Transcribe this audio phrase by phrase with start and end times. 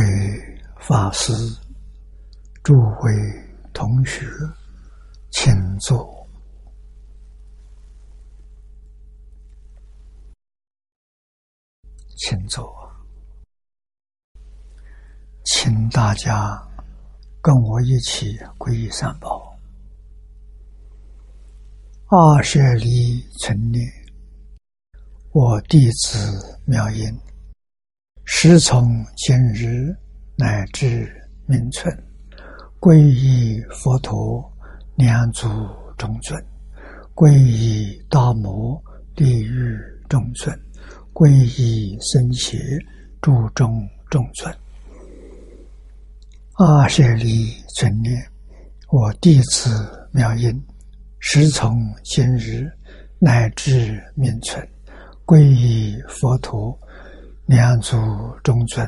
[0.00, 1.30] 位法师、
[2.62, 3.12] 诸位
[3.74, 4.26] 同学，
[5.30, 6.26] 请坐，
[12.16, 12.74] 请坐，
[15.44, 16.58] 请大家
[17.42, 19.54] 跟我一起皈依三宝。
[22.06, 23.86] 二舍离存念，
[25.32, 27.06] 我弟子妙音，
[28.32, 29.94] 时从今日
[30.36, 31.12] 乃至
[31.46, 31.92] 明存，
[32.78, 34.50] 皈依佛陀，
[34.94, 35.46] 两足
[35.98, 36.40] 中尊；
[37.12, 38.82] 皈依大摩，
[39.14, 39.76] 地狱
[40.08, 40.56] 中尊；
[41.12, 41.28] 皈
[41.60, 42.56] 依僧伽，
[43.20, 44.56] 注中中尊。
[46.52, 48.16] 阿舍利存念，
[48.90, 50.58] 我弟子妙音。
[51.18, 52.70] 时从今日
[53.18, 54.66] 乃至明存，
[55.26, 56.78] 皈依佛陀，
[57.50, 57.96] 两足
[58.44, 58.86] 中尊；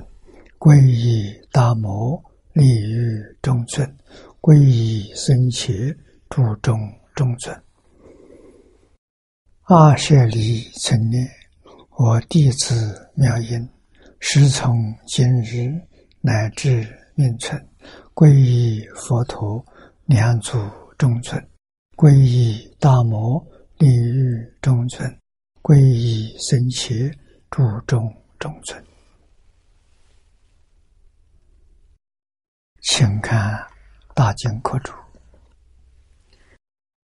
[0.56, 3.84] 皈依大摩，利于中尊；
[4.40, 5.72] 皈依僧伽，
[6.30, 6.78] 注中
[7.12, 7.60] 中尊。
[9.62, 11.28] 阿舍离成念，
[11.98, 13.68] 我弟子妙音，
[14.20, 14.72] 师从
[15.08, 15.68] 今日
[16.20, 16.86] 乃至
[17.16, 17.60] 命存，
[18.14, 19.66] 皈依佛陀，
[20.06, 20.56] 两足
[20.96, 21.44] 中尊。
[21.96, 23.44] 皈依大摩
[23.78, 25.18] 利于中尊，
[25.62, 27.10] 皈依僧伽
[27.50, 28.08] 注中
[28.42, 28.84] 中尊。
[32.80, 33.54] 请看
[34.14, 34.90] 《大经科注》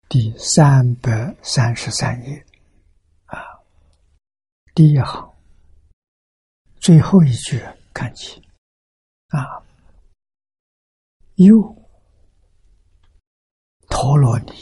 [0.10, 2.44] 第三百三十三页，
[3.28, 3.38] 啊，
[4.74, 5.32] 第一行
[6.80, 8.42] 最后一句看起，
[9.28, 9.62] 啊，
[11.36, 11.62] 又
[13.88, 14.54] 陀罗尼。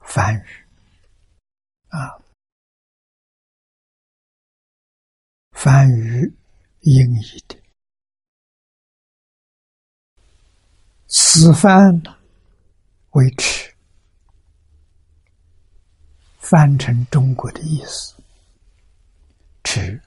[0.00, 0.66] 梵语
[1.88, 2.16] 啊，
[5.60, 5.92] 翻译
[6.82, 7.56] 英译的，
[11.08, 12.00] 此番
[13.10, 13.74] 为持，
[16.38, 18.14] 翻成中国的意思，
[19.64, 20.00] 持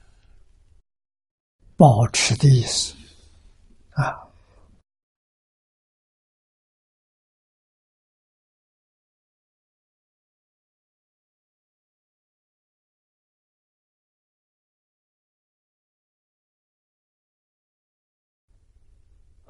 [1.76, 2.94] 保持的意思
[3.90, 4.31] 啊。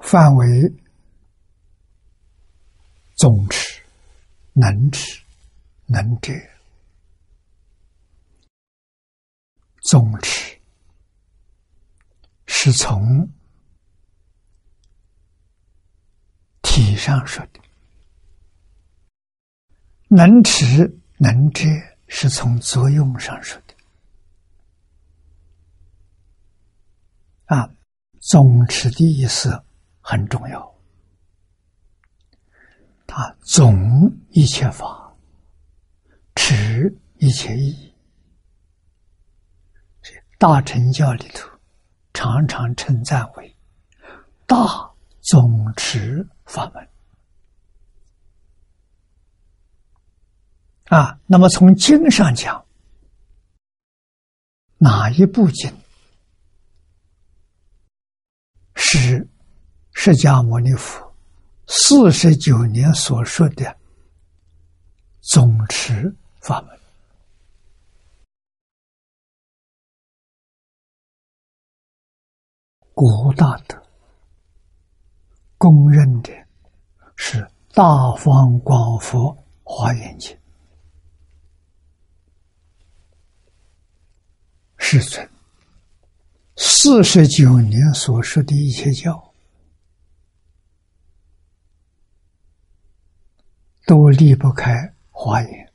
[0.05, 0.45] 范围
[3.15, 3.81] 总持、
[4.51, 5.23] 能持、
[5.85, 6.31] 能者，
[9.81, 10.59] 总持
[12.45, 13.27] 是从
[16.61, 17.59] 体上说的，
[20.09, 21.63] 能持能者
[22.07, 23.73] 是从作用上说的。
[27.45, 27.73] 啊，
[28.19, 29.63] 总持的意思。
[30.05, 30.75] 很重要，
[33.07, 33.73] 它总
[34.31, 35.15] 一切法，
[36.35, 37.95] 持一切义。
[40.37, 41.49] 大乘教里头
[42.13, 43.57] 常常称赞为
[44.45, 44.57] 大
[45.21, 46.89] 总持法门。
[50.87, 52.65] 啊，那么从经上讲，
[54.77, 55.73] 哪一部经
[58.75, 59.25] 是？
[59.93, 61.15] 释迦牟尼佛
[61.67, 63.77] 四十九年所说的
[65.21, 66.79] 总持法门，
[72.93, 73.81] 古大德
[75.57, 76.33] 公认的
[77.15, 77.37] 是
[77.73, 80.35] 《大方广佛华严经》，
[84.77, 85.29] 世尊
[86.57, 89.32] 四十九年所说的一切教。
[93.85, 95.73] 都离不开华严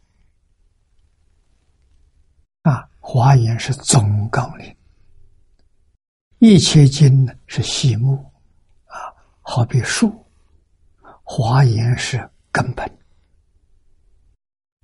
[2.62, 2.88] 啊！
[3.00, 4.76] 华严是总纲领，
[6.38, 8.16] 一切经呢是细目
[8.86, 8.96] 啊，
[9.42, 10.26] 好比树，
[11.22, 12.98] 华严是根本，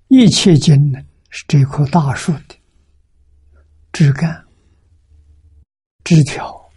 [0.08, 1.00] 一切经呢
[1.30, 2.56] 是这棵大树的
[3.90, 4.46] 枝干、
[6.04, 6.70] 枝条、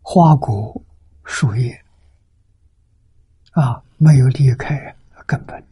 [0.00, 0.80] 花果、
[1.24, 1.84] 树叶
[3.52, 3.82] 啊。
[4.04, 4.96] 没有离开
[5.28, 5.64] 根本，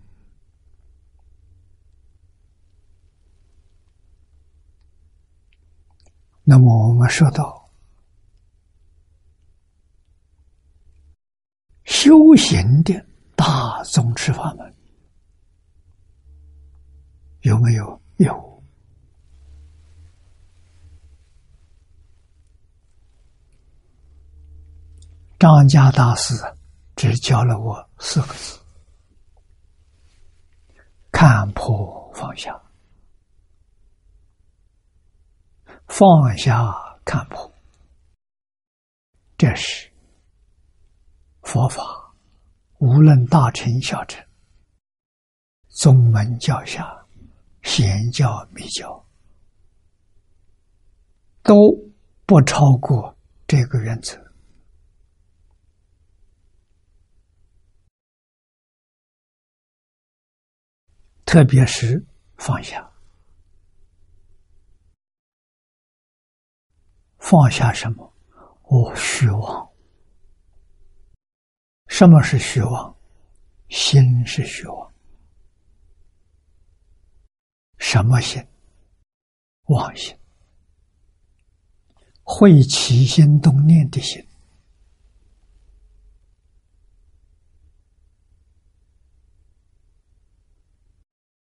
[6.44, 7.68] 那么我们说到
[11.82, 13.04] 修行的
[13.34, 14.72] 大宗吃法门。
[17.40, 18.00] 有没有？
[18.18, 18.62] 有。
[25.36, 26.34] 张家大师。
[27.00, 28.60] 只教了我四个字：
[31.10, 32.60] 看破放下，
[35.86, 36.70] 放下
[37.02, 37.50] 看破。
[39.38, 39.90] 这是
[41.40, 41.82] 佛法，
[42.80, 44.22] 无论大乘小乘，
[45.68, 47.02] 宗门教下，
[47.62, 49.02] 贤教密教，
[51.42, 51.54] 都
[52.26, 53.16] 不超过
[53.46, 54.29] 这个原则。
[61.32, 62.04] 特别是
[62.38, 62.90] 放下，
[67.18, 68.12] 放下什么？
[68.64, 69.70] 哦，虚妄。
[71.86, 72.96] 什么是虚妄？
[73.68, 74.92] 心是虚妄。
[77.78, 78.44] 什么心？
[79.66, 80.18] 妄心，
[82.24, 84.20] 会起心动念的心。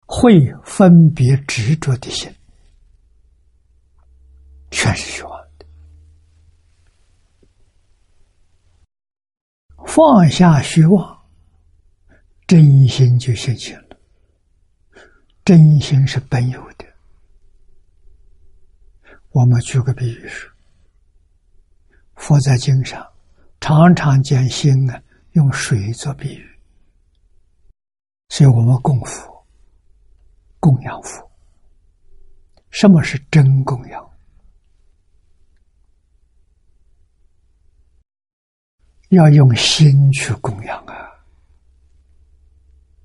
[0.06, 2.32] 会分别执着的心，
[4.70, 5.66] 全是虚妄的。
[9.84, 11.22] 放下虚妄，
[12.46, 13.96] 真心就现前了。
[15.44, 16.86] 真心是本有的。
[19.30, 20.50] 我们举个比喻说，
[22.14, 23.06] 佛在经上
[23.60, 26.58] 常常见心啊用水做比喻，
[28.28, 29.35] 所以我们供佛。
[30.66, 31.30] 供养佛，
[32.70, 34.10] 什么是真供养？
[39.10, 41.08] 要用心去供养啊，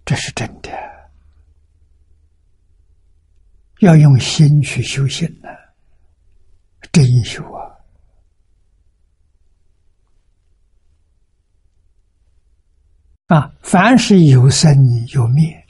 [0.04, 0.72] 这是真的。
[3.82, 5.48] 要用心去修行呢，
[6.92, 7.78] 真修啊！
[13.28, 15.61] 啊，凡是有生有灭。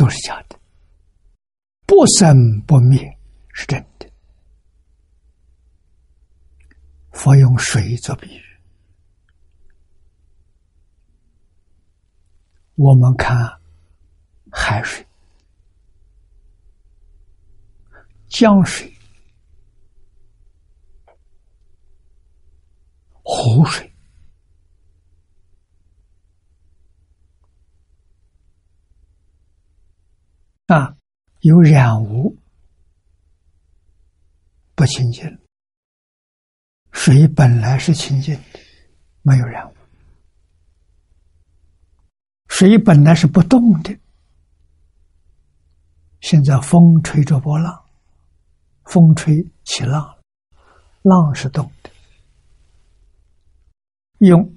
[0.00, 0.58] 都是假的，
[1.84, 3.18] 不生不灭
[3.52, 4.10] 是真的。
[7.12, 8.42] 佛用水做比喻，
[12.76, 13.60] 我们看
[14.50, 15.06] 海水、
[18.26, 18.90] 江水、
[23.22, 23.89] 湖水。
[30.70, 30.96] 啊，
[31.40, 32.36] 有染污，
[34.76, 35.40] 不清净。
[36.92, 38.60] 水本来是清净的，
[39.22, 39.74] 没有染污。
[42.46, 43.98] 水本来是不动的，
[46.20, 47.84] 现在风吹着波浪，
[48.84, 50.18] 风吹起浪，
[51.02, 51.90] 浪是动的。
[54.18, 54.56] 用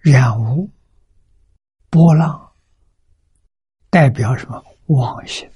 [0.00, 0.68] 染污
[1.90, 2.52] 波浪
[3.88, 4.64] 代表什么？
[4.86, 5.50] 妄心，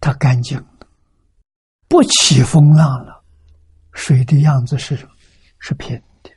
[0.00, 0.62] 它干净
[1.88, 3.22] 不起风浪了。
[3.92, 4.96] 水的样子是
[5.58, 6.30] 是平的。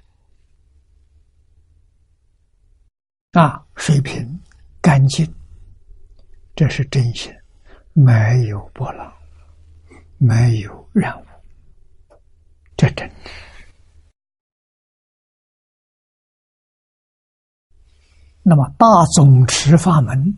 [3.40, 4.40] 啊，水平
[4.82, 5.32] 干净，
[6.56, 7.34] 这是真心，
[7.94, 9.14] 没有波浪，
[10.18, 11.26] 没有染污，
[12.76, 13.16] 这真的。
[18.50, 20.38] 那么大总持法门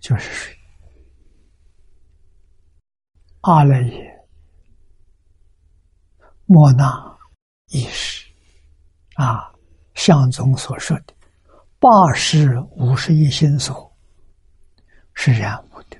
[0.00, 0.58] 就是水，
[3.42, 4.26] 阿赖耶、
[6.46, 7.16] 莫那、
[7.68, 8.28] 意识
[9.14, 9.54] 啊，
[9.94, 11.14] 相宗所说的
[11.78, 13.96] 八十五十一心所
[15.14, 15.96] 是染污的，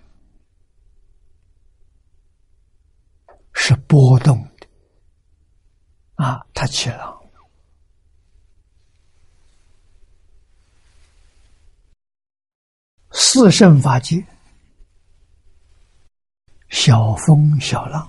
[3.52, 4.66] 是波动的
[6.16, 7.23] 啊，它起浪。
[13.26, 14.22] 四圣法界，
[16.68, 18.06] 小风小浪；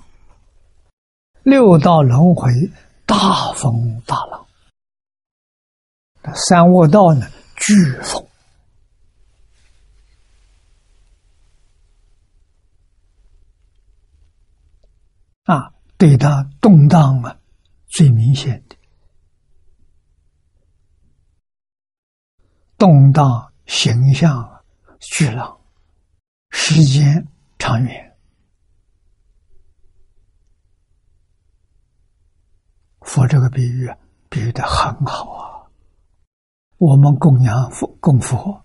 [1.41, 2.51] 六道轮回，
[3.07, 4.45] 大风大浪。
[6.35, 8.27] 三卧道呢，飓风
[15.45, 17.39] 啊，对他动荡啊，
[17.87, 18.75] 最明显的
[22.77, 24.54] 动荡形象。
[24.99, 25.59] 巨浪，
[26.49, 28.17] 时间长远，
[33.01, 33.89] 佛这个比喻
[34.29, 35.67] 比喻的很好啊。
[36.77, 38.63] 我们供养佛、供佛、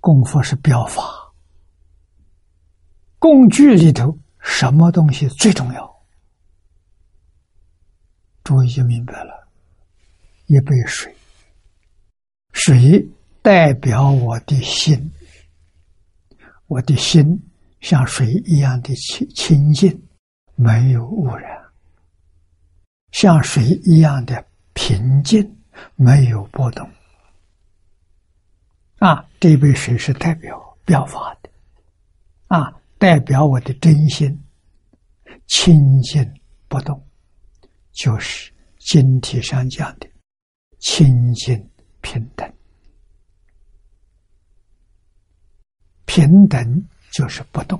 [0.00, 1.02] 供佛是表法，
[3.18, 5.98] 工具里头什么东西最重要？
[8.44, 9.46] 诸位就明白了，
[10.46, 11.14] 一杯水，
[12.52, 13.06] 水
[13.42, 15.10] 代表我的心，
[16.66, 17.40] 我的心
[17.80, 20.02] 像水一样的清清净，
[20.54, 21.56] 没有污染；
[23.12, 25.56] 像水一样的平静，
[25.94, 26.88] 没有波动。
[28.98, 31.50] 啊，这杯水是代表表法的，
[32.48, 34.38] 啊，代表我的真心
[35.46, 37.00] 清净不动。
[37.92, 40.08] 就是经体上讲的
[40.78, 41.68] 清净
[42.00, 42.52] 平等，
[46.08, 47.78] 平等就是不动，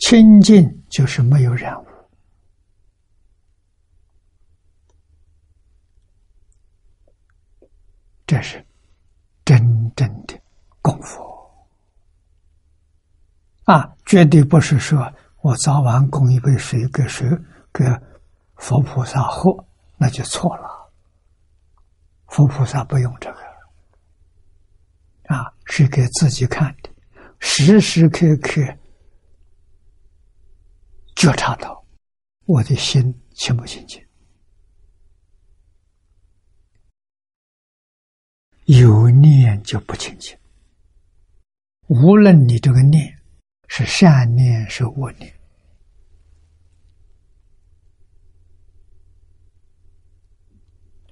[0.00, 1.86] 清净就是没有染污，
[8.26, 8.66] 这是
[9.44, 9.56] 真
[9.94, 10.36] 正的
[10.82, 11.22] 功夫
[13.64, 13.94] 啊！
[14.04, 17.24] 绝对不是说我早晚供一杯水给谁。
[17.72, 17.84] 给
[18.56, 19.64] 佛菩萨喝，
[19.96, 20.90] 那就错了。
[22.26, 23.39] 佛菩萨不用这个，
[25.70, 26.90] 是给自己看的，
[27.38, 28.60] 时时刻刻
[31.14, 31.86] 觉察到
[32.44, 34.04] 我的心清不清净，
[38.64, 40.36] 有念就不清净。
[41.86, 43.16] 无论你这个念
[43.68, 45.32] 是善念是恶念。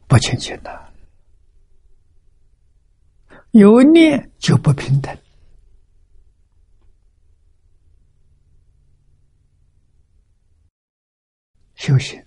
[0.08, 0.87] 不清净的，
[3.52, 5.16] 有念就不平等。
[11.74, 12.22] 修行，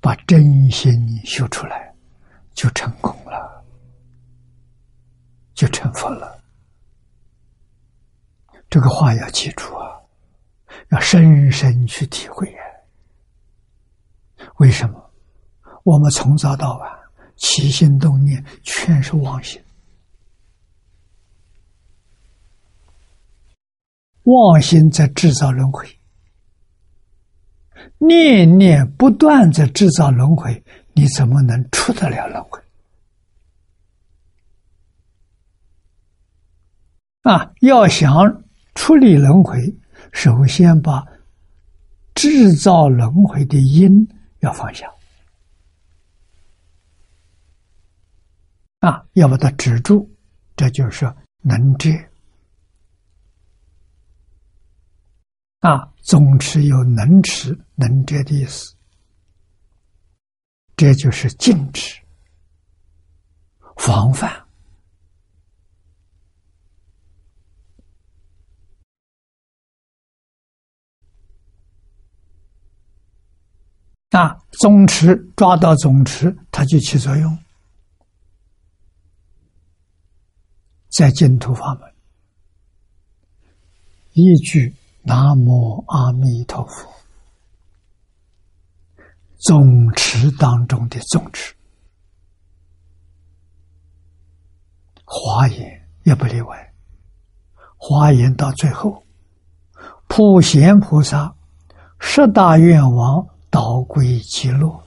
[0.00, 0.92] 把真心
[1.24, 1.94] 修出来，
[2.52, 3.64] 就成功了，
[5.54, 6.42] 就成佛了。
[8.68, 10.00] 这个话要记住啊，
[10.90, 12.62] 要深深去体会啊。
[14.56, 15.10] 为什么？
[15.84, 16.99] 我们从早到晚
[17.40, 19.60] 起心动念全是妄心，
[24.24, 25.88] 妄心在制造轮回，
[27.96, 32.60] 念念不断在制造轮回，你怎么能出得了轮回？
[37.22, 37.52] 啊！
[37.60, 38.44] 要想
[38.74, 39.58] 处理轮回，
[40.12, 41.06] 首先把
[42.14, 44.06] 制造轮回的因
[44.40, 44.86] 要放下。
[48.80, 50.10] 啊，要把它止住，
[50.56, 51.04] 这就是
[51.42, 51.90] 能知。
[55.60, 58.74] 啊，总持有能持、能遮的意思，
[60.74, 62.00] 这就是禁止、
[63.76, 64.46] 防范。
[74.08, 77.38] 啊，总持抓到总持，它就起作用。
[80.90, 81.90] 在净土法门，
[84.12, 86.92] 一句“南无阿弥陀佛”，
[89.38, 91.54] 总持当中的总持，
[95.04, 96.74] 华严也不例外。
[97.76, 99.02] 华严到最后，
[100.08, 101.34] 普贤菩萨
[102.00, 104.82] 十大愿望导归极乐。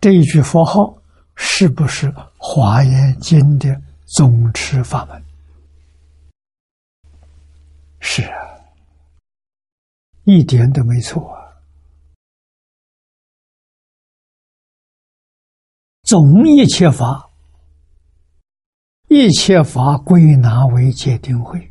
[0.00, 0.96] 这一句佛号
[1.36, 5.22] 是不是《华严经》的总持法门？
[8.00, 8.32] 是啊，
[10.24, 11.52] 一点都没错啊！
[16.02, 17.30] 总一切法，
[19.08, 21.69] 一切法归纳为界定会。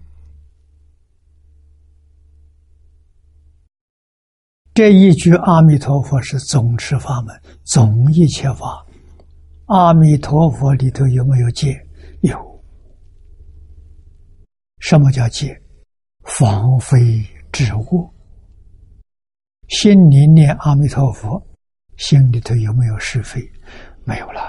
[4.79, 8.85] 这一句阿弥陀佛是总持法门，总一切法。
[9.65, 11.77] 阿弥陀佛里头有没有戒？
[12.21, 12.63] 有。
[14.79, 15.53] 什么叫戒？
[16.23, 17.21] 防非
[17.51, 18.09] 止恶。
[19.67, 21.45] 心里念阿弥陀佛，
[21.97, 23.41] 心里头有没有是非？
[24.05, 24.41] 没有了。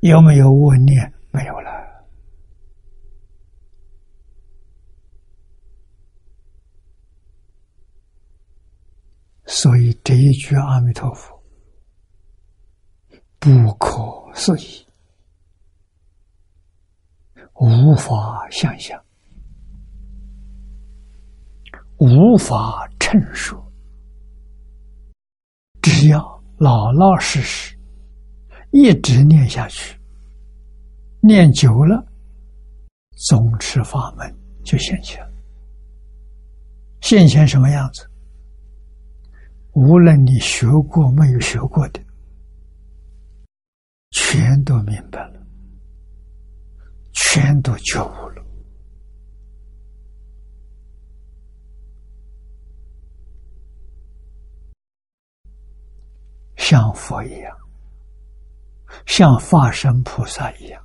[0.00, 1.14] 有没有恶念？
[1.30, 1.70] 没有了。
[9.50, 11.42] 所以这一句阿弥陀佛
[13.38, 13.98] 不可
[14.34, 14.86] 思议，
[17.54, 19.02] 无法想象，
[21.96, 23.58] 无法陈述。
[25.80, 27.74] 只要老老实实
[28.70, 29.98] 一直念下去，
[31.22, 32.06] 念久了，
[33.16, 34.30] 总持法门
[34.62, 35.32] 就现前了。
[37.00, 38.06] 现前什么样子？
[39.80, 42.04] 无论你学过没有学过的，
[44.10, 45.40] 全都明白了，
[47.12, 48.44] 全都觉悟了，
[56.56, 57.56] 像佛一样，
[59.06, 60.84] 像法身菩萨一样，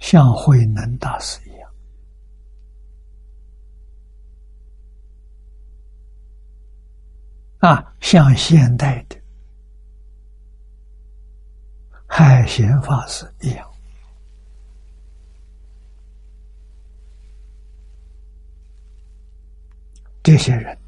[0.00, 1.55] 像慧能大师一样。
[7.58, 9.16] 啊，像现代的
[12.06, 13.68] 海贤法师一样，
[20.22, 20.78] 这些人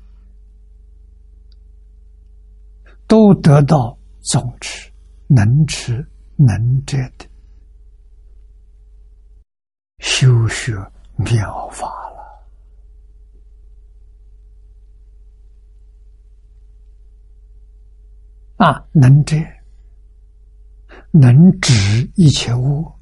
[3.07, 4.91] 都得到总持、
[5.27, 7.27] 能持、能者的
[9.99, 10.75] 修学
[11.17, 11.98] 妙法。
[18.59, 19.37] 啊，能遮，
[21.13, 21.73] 能止
[22.17, 22.93] 一切恶，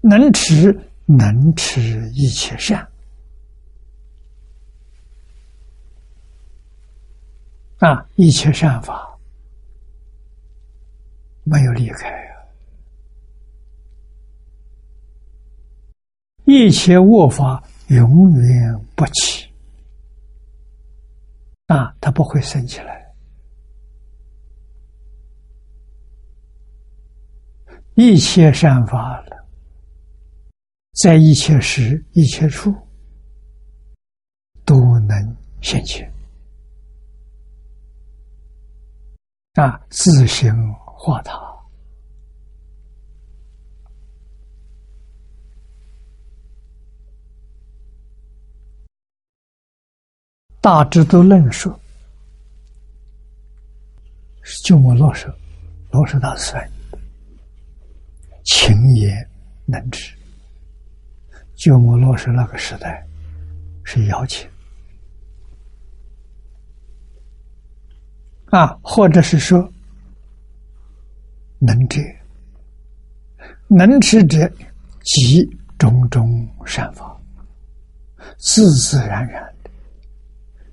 [0.00, 0.76] 能持，
[1.06, 2.86] 能持一切善。
[7.78, 9.16] 啊，一切善法
[11.44, 12.42] 没有离开啊，
[16.44, 19.48] 一切恶法永远不起。
[21.68, 23.05] 啊，它不会升起来。
[27.98, 29.46] 一切善法了，
[30.92, 32.74] 在一切时、一切处
[34.66, 36.06] 都能现前
[39.54, 39.80] 啊！
[39.88, 41.40] 自行化他，
[50.60, 51.74] 大致都论述，
[54.62, 55.32] 就我落实，
[55.90, 56.54] 落实大师。
[58.46, 59.12] 情也
[59.66, 60.14] 能持，
[61.56, 63.04] 鸠摩罗什那个时代
[63.82, 64.48] 是要求
[68.46, 69.68] 啊，或者是说
[71.58, 72.00] 能者，
[73.66, 74.48] 能持者
[75.02, 75.44] 即
[75.76, 77.20] 种种善法，
[78.38, 79.70] 自自然然的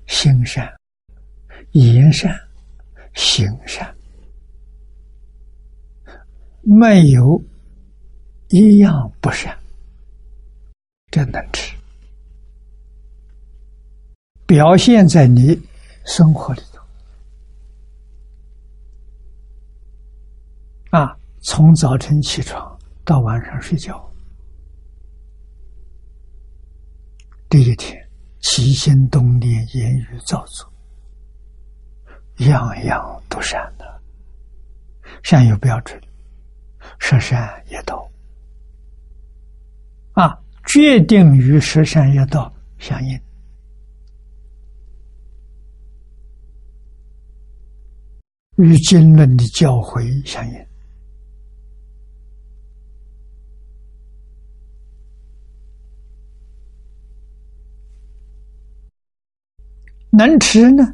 [0.06, 0.72] 心善、
[1.72, 2.32] 言善、
[3.14, 3.92] 行善，
[6.62, 7.42] 没有。
[8.56, 9.58] 一样不善，
[11.10, 11.74] 真能吃，
[14.46, 15.60] 表现在你
[16.06, 16.80] 生活里头
[20.96, 21.18] 啊！
[21.42, 24.08] 从早晨起床到晚上睡觉，
[27.50, 28.08] 这一天
[28.40, 30.72] 起心动念、言语造作，
[32.46, 34.00] 样样都善的，
[35.24, 36.00] 善有标准，
[37.00, 38.08] 说善也道。
[40.14, 43.20] 啊，决定与十善业道相应，
[48.56, 50.66] 与经论的教诲相应，
[60.10, 60.84] 能持呢，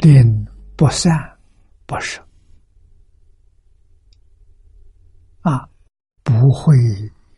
[0.00, 1.10] 令不善
[1.86, 2.22] 不舍，
[5.40, 5.66] 啊，
[6.22, 6.76] 不会。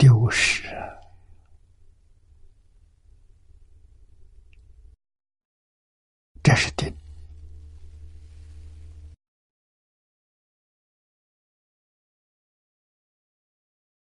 [0.02, 0.64] 丢失，
[6.42, 6.92] 这是定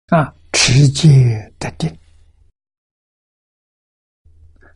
[0.10, 1.89] 啊，持戒的定，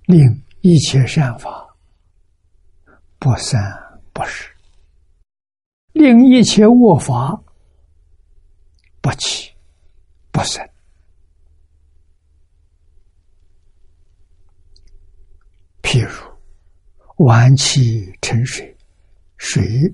[0.05, 1.77] 令一切善法
[3.19, 3.61] 不散
[4.11, 4.51] 不失，
[5.91, 7.39] 令一切恶法
[9.01, 9.53] 不起
[10.31, 10.67] 不生。
[15.91, 18.73] 譬如，玩起沉水，
[19.35, 19.93] 水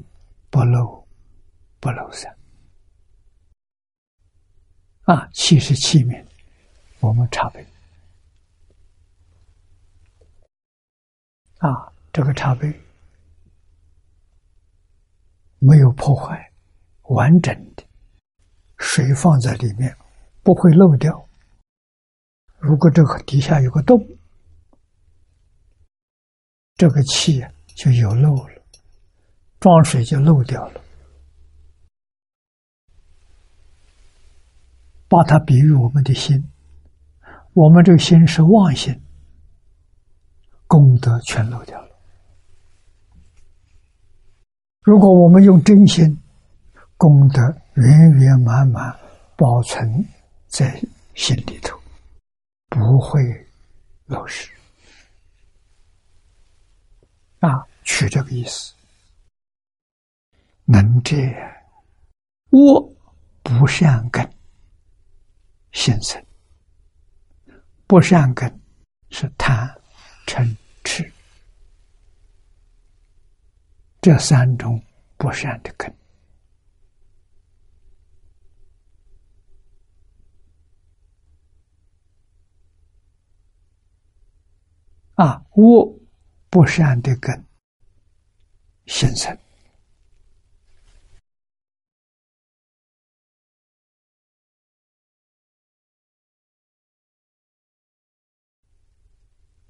[0.51, 1.03] 不漏
[1.79, 2.31] 不漏散。
[5.05, 6.23] 啊，气是器皿，
[6.99, 7.65] 我们茶杯。
[11.57, 12.71] 啊，这个茶杯
[15.57, 16.51] 没有破坏，
[17.05, 17.83] 完整的，
[18.77, 19.97] 水放在里面
[20.43, 21.27] 不会漏掉。
[22.59, 24.07] 如果这个底下有个洞。
[26.77, 27.43] 这个气
[27.75, 28.61] 就有漏了，
[29.59, 30.81] 装水就漏掉了。
[35.09, 36.51] 把它比喻我们的心，
[37.53, 39.01] 我们这个心是妄心，
[40.67, 41.87] 功德全漏掉了。
[44.81, 46.21] 如果我们用真心，
[46.97, 47.41] 功德
[47.73, 48.95] 圆圆满满
[49.35, 50.05] 保存
[50.47, 50.79] 在
[51.15, 51.79] 心里头，
[52.69, 53.21] 不会
[54.05, 54.56] 漏失。
[57.39, 58.73] 啊，取这个意思，
[60.65, 61.51] 能这样，
[62.49, 62.95] 我
[63.43, 64.27] 不善根
[65.71, 66.23] 形成，
[67.85, 68.59] 不善根
[69.09, 69.69] 是贪、
[70.25, 71.11] 嗔、痴。
[74.01, 74.81] 这三种
[75.17, 75.93] 不善的根
[85.15, 85.99] 啊，恶
[86.49, 87.45] 不善的根
[88.85, 89.37] 形成，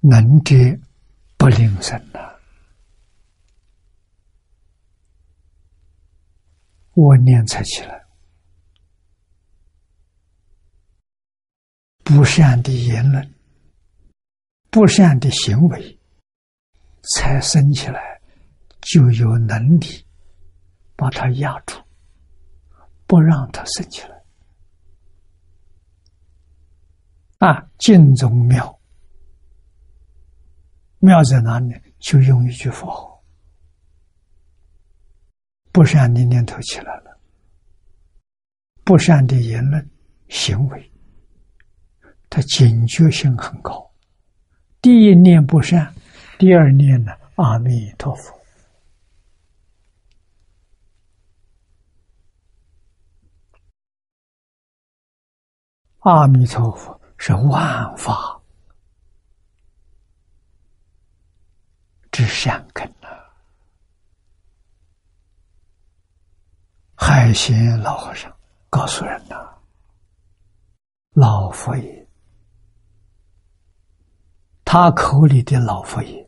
[0.00, 0.54] 能者
[1.36, 2.20] 不灵生呐。
[6.94, 8.06] 我念才起来，
[12.04, 13.34] 不善的言论、
[14.70, 15.97] 不善的行为，
[17.14, 18.20] 才生起来，
[18.80, 20.04] 就有能力
[20.96, 21.80] 把它压住，
[23.06, 24.18] 不让它生起来。
[27.38, 28.78] 啊，净宗妙，
[30.98, 31.74] 妙在哪里？
[31.98, 33.22] 就用一句佛号。
[35.72, 37.20] 不善的念头起来了，
[38.84, 39.90] 不善的言论、
[40.28, 40.92] 行为，
[42.28, 43.88] 他警觉性很高。
[44.80, 45.94] 第一念不善，
[46.38, 47.12] 第二念呢？
[47.34, 48.32] 阿弥陀佛，
[55.98, 58.40] 阿弥陀佛是万法
[62.12, 63.08] 之善根呐。
[66.94, 68.32] 海贤老和尚
[68.70, 69.36] 告诉人呐
[71.14, 72.06] ：“老佛爷，
[74.64, 76.27] 他口里的老佛爷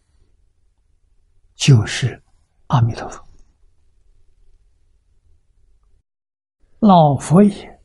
[1.60, 2.20] 就是
[2.68, 3.22] 阿弥陀佛。
[6.78, 7.80] 老佛爷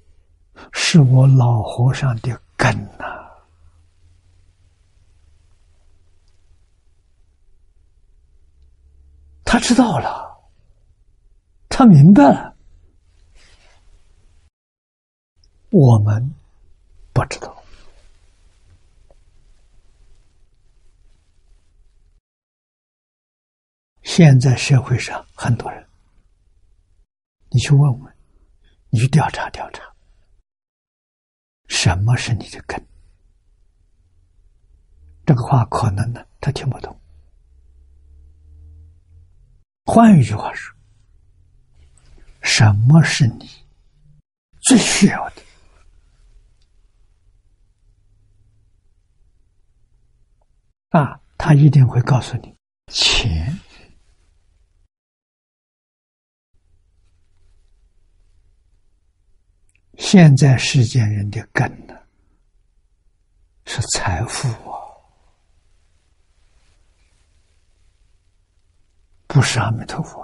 [0.72, 3.30] 是我老和尚的根呐，
[9.44, 10.34] 他知道了，
[11.68, 12.56] 他明白了。”
[15.70, 16.34] 我们
[17.12, 17.54] 不知道，
[24.18, 25.86] 现在社会上很多人，
[27.50, 28.16] 你去问问，
[28.90, 29.84] 你去调查调查，
[31.68, 32.82] 什么是你的根？
[35.26, 36.98] 这个话可能呢，他听不懂。
[39.84, 40.74] 换一句话说，
[42.42, 43.50] 什么是你
[44.62, 45.42] 最需要的？
[50.98, 52.56] 啊，他一定会告诉你，
[52.88, 53.55] 钱。
[60.16, 61.94] 现在世间人的根呢，
[63.66, 64.80] 是财富啊，
[69.28, 70.24] 不是阿弥陀佛。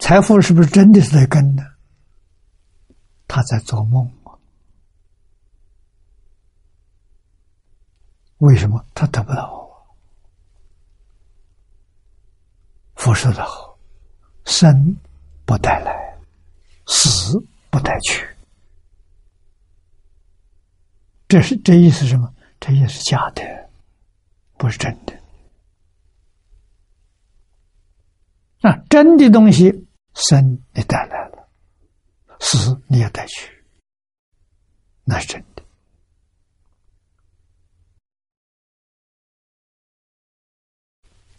[0.00, 1.62] 财富是不是真的是在根呢？
[3.28, 4.34] 他在做梦啊。
[8.38, 9.62] 为什么他得不到啊？
[12.96, 13.78] 佛说的好，
[14.44, 14.96] 生
[15.46, 16.18] 不带来，
[16.86, 17.38] 死
[17.70, 18.26] 不带去。
[21.28, 22.32] 这是这意思是什么？
[22.60, 23.42] 这也是假的，
[24.56, 25.12] 不是真的。
[28.62, 31.48] 啊，真的东西，生你带来了，
[32.40, 33.64] 死你也带去，
[35.04, 35.62] 那是真的。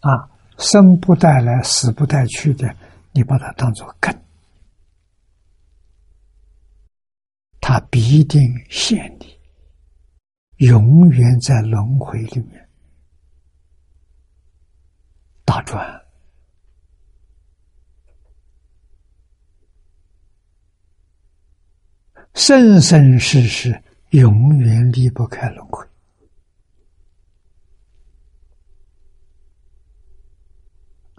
[0.00, 2.68] 啊，生不带来，死不带去的，
[3.16, 4.14] 你把它当做根，
[7.62, 9.40] 它必定陷你，
[10.66, 12.68] 永远在轮回里面。
[15.46, 16.04] 打转，
[22.34, 25.86] 生生世世永远离不开轮回。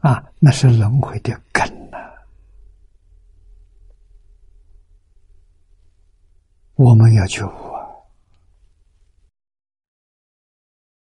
[0.02, 1.98] 啊，那是轮回的根呐！
[6.78, 7.50] 我们要觉悟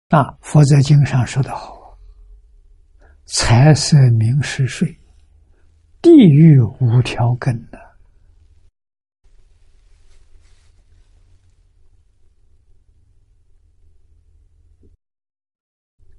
[0.10, 0.19] 啊！
[0.19, 1.95] 啊，佛在经上说的好
[3.25, 4.99] ：“财色名食睡，
[6.01, 7.77] 地狱无条根的。”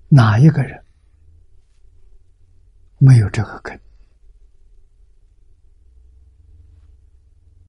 [0.08, 0.80] 哪一个人
[2.98, 3.80] 没有这个根？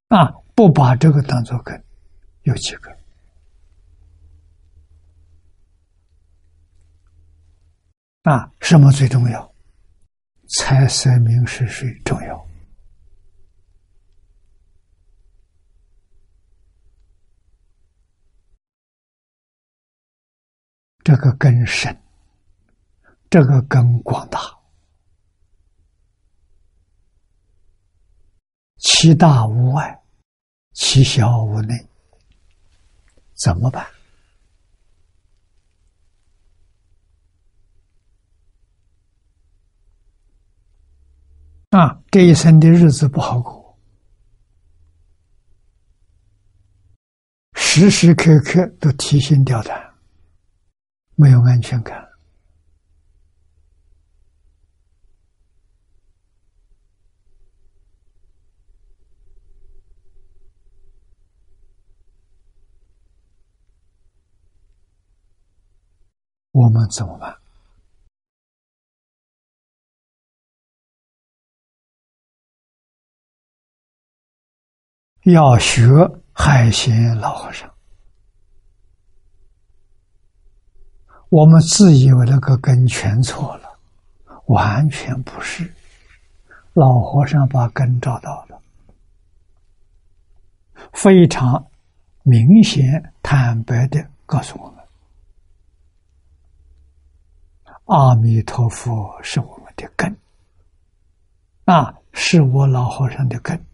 [0.09, 1.83] 啊，不把这个当做根，
[2.43, 2.95] 有几个？
[8.23, 9.53] 啊，什么最重要？
[10.59, 12.47] 财色名食睡重要。
[21.03, 21.97] 这个根深，
[23.29, 24.39] 这个根广大，
[28.77, 30.00] 其大无外。
[30.83, 31.87] 其小无内，
[33.35, 33.85] 怎么办？
[41.69, 43.77] 啊，这一生的日子不好过，
[47.53, 49.93] 时时刻刻都提心吊胆，
[51.15, 52.11] 没有安全感。
[66.51, 67.37] 我们怎么办？
[75.25, 75.83] 要学
[76.33, 77.71] 海贤老和尚。
[81.29, 83.79] 我们自以为那个根全错了，
[84.47, 85.71] 完全不是。
[86.73, 88.61] 老和尚把根找到了，
[90.91, 91.67] 非常
[92.23, 94.80] 明显、坦白的告诉我们。
[97.91, 100.17] 阿弥陀佛是我们的根，
[101.65, 103.65] 啊，是我老和尚的根，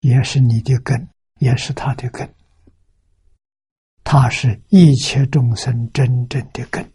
[0.00, 2.30] 也是你的根，也是他的根。
[4.04, 6.86] 他是一切众生真正的根。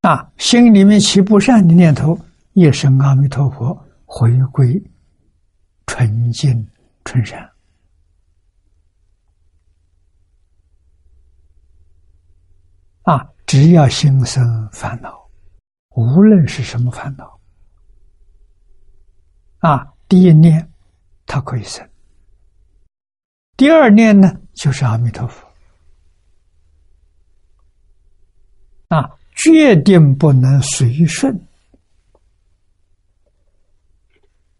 [0.00, 2.18] 啊，心里面起不善的念头，
[2.54, 4.82] 一生阿弥陀佛，回归
[5.86, 6.68] 纯净。
[7.08, 7.50] 春山
[13.04, 15.26] 啊，只要心生烦恼，
[15.96, 17.40] 无论是什么烦恼
[19.60, 20.70] 啊，第一念
[21.24, 21.88] 它可以生，
[23.56, 25.48] 第二念呢就是阿弥陀佛
[28.88, 31.34] 啊，决定不能随顺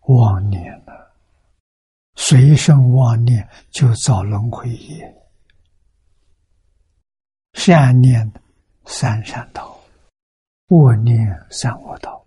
[0.07, 0.78] 妄念。
[2.21, 5.17] 随生妄念就造轮回业，
[7.53, 8.31] 善念
[8.85, 9.81] 三善道，
[10.67, 12.27] 恶念三恶道，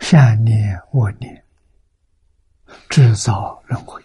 [0.00, 1.42] 善念恶念
[2.90, 4.04] 制造轮回，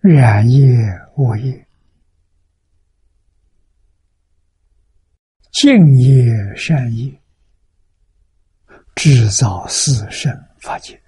[0.00, 0.66] 染业
[1.16, 1.69] 恶业。
[5.62, 7.12] 敬业善业，
[8.94, 10.98] 制造四圣法界，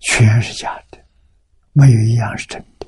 [0.00, 1.02] 全是假的，
[1.72, 2.86] 没有一样是真的。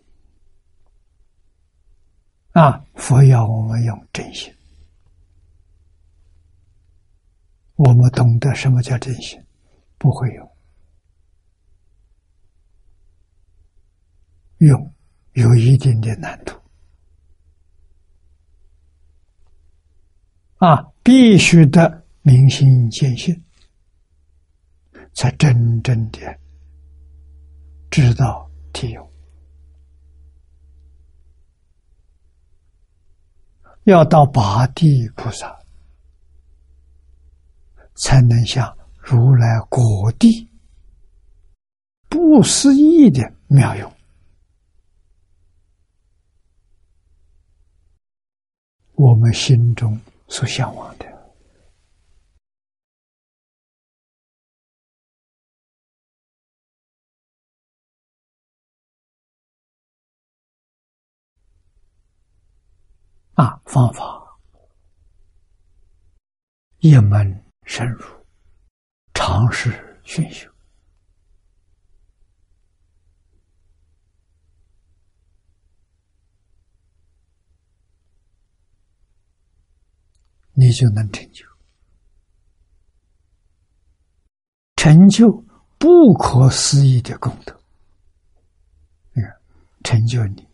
[2.53, 4.55] 啊，佛要我们用真心，
[7.77, 9.42] 我们懂得什么叫真心，
[9.96, 10.57] 不会用，
[14.59, 14.94] 用
[15.33, 16.53] 有一定的难度。
[20.59, 23.45] 啊，必须得明心见性，
[25.12, 26.21] 才真正的
[27.90, 29.11] 知道体用。
[33.85, 35.57] 要到八地菩萨，
[37.95, 40.51] 才能像如来果地
[42.09, 43.92] 不思议的妙用。
[48.95, 50.01] 我们心中。
[50.29, 51.07] 所向往的。
[63.35, 64.39] 啊，方法
[66.79, 68.03] 一门深入，
[69.12, 70.51] 尝试熏修，
[80.59, 81.45] 你就能成就，
[84.75, 85.31] 成就
[85.77, 87.55] 不可思议的功德。
[89.12, 89.37] 你看，
[89.85, 90.49] 成就你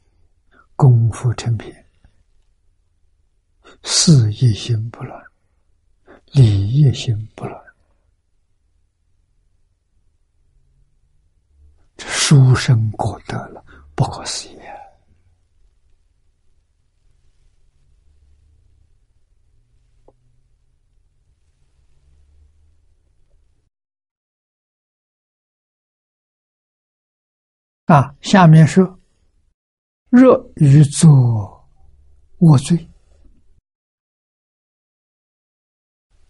[0.75, 1.87] 功夫成片，
[3.85, 5.25] 事业心不乱，
[6.33, 7.65] 理业心不乱，
[11.97, 14.82] 这书生过得了，不可思议啊。
[27.93, 28.99] 啊，下面说：
[30.09, 31.69] 若欲作
[32.39, 32.89] 卧罪，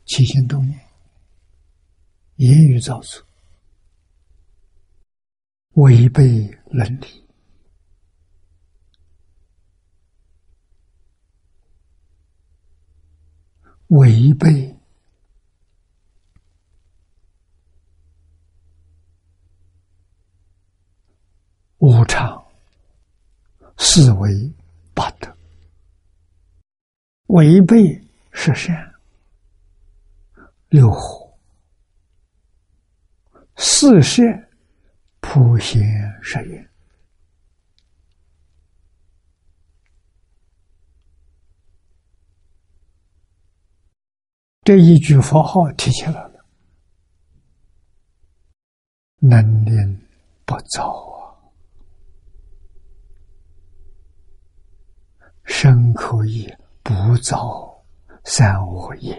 [0.05, 0.77] 起心动念、
[2.35, 3.25] 言语造作，
[5.75, 7.29] 违背伦理，
[13.87, 14.82] 违背。
[21.83, 22.41] 无常，
[23.77, 24.31] 四为
[24.95, 25.37] 八德，
[27.27, 28.95] 违背十善，
[30.69, 31.37] 六火，
[33.57, 34.23] 四摄
[35.19, 35.83] 普贤
[36.23, 36.71] 十愿。
[44.63, 46.47] 这一句佛号提起来了，
[49.19, 50.01] 能念
[50.45, 51.12] 不造。
[55.45, 56.53] 生可以
[56.83, 57.85] 不造
[58.25, 59.15] 三恶业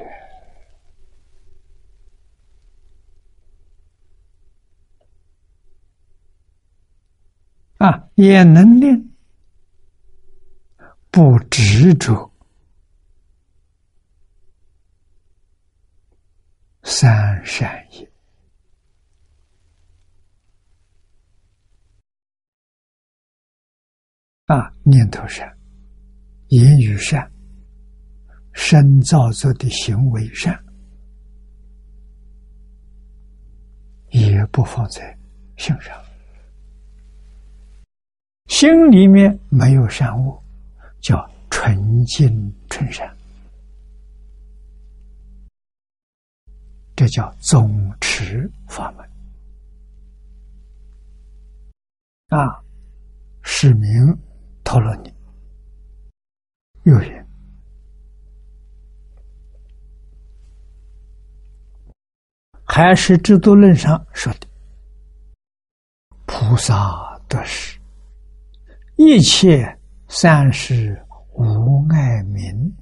[7.77, 9.13] 啊，也能令
[11.11, 12.31] 不执着
[16.83, 18.09] 三善业
[24.45, 25.62] 啊，念头善。
[26.53, 27.31] 言语善，
[28.51, 30.63] 身造作的行为善，
[34.11, 35.17] 也不放在
[35.57, 35.99] 心上。
[38.49, 40.43] 心里面没有善恶，
[41.01, 43.11] 叫纯净纯善，
[46.95, 49.09] 这叫总持法门。
[52.27, 52.63] 啊，
[53.41, 53.89] 是名
[54.63, 55.11] 陀罗尼。
[56.83, 57.27] 有言，
[62.65, 64.47] 还是《制度论》上说的
[66.27, 67.79] ：“菩萨得是
[68.97, 69.79] 一切
[70.09, 72.75] 善事无碍名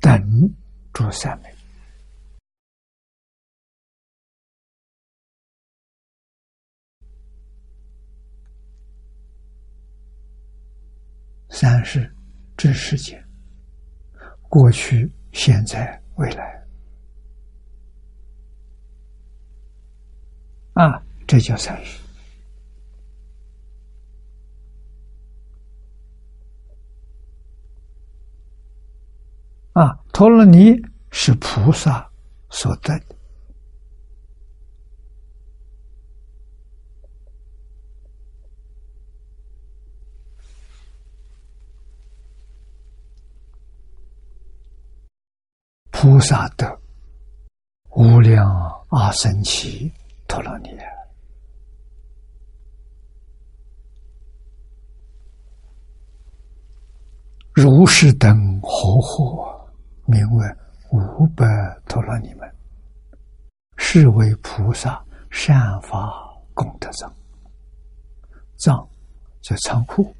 [0.00, 0.20] 等
[0.92, 1.54] 诸三昧，
[11.50, 12.12] 三世。”
[12.62, 13.20] 这世界，
[14.48, 16.64] 过去、现在、未来，
[20.74, 21.98] 啊，这叫三世。
[29.72, 32.08] 啊，陀罗尼是菩萨
[32.48, 33.06] 所得的。
[46.02, 46.80] 菩萨的
[47.90, 48.44] 无量
[48.88, 49.88] 阿僧祇
[50.26, 50.76] 陀罗尼，
[57.52, 59.70] 如是等活活
[60.04, 60.44] 名为
[60.90, 61.46] 五百
[61.86, 62.52] 陀罗尼门，
[63.76, 65.00] 是为菩萨
[65.30, 66.12] 善法
[66.52, 67.14] 功德藏。
[68.56, 68.88] 藏
[69.40, 70.12] 在仓库，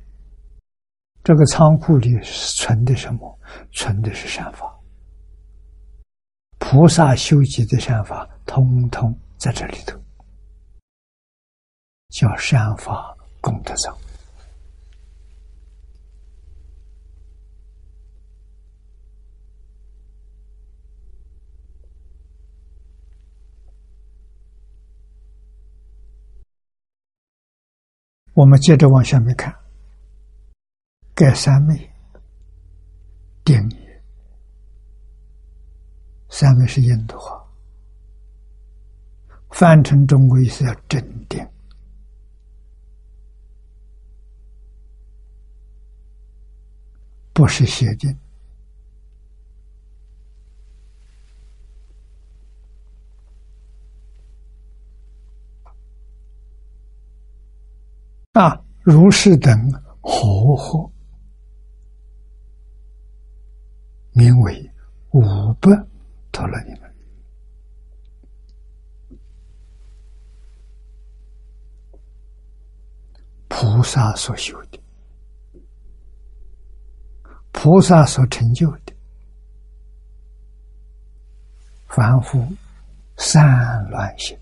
[1.25, 3.37] 这个仓库里存的什么？
[3.73, 4.73] 存的是善法。
[6.65, 10.01] 菩萨修集的善法，通通在这里头，
[12.09, 13.95] 叫善法功德藏。
[28.35, 29.55] 我们接着往下面看，
[31.15, 31.93] 盖三昧
[33.45, 33.82] 定义。
[36.35, 37.45] 三面是印度话，
[39.51, 41.47] 翻成中国意思要真定。
[47.35, 48.19] 不是邪定，
[58.33, 59.71] 啊，如是等
[60.01, 60.91] 和合，
[64.13, 64.71] 名为
[65.11, 65.21] 五
[65.61, 65.71] 百
[66.33, 66.91] 陀罗尼门。
[73.49, 74.83] 菩萨所修的，
[77.53, 78.93] 菩萨所成就的，
[81.87, 82.45] 凡夫
[83.19, 84.37] 散乱心。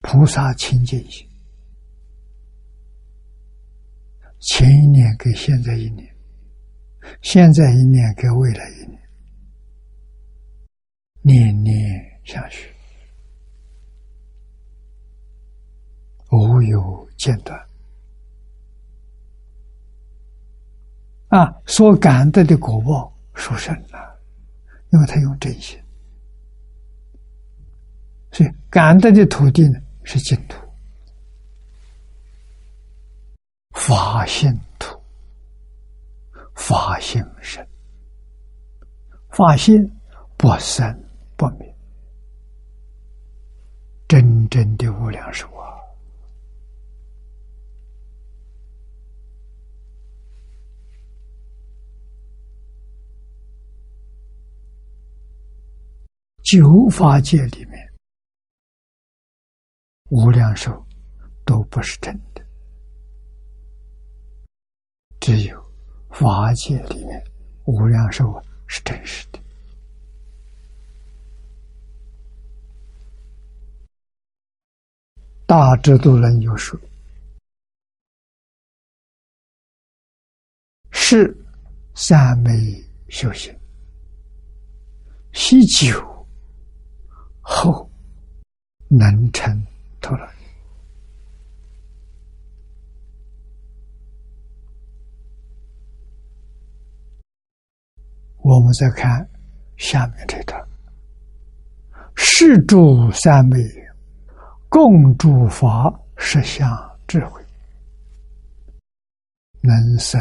[0.00, 1.27] 菩萨清净心，
[4.40, 6.08] 前一年跟现在一年，
[7.22, 9.00] 现在一年跟未来一年，
[11.22, 11.74] 年年
[12.24, 12.68] 相续，
[16.30, 17.58] 无有间断。
[21.28, 24.20] 啊，所感得的果报殊胜了，
[24.90, 25.78] 因为他用真心，
[28.30, 29.80] 所以感得的土地呢。
[30.10, 30.56] 是净土，
[33.78, 35.00] 法性土，
[36.54, 37.66] 法性生，
[39.30, 39.74] 法性
[40.36, 40.84] 不生
[41.36, 41.74] 不灭，
[44.06, 45.78] 真正的无量寿啊！
[56.42, 57.88] 九法界里面。
[60.10, 60.86] 无量寿
[61.44, 62.27] 都不是真的，
[65.20, 65.72] 只有
[66.10, 67.22] 法界里面
[67.64, 69.38] 无量寿是真实的。
[75.46, 76.78] 大智度论有说
[80.92, 81.34] ：“是
[81.94, 82.52] 三昧
[83.08, 83.54] 修行，
[85.32, 86.26] 喜久
[87.40, 87.90] 后
[88.88, 89.66] 能成。”
[90.00, 90.37] 透了。
[98.48, 99.28] 我们再看
[99.76, 100.58] 下面这段：
[102.16, 103.58] 是诸三昧，
[104.70, 106.66] 共诸法实相
[107.06, 107.42] 智慧，
[109.60, 110.18] 能生。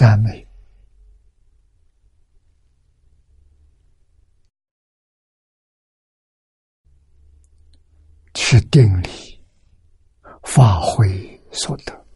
[0.00, 0.48] 三昧
[8.34, 9.38] 是定力
[10.44, 12.06] 发挥所得。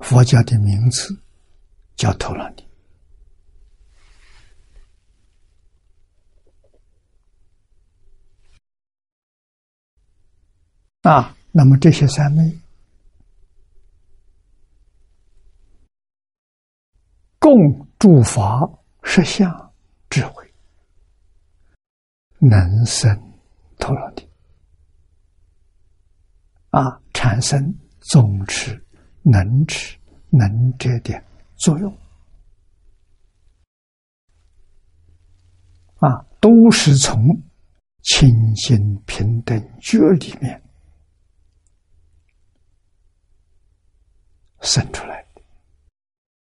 [0.00, 1.16] 佛教的名字
[1.94, 2.68] 叫陀罗尼
[11.02, 12.61] 啊，那么这些三昧。
[17.52, 18.66] 共诸法
[19.02, 19.74] 实相
[20.08, 20.54] 智慧，
[22.38, 23.14] 能生
[23.78, 24.26] 陀罗尼。
[26.70, 27.62] 啊，产生
[28.00, 28.82] 总持、
[29.20, 29.98] 能持、
[30.30, 31.22] 能者的
[31.56, 31.94] 作用。
[35.96, 37.38] 啊，都是从
[38.00, 40.62] 清净平等觉里面
[44.62, 45.21] 生出来。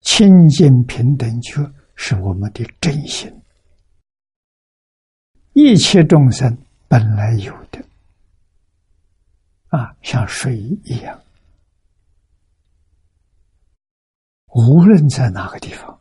[0.05, 1.59] 清净平等觉
[1.95, 3.41] 是我们的真心，
[5.53, 6.55] 一切众生
[6.87, 7.83] 本来有的，
[9.69, 11.19] 啊，像水一样，
[14.53, 15.99] 无论在哪个地方，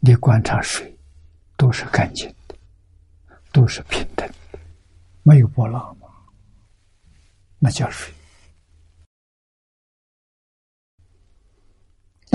[0.00, 0.98] 你观察水，
[1.56, 2.56] 都是干净的，
[3.52, 4.58] 都是平等的，
[5.22, 6.08] 没有波浪吗？
[7.60, 8.12] 那叫水。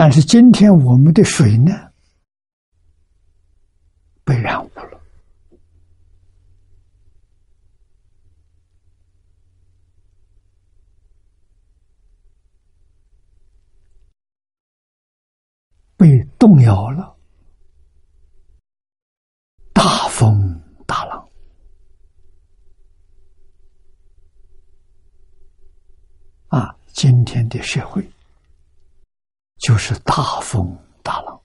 [0.03, 1.91] 但是今天我们的水呢，
[4.23, 4.99] 被染污了，
[15.95, 17.15] 被动摇了，
[19.71, 21.29] 大风大浪
[26.47, 26.75] 啊！
[26.87, 28.03] 今天的社会。
[29.61, 31.39] 就是大风大浪，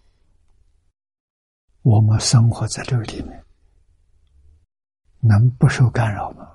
[1.83, 3.45] 我们生活在这个里面，
[5.21, 6.49] 能不受干扰吗？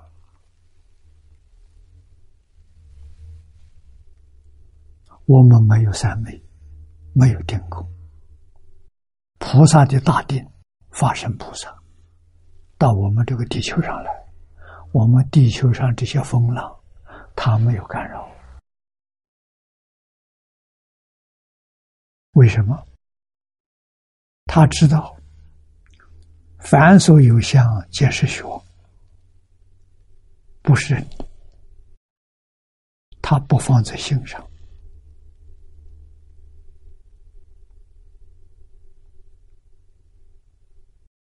[5.26, 6.42] 我们没有三昧，
[7.14, 7.88] 没有定功。
[9.38, 10.44] 菩萨的大定，
[10.90, 11.72] 化身菩萨，
[12.76, 14.10] 到我们这个地球上来，
[14.90, 16.76] 我们地球上这些风浪，
[17.36, 18.31] 它没有干扰。
[22.32, 22.86] 为什么？
[24.46, 25.16] 他知道，
[26.58, 28.62] 凡所有相，皆是虚妄，
[30.62, 30.96] 不是
[33.20, 34.40] 他不放在心上。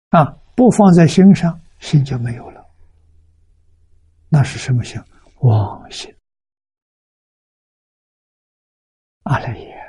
[0.10, 0.26] 啊，
[0.56, 2.66] 不放在心上，心就没有了。
[4.30, 5.02] 那是什么心？
[5.42, 6.14] 妄心。
[9.24, 9.81] 阿赖耶，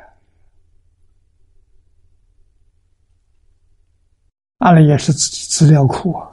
[4.62, 6.30] 阿赖耶是自己资料库啊！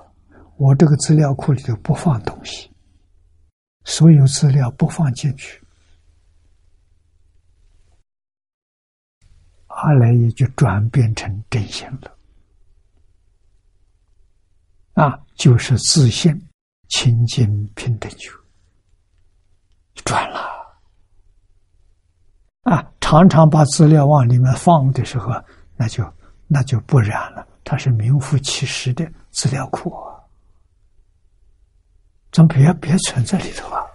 [0.57, 2.69] 我这个资料库里头不放东西，
[3.85, 5.59] 所有资料不放进去，
[9.65, 12.15] 阿赖耶就转变成真心了。
[14.93, 16.31] 啊，就是自信、
[16.87, 18.31] 清净、平等就，
[20.05, 20.39] 转了。
[22.61, 25.31] 啊，常常把资料往里面放的时候，
[25.75, 26.13] 那就
[26.45, 27.47] 那就不然了。
[27.69, 30.17] 它是名副其实的资料库啊，
[32.31, 33.85] 咱别别存在里头啊。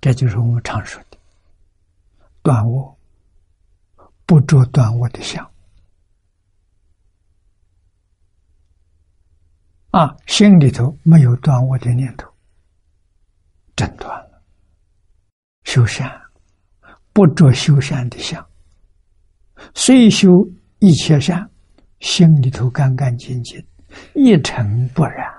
[0.00, 1.16] 这就是我们常说的
[2.42, 2.98] 断我，
[4.26, 5.48] 不着断我的相。
[9.92, 12.28] 啊，心里头没有断我的念头，
[13.76, 14.42] 真断了。
[15.62, 16.20] 修善，
[17.12, 18.44] 不着修善的相，
[19.76, 20.44] 虽修
[20.82, 21.48] 一切善，
[22.00, 23.64] 心里头干干净净，
[24.16, 25.32] 一尘不染。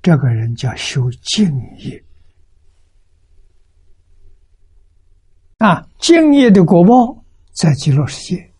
[0.00, 1.44] 这个人叫修净
[1.78, 2.04] 业。
[5.58, 8.52] 啊，净业的果报在极乐世界。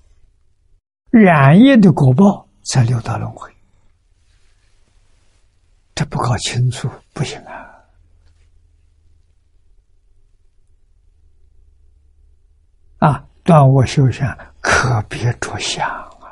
[1.11, 3.49] 染业的果报在六道轮回，
[5.95, 7.64] 这不搞清楚不行啊！
[12.99, 16.29] 啊，断我修善，可别着相啊！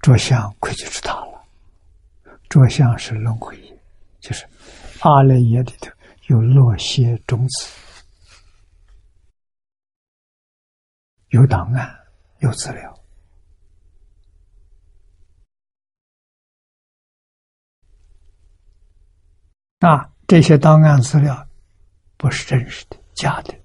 [0.00, 1.44] 着相亏就知道了，
[2.48, 3.56] 着相是轮回，
[4.20, 4.46] 就是
[5.00, 5.90] 阿赖耶里头
[6.28, 7.68] 有落些种子，
[11.28, 11.96] 有档案。
[12.40, 12.96] 有资料
[19.80, 21.48] 那，这些档案资料
[22.16, 23.57] 不是真实的，假的，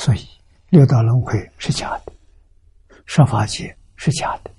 [0.00, 0.26] 所以
[0.70, 2.12] 六道轮回是假的，
[3.04, 4.50] 十法界是假的，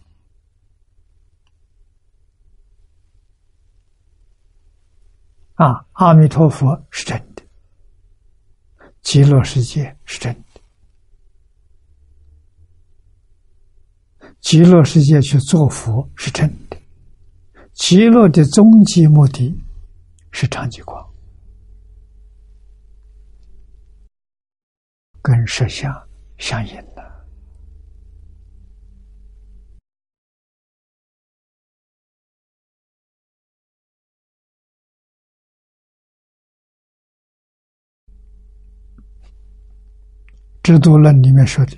[5.56, 7.42] 啊，阿弥陀佛是真的，
[9.02, 10.62] 极乐世界是真的。
[14.42, 16.78] 极乐世界去做佛是真的，
[17.74, 19.60] 极乐的终极目的
[20.32, 21.11] 是长吉光，
[25.22, 25.92] 跟实相
[26.38, 27.12] 相应的。
[40.64, 41.78] 制度论里面说的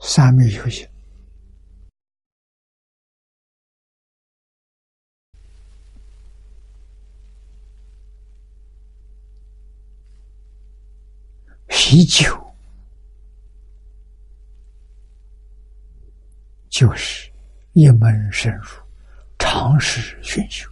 [0.00, 0.86] 三昧修行。
[11.68, 12.43] 啤酒
[16.74, 17.30] 就是
[17.72, 18.66] 一门深入，
[19.38, 20.68] 长时熏修，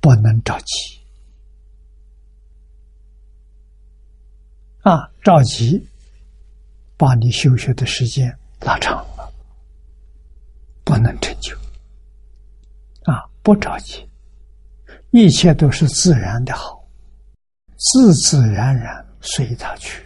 [0.00, 1.00] 不能着急
[4.80, 5.08] 啊！
[5.22, 5.80] 着急
[6.96, 9.32] 把你修学的时间拉长了，
[10.82, 11.56] 不能成就
[13.04, 13.30] 啊！
[13.44, 14.04] 不着急。
[15.12, 16.84] 一切都是自然的好，
[17.76, 20.02] 自自然然随他去。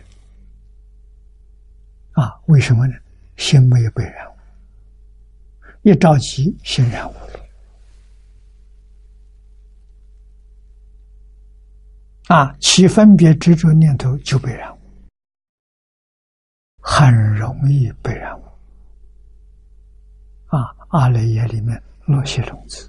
[2.13, 2.95] 啊，为什么呢？
[3.37, 4.35] 心没有被染污，
[5.83, 7.41] 一着急心染污了。
[12.29, 14.79] 啊，起分别执着念头就被染污，
[16.81, 18.45] 很容易被染污。
[20.47, 22.89] 啊，阿赖耶里面落些种子。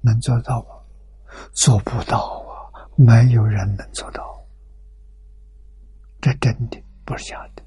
[0.00, 0.70] 能做到吗？
[1.52, 2.47] 做不到！
[3.00, 4.44] 没有人能做到，
[6.20, 7.62] 这真的不是假的。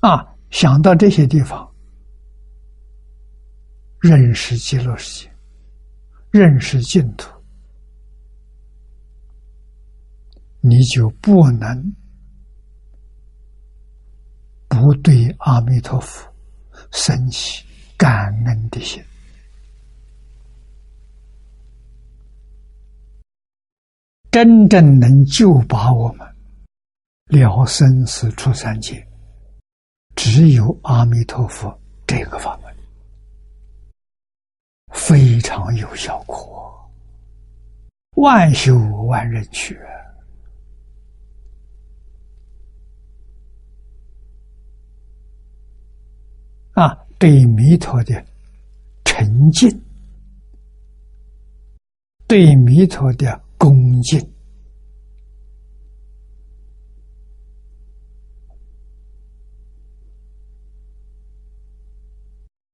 [0.00, 1.72] 啊，想到这些地方，
[4.00, 5.32] 认识极乐世界，
[6.32, 7.30] 认识净土，
[10.60, 11.94] 你就不能
[14.66, 16.28] 不对阿弥陀佛
[16.90, 17.64] 升起
[17.96, 19.00] 感恩的心。
[24.32, 26.26] 真正能救拔我们
[27.26, 29.06] 了生死出三界。
[30.16, 32.74] 只有阿弥陀佛这个法门
[34.92, 36.90] 非常有效果，
[38.16, 39.78] 万修万人去
[46.72, 46.98] 啊！
[47.18, 48.24] 对弥陀的
[49.04, 49.82] 沉静，
[52.26, 54.18] 对弥陀的恭敬。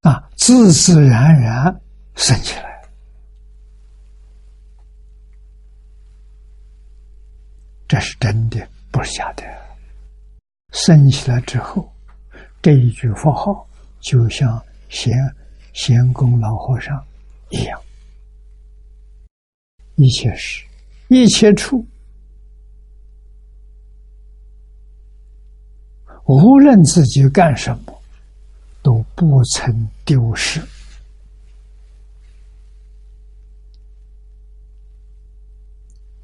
[0.01, 1.79] 啊，自自然然
[2.15, 2.83] 升起来，
[7.87, 9.45] 这是真的，不是假的。
[10.73, 11.93] 升起来之后，
[12.63, 13.69] 这一句佛号
[14.01, 14.59] 就像
[14.89, 15.13] 贤
[15.75, 17.07] 贤公老和尚
[17.51, 17.79] 一样，
[19.97, 20.65] 一切事，
[21.09, 21.87] 一切处，
[26.25, 27.95] 无论自己干什么。
[28.81, 30.63] 都不曾丢失，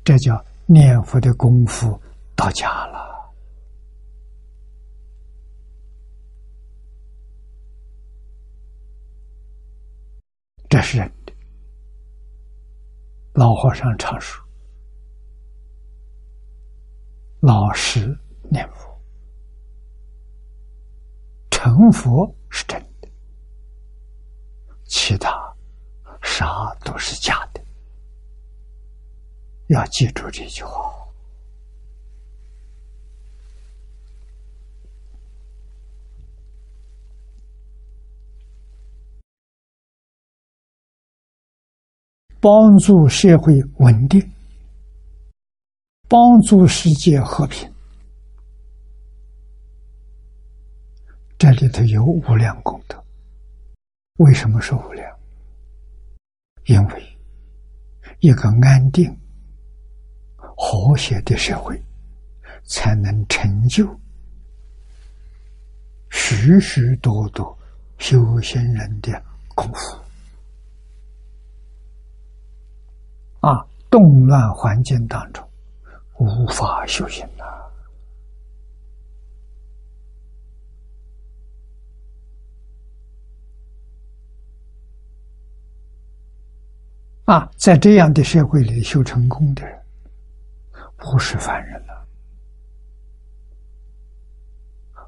[0.02, 2.00] 这叫念佛的功夫
[2.34, 3.34] 到家了。
[10.70, 11.32] 这是人的。
[13.34, 14.42] 老和尚常说
[17.46, 18.18] ：“老实
[18.50, 18.98] 念佛，
[21.50, 23.08] 成佛。”是真的，
[24.84, 25.30] 其他
[26.22, 27.60] 啥都是假的。
[29.66, 30.94] 要记住这句话：
[42.40, 44.33] 帮助社会稳定，
[46.08, 47.70] 帮助世界和平。
[51.38, 53.02] 这里头有无量功德，
[54.18, 55.10] 为什么说无量？
[56.66, 57.18] 因为
[58.20, 59.14] 一个安定、
[60.36, 61.78] 和谐的社会，
[62.64, 63.86] 才能成就
[66.10, 67.58] 许许多多
[67.98, 69.22] 修行人的
[69.54, 69.98] 功夫。
[73.40, 75.46] 啊，动乱环境当中，
[76.18, 77.54] 无法修行了。
[87.26, 89.82] 啊，在这样的社会里修成功的人，
[90.96, 92.06] 不是凡人了。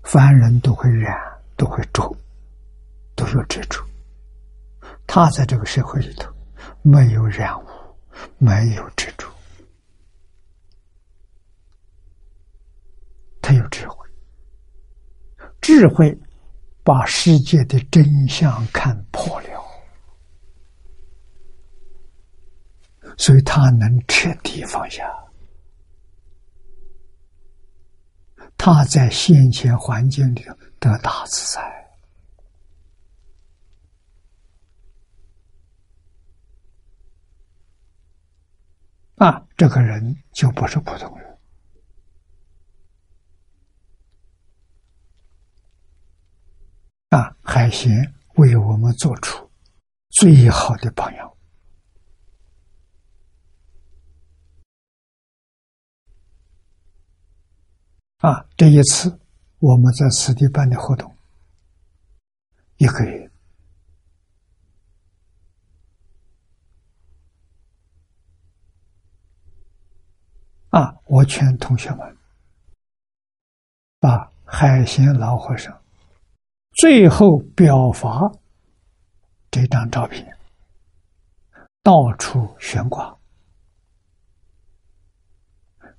[0.03, 1.15] 凡人都会染，
[1.57, 2.17] 都会着，
[3.15, 3.85] 都有执着。
[5.07, 6.33] 他在这个社会里头，
[6.81, 7.67] 没有染污，
[8.39, 9.29] 没有执着，
[13.47, 14.05] 他有智慧。
[15.61, 16.19] 智慧
[16.83, 19.63] 把世界的真相看破了。
[23.17, 25.09] 所以他能彻底放下，
[28.59, 30.45] 他在现前环境里
[30.81, 31.63] 得大自在。
[39.15, 41.36] 啊，这个人就不是普通人。
[47.11, 49.49] 啊，海贤为我们做出
[50.11, 51.33] 最好的榜样。
[58.19, 59.21] 啊，这一次
[59.59, 61.17] 我们在此地办的活动，
[62.79, 63.31] 一个月
[70.71, 72.17] 啊，我劝同学们
[74.01, 75.81] 把海贤老和尚
[76.77, 78.21] 最后表法
[79.51, 80.37] 这张照片
[81.83, 83.17] 到处悬挂，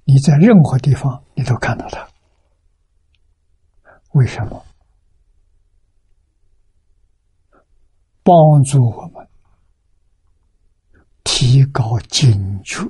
[0.03, 1.23] 你在任何地方。
[1.33, 2.07] 你都看到他，
[4.13, 4.65] 为什么？
[8.23, 9.27] 帮助我们
[11.23, 12.81] 提高警觉。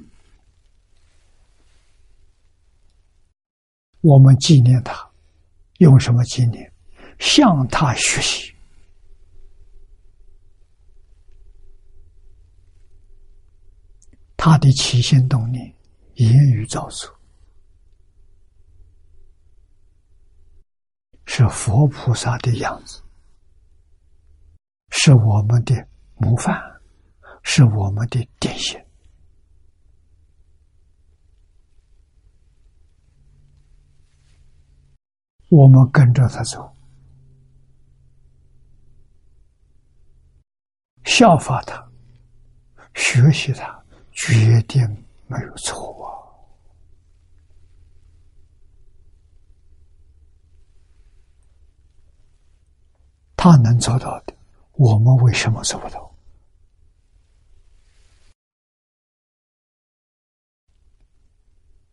[4.01, 5.09] 我们纪念他，
[5.79, 6.71] 用什么纪念？
[7.19, 8.53] 向他学习。
[14.35, 15.75] 他的起心动念、
[16.13, 17.19] 言语造作，
[21.25, 23.01] 是佛菩萨的样子，
[24.89, 25.75] 是我们的
[26.15, 26.55] 模范，
[27.43, 28.79] 是我们的典型。
[35.49, 36.76] 我们跟着他走，
[41.07, 41.83] 效法他，
[42.93, 43.75] 学习他。
[44.11, 44.81] 决定
[45.27, 46.09] 没有错啊！
[53.35, 54.33] 他能做到的，
[54.71, 56.11] 我们为什么做不到？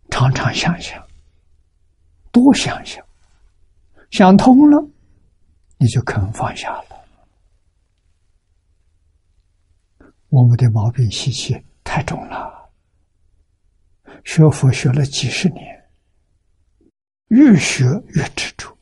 [0.08, 1.06] 常常想想，
[2.32, 3.06] 多想想，
[4.10, 4.82] 想通了，
[5.76, 7.03] 你就肯放下了。
[10.34, 11.64] 我们的毛病习气。
[11.84, 12.72] 太重了，
[14.24, 15.84] 学佛学了几十年，
[17.28, 18.76] 越学越执着，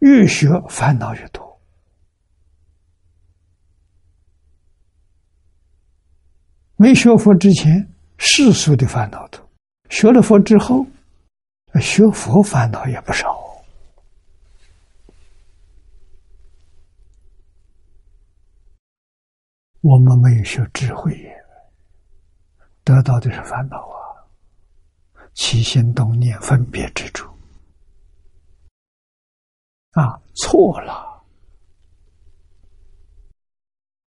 [0.00, 1.58] 越学烦恼越多。
[6.76, 7.88] 没学佛之前，
[8.18, 9.40] 世俗的烦恼多；
[9.88, 10.84] 学了佛之后，
[11.80, 13.43] 学佛烦恼也不少。
[19.84, 21.14] 我们没有学智慧。
[22.84, 24.24] 得到的是烦恼啊，
[25.34, 27.30] 起心动念、分别之处
[29.92, 31.22] 啊，错了，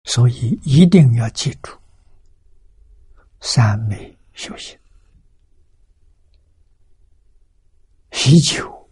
[0.03, 1.75] 所以一定要记住
[3.41, 4.77] 三昧修行，
[8.11, 8.89] 习久，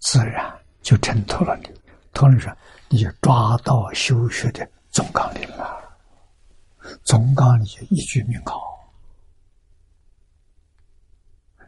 [0.00, 0.52] 自然
[0.82, 1.68] 就挣脱了你。
[2.12, 2.56] 同时说，
[2.88, 5.98] 你就抓到修学的总纲领了。
[7.02, 8.56] 总纲里就一句名号，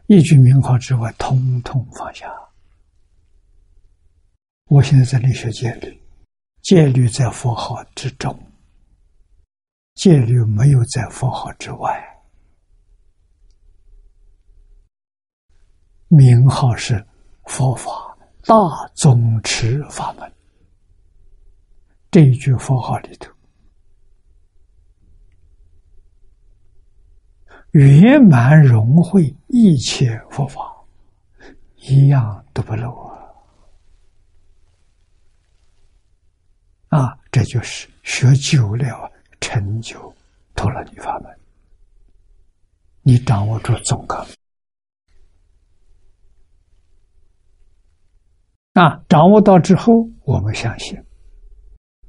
[0.07, 2.33] 一句名号之外，通通放下。
[4.69, 6.01] 我现在在理学戒律，
[6.61, 8.33] 戒律在佛号之中，
[9.95, 12.01] 戒律没有在佛号之外。
[16.07, 17.05] 名号是
[17.43, 18.55] 佛法大
[18.95, 20.31] 宗持法门，
[22.09, 23.31] 这一句佛号里头。
[27.71, 30.73] 圆满融会一切佛法，
[31.75, 32.91] 一样都不漏
[36.89, 36.97] 啊！
[36.97, 40.11] 啊，这就是学久了成就
[40.55, 41.39] 陀罗尼法门。
[43.03, 44.25] 你掌握住总纲
[48.73, 50.97] 啊，掌握到之后，我们相信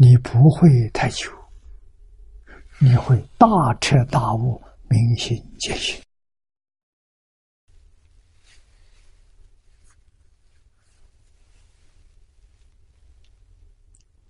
[0.00, 1.28] 你不会太久，
[2.78, 4.62] 你会大彻大悟。
[4.90, 6.02] 明心见性，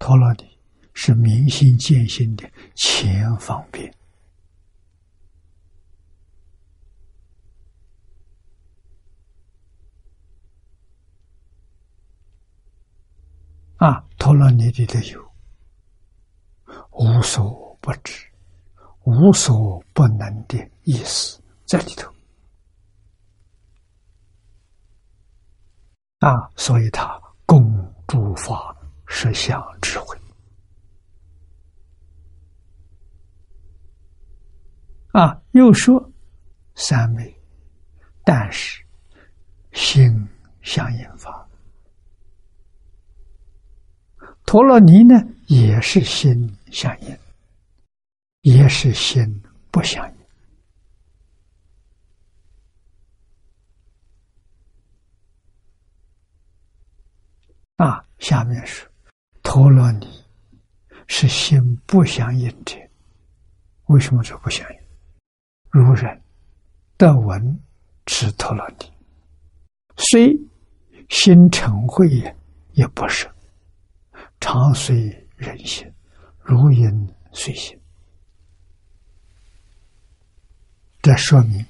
[0.01, 0.59] 陀罗尼
[0.95, 3.95] 是明心见性的前方便
[13.77, 14.05] 啊！
[14.19, 15.28] 陀罗尼里头有
[16.93, 18.27] 无所不知。
[19.05, 22.12] 无所不能的意思在里头
[26.19, 27.64] 啊，所以他共
[28.07, 30.14] 诸法实相智慧
[35.12, 35.41] 啊。
[35.53, 36.12] 又说
[36.75, 37.35] 三昧，
[38.25, 38.85] 但是
[39.73, 40.29] 心
[40.61, 41.49] 相应法，
[44.45, 45.14] 陀罗尼呢
[45.49, 47.18] 也是心相应。
[48.42, 50.16] 也是心不相应
[57.76, 58.03] 啊！
[58.20, 58.88] 下面是
[59.42, 60.24] 陀罗尼
[61.09, 62.76] 是心不相应者，
[63.86, 64.80] 为什么说不相应？
[65.68, 66.22] 如人
[66.96, 67.61] 得闻
[68.07, 68.92] 持陀罗尼，
[69.96, 70.32] 虽
[71.09, 72.36] 心成慧也，
[72.72, 73.28] 也不是
[74.40, 75.91] 常随人心，
[76.41, 77.80] 如影随形。
[81.01, 81.64] 这说明，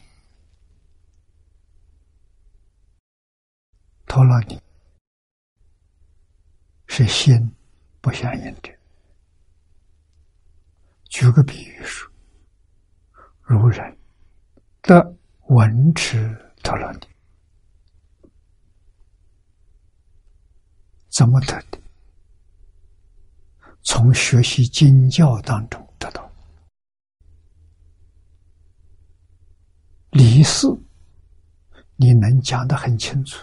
[4.06, 4.60] 陀罗尼
[6.86, 7.54] 是心
[8.00, 8.74] 不相应的
[11.04, 12.10] 举个比喻说，
[13.42, 13.98] 如人
[14.80, 15.14] 得
[15.48, 17.00] 文持陀罗尼，
[21.10, 21.78] 怎么得的？
[23.90, 26.30] 从学习经教当中得到
[30.10, 30.66] 理事，
[31.96, 33.42] 你能讲得很清楚，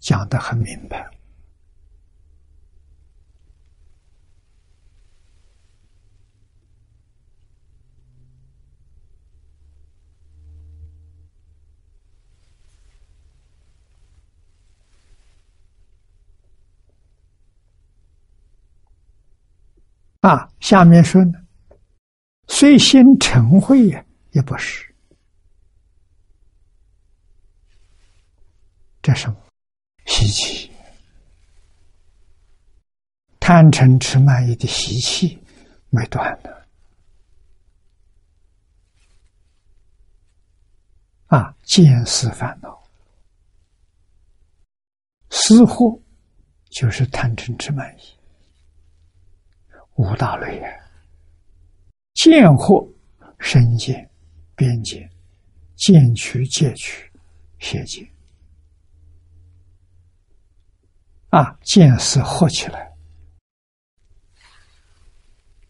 [0.00, 1.13] 讲得很明白。
[20.24, 21.38] 啊，下面说呢，
[22.48, 24.90] 虽心成慧呀，也不是。
[29.02, 29.36] 这什么？
[30.06, 30.72] 习气，
[33.38, 35.38] 贪嗔痴慢疑的习气
[35.90, 36.66] 没断的。
[41.26, 42.82] 啊，见思烦恼，
[45.28, 46.00] 思惑
[46.70, 48.13] 就是贪嗔痴慢疑。
[49.94, 50.70] 五大类啊，
[52.14, 52.88] 见惑、
[53.38, 54.10] 身见、
[54.56, 55.08] 边见、
[55.76, 57.10] 见取、戒取、
[57.60, 58.04] 邪见
[61.30, 62.92] 啊，见思惑起来，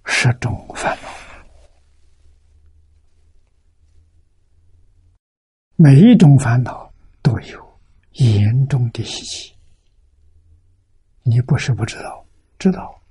[0.05, 1.09] 十种烦恼，
[5.77, 7.81] 每一种烦恼都有
[8.13, 9.55] 严重的习气，
[11.23, 12.27] 你不是不知道，
[12.59, 13.04] 知道。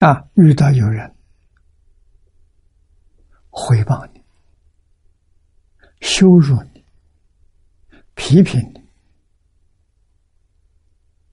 [0.00, 0.28] 啊！
[0.34, 1.14] 遇到有人
[3.50, 4.24] 回报你、
[6.00, 6.82] 羞辱你、
[8.14, 8.82] 批评你，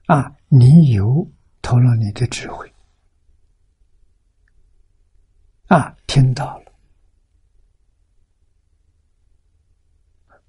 [0.08, 1.26] 啊，你有
[1.62, 2.70] 投了你的智慧，
[5.68, 6.74] 啊，听到了，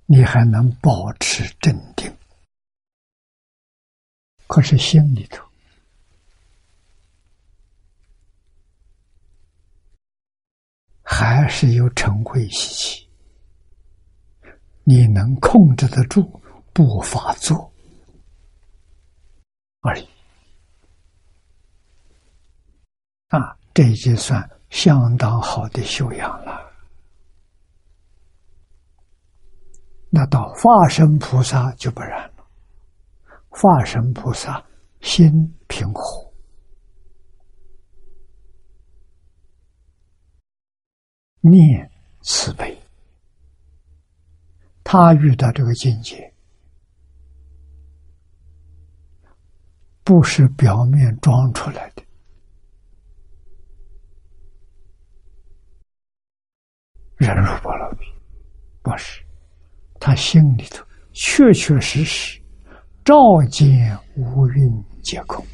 [0.06, 2.12] 你还能保持镇定，
[4.48, 5.47] 可是心里头。
[11.11, 13.09] 还是有嗔恚习气，
[14.84, 16.22] 你能控制得住
[16.74, 17.72] 不发作
[19.80, 20.06] 而已。
[23.28, 26.70] 啊，这已经算相当好的修养了。
[30.11, 32.46] 那到化身菩萨就不然了，
[33.48, 34.62] 化身菩萨
[35.00, 35.32] 心
[35.68, 36.28] 平和。
[41.41, 41.91] 念
[42.22, 42.76] 慈悲，
[44.82, 46.32] 他遇到这个境界，
[50.03, 52.03] 不是表面装出来的，
[57.16, 57.99] 忍辱波罗蜜，
[58.82, 59.22] 不是，
[60.01, 62.43] 他心里头确确实实
[63.05, 63.14] 照
[63.51, 65.47] 见五蕴皆空，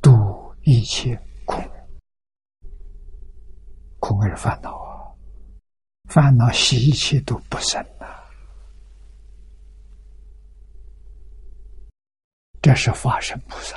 [0.00, 0.10] 度
[0.62, 1.20] 一切。
[3.98, 5.10] 空而烦恼啊，
[6.08, 8.06] 烦恼习气都不生呐。
[12.60, 13.76] 这是法身菩萨，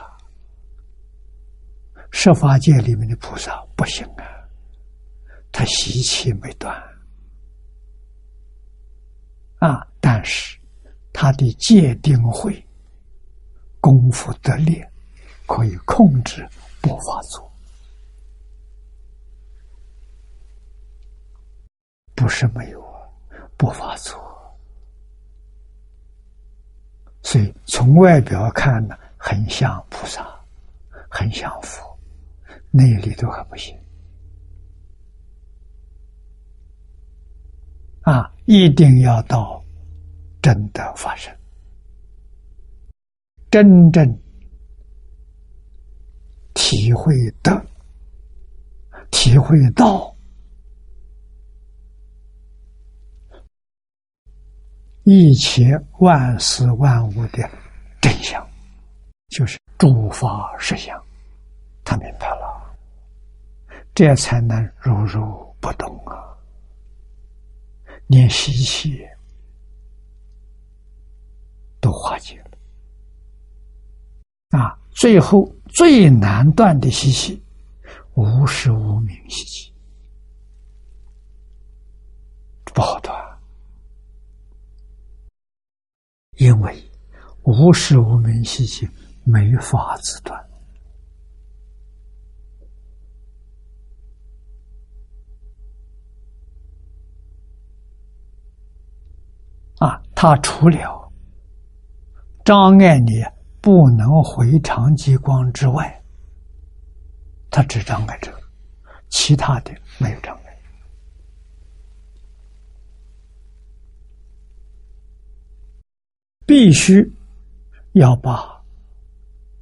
[2.11, 4.25] 十法界里面的菩萨不行啊，
[5.51, 6.75] 他习气没断
[9.59, 10.59] 啊，但是
[11.13, 12.67] 他的戒定慧
[13.79, 14.83] 功夫得力，
[15.45, 16.47] 可以控制
[16.81, 17.50] 不发作。
[22.21, 23.01] 不是没有啊，
[23.57, 24.15] 不发作，
[27.23, 30.23] 所以从外表看呢，很像菩萨，
[31.09, 31.97] 很像佛，
[32.69, 33.75] 内里都还不行
[38.01, 38.31] 啊！
[38.45, 39.59] 一定要到
[40.43, 41.35] 真的发生，
[43.49, 44.07] 真正
[46.53, 47.65] 体会的，
[49.09, 50.10] 体会到。
[55.03, 57.49] 一切万事万物的
[57.99, 58.47] 真相，
[59.29, 61.01] 就是诸法实相。
[61.83, 62.75] 他明白了，
[63.95, 66.21] 这才能如如不动啊！
[68.07, 69.03] 连习气
[71.79, 72.37] 都化解
[74.51, 74.77] 了啊！
[74.91, 77.41] 最后最难断的习气，
[78.13, 79.73] 无时无明习气，
[82.65, 83.30] 不好断。
[86.41, 86.91] 因为
[87.43, 88.89] 无始无明习气
[89.23, 90.43] 没法子断
[99.77, 100.01] 啊！
[100.15, 101.13] 他除了
[102.43, 103.23] 障碍你
[103.61, 106.03] 不能回常极光之外，
[107.51, 108.41] 他只障碍这个，
[109.09, 110.50] 其他的没有障碍。
[116.51, 117.09] 必须
[117.93, 118.61] 要把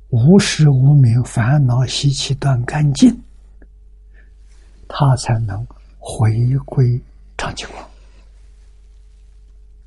[0.09, 3.15] 无始无明烦恼习气断干净，
[4.87, 5.63] 他才能
[5.99, 6.99] 回归
[7.37, 7.87] 常寂光，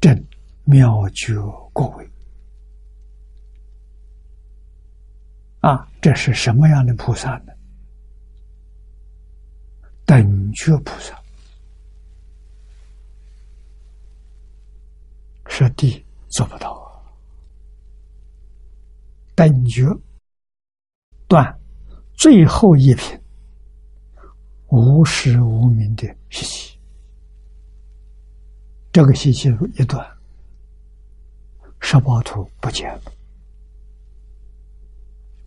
[0.00, 0.24] 正
[0.62, 1.34] 妙觉
[1.72, 2.08] 过位。
[5.58, 7.52] 啊，这是什么样的菩萨呢？
[10.06, 11.20] 等觉菩萨，
[15.48, 16.80] 是地做不到。
[19.48, 19.84] 等觉
[21.26, 21.58] 断
[22.14, 23.18] 最后一品
[24.68, 26.78] 无始无明的习气，
[28.92, 30.06] 这个习气一断，
[31.80, 33.12] 十八图不见了，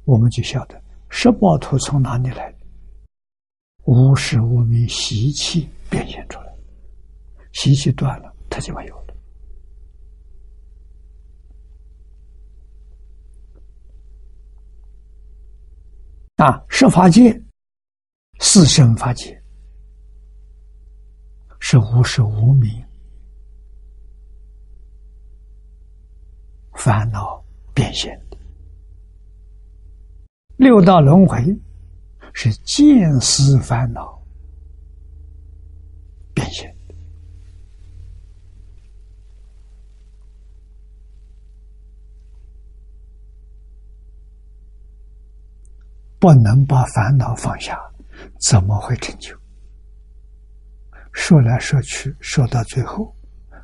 [0.03, 0.79] 我们就晓得
[1.09, 2.57] 十八图从哪里来的？
[3.85, 6.53] 无始无明习气变现出来，
[7.53, 9.04] 习气断了，它就没有。
[16.45, 17.41] 啊，十法界、
[18.39, 19.41] 四生法界
[21.59, 22.71] 是无始无明
[26.75, 27.43] 烦恼
[27.73, 28.37] 变现的；
[30.57, 31.39] 六道轮回
[32.31, 34.21] 是见思烦恼
[36.35, 36.74] 变现。
[46.26, 47.80] 不能把烦恼放下，
[48.39, 49.38] 怎么会成就？
[51.13, 53.15] 说来说去，说到最后，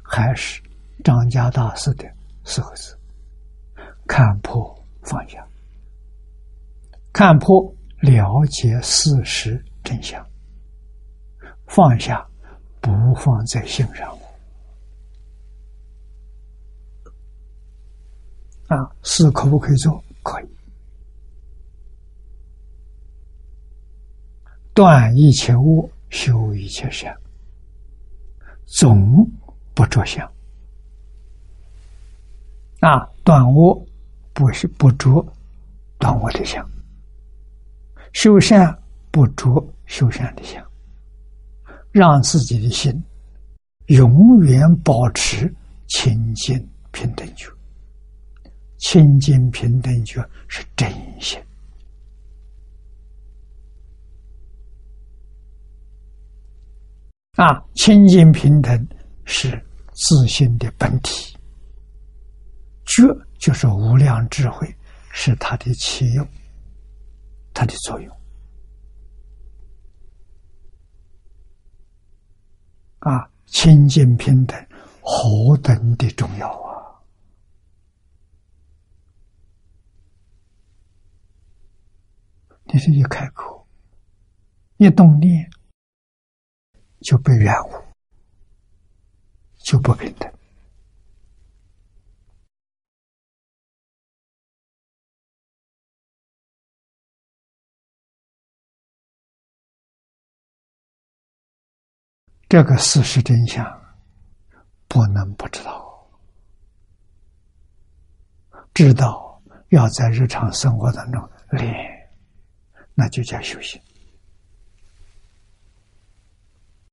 [0.03, 0.62] 还是
[1.03, 2.05] 张家大师的
[2.45, 2.95] 四个字：
[4.05, 5.43] 看破放下。
[7.12, 7.59] 看破
[7.99, 10.24] 了解事实真相，
[11.66, 12.24] 放下
[12.80, 14.16] 不放在心上。
[18.68, 20.03] 啊，事可不可以做？
[20.22, 20.61] 可以。
[24.82, 27.15] 断一切恶，修一切善，
[28.65, 29.29] 总
[29.75, 30.27] 不着相。
[32.79, 33.79] 啊，断恶
[34.34, 35.23] 不是不着
[35.99, 36.67] 断恶的相，
[38.13, 38.75] 修善
[39.11, 40.65] 不着修善的相，
[41.91, 42.91] 让自己的心
[43.86, 45.53] 永远保持
[45.89, 46.57] 清净
[46.89, 47.47] 平等觉。
[48.79, 51.39] 清净平等觉是真心。
[57.41, 58.87] 啊，清净平等
[59.25, 59.49] 是
[59.93, 61.35] 自信的本体，
[62.85, 63.01] 觉
[63.39, 64.71] 就是无量智慧，
[65.11, 66.27] 是它的起用，
[67.51, 68.15] 它的作用。
[72.99, 74.67] 啊，清净平等
[75.01, 77.01] 何等的重要啊！
[82.65, 83.67] 你这一开口，
[84.77, 85.49] 一动念。
[87.02, 87.72] 就被染污，
[89.60, 90.32] 就不平等。
[102.47, 103.66] 这个事实真相
[104.89, 106.06] 不能不知道，
[108.74, 111.74] 知道要在日常生活当中练，
[112.93, 113.82] 那就叫修行。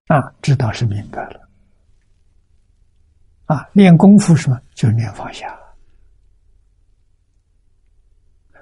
[0.09, 1.49] 啊，知道是明白了。
[3.47, 4.61] 啊，练功夫什么？
[4.75, 5.59] 就是练放下，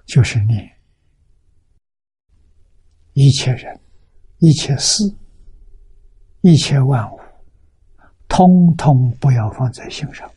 [0.07, 0.71] 就是你
[3.13, 3.81] 一切人、
[4.39, 5.03] 一切事、
[6.41, 7.21] 一切万物，
[8.29, 10.31] 通通不要放在心上。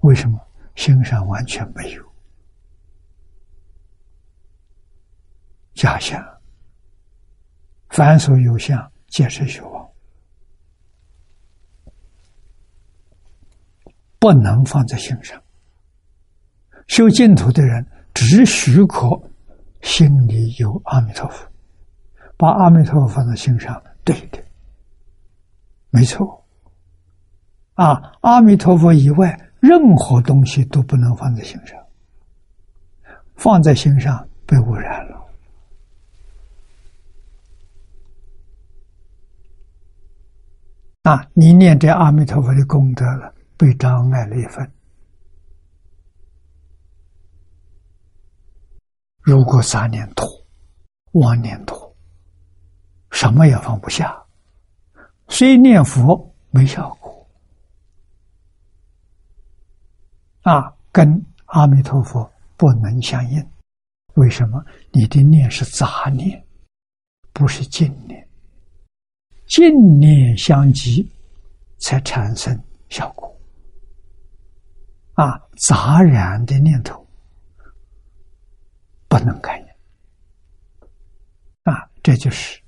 [0.00, 0.40] 为什么？
[0.76, 2.05] 心上完全没有。
[5.76, 6.18] 假相，
[7.90, 9.88] 凡所有相，皆是虚妄，
[14.18, 15.40] 不能放在心上。
[16.86, 19.08] 修净土的人，只许可
[19.82, 21.46] 心里有阿弥陀佛，
[22.38, 24.42] 把阿弥陀佛放在心上，对的，
[25.90, 26.42] 没错。
[27.74, 31.78] 啊，阿弥陀佛以外，任何东西都不能放在心上，
[33.34, 35.25] 放在心上被污染了。
[41.06, 44.68] 啊，你念这阿弥陀佛的功德了，被障碍了一份。
[49.22, 50.26] 如果杂念多、
[51.12, 51.94] 妄念多，
[53.12, 54.20] 什么也放不下，
[55.28, 57.24] 虽念佛没效果，
[60.42, 63.48] 啊，跟阿弥陀佛不能相应。
[64.14, 64.60] 为什么？
[64.90, 66.44] 你的念是杂念，
[67.32, 68.25] 不是净念，
[69.46, 71.08] 净念相继，
[71.78, 73.34] 才产生效果。
[75.14, 77.04] 啊，杂然的念头。
[79.08, 79.66] 不能感应
[81.62, 81.88] 啊！
[82.02, 82.60] 这就是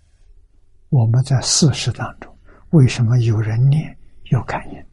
[0.88, 2.38] 我们在事实当中，
[2.70, 3.94] 为什么有人念
[4.26, 4.86] 有感应，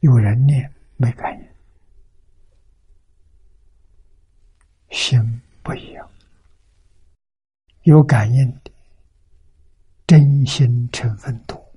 [0.00, 1.48] 有人念没感应？
[4.90, 6.08] 心不一样，
[7.82, 8.70] 有感应的
[10.06, 11.74] 真心成分多，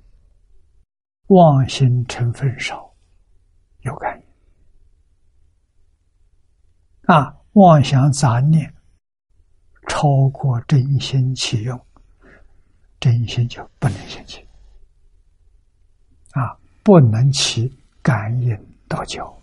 [1.28, 2.94] 妄心成分少，
[3.80, 4.26] 有感应
[7.14, 7.36] 啊！
[7.52, 8.74] 妄想杂念。
[9.90, 11.86] 超过真心起用，
[13.00, 14.46] 真心就不能兴起，
[16.32, 16.54] 啊，
[16.84, 18.54] 不能起感应
[18.86, 19.34] 道交，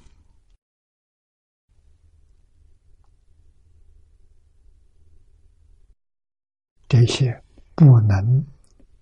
[6.87, 8.45] 这些不能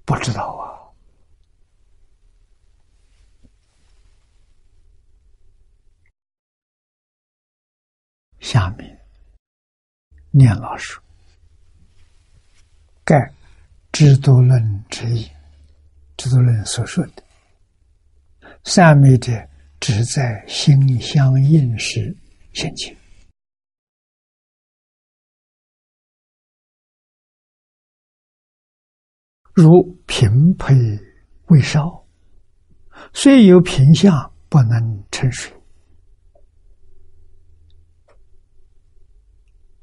[0.05, 0.63] 不知道啊。
[8.39, 8.99] 下面
[10.31, 10.99] 念老师。
[13.05, 13.15] 盖
[13.91, 15.25] 《制度论》之意，
[16.15, 17.23] 《制度论》所说的
[18.63, 19.45] 三昧者，
[19.81, 22.15] 只在心相应时
[22.53, 22.95] 现起，
[29.53, 30.73] 如平配
[31.47, 32.05] 未烧，
[33.13, 35.53] 虽有品相，不能成水。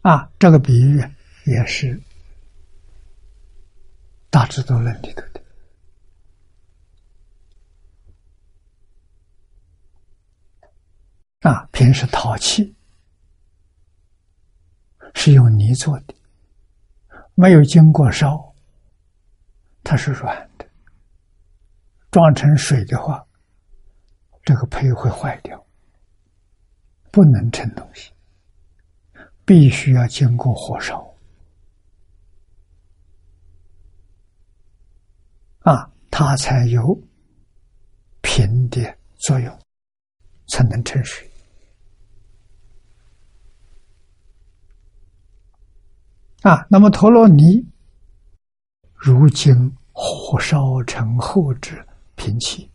[0.03, 0.99] 啊，这个比喻
[1.47, 2.01] 也是。
[4.31, 5.43] 大智度论里头的
[11.41, 12.77] 啊，平时陶器
[15.15, 16.15] 是用泥做的，
[17.35, 18.50] 没有经过烧，
[19.91, 20.65] 它是软的。
[22.13, 23.27] 装成水的话，
[24.45, 25.67] 这个胚会坏掉，
[27.11, 28.13] 不能盛东西，
[29.45, 31.13] 必须要经过火烧。
[35.63, 36.97] 啊，它才有
[38.21, 39.59] 平的作用，
[40.47, 41.29] 才能成水。
[46.43, 47.67] 啊，那么陀罗尼
[48.95, 51.85] 如今火烧成后之
[52.17, 52.71] 平气。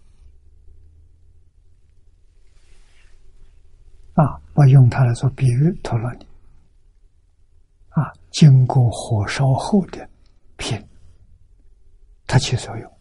[4.13, 6.27] 啊，我用它来做比喻，陀罗尼
[7.89, 10.09] 啊，经过火烧后的
[10.57, 10.81] 平。
[12.27, 12.91] 它起作用，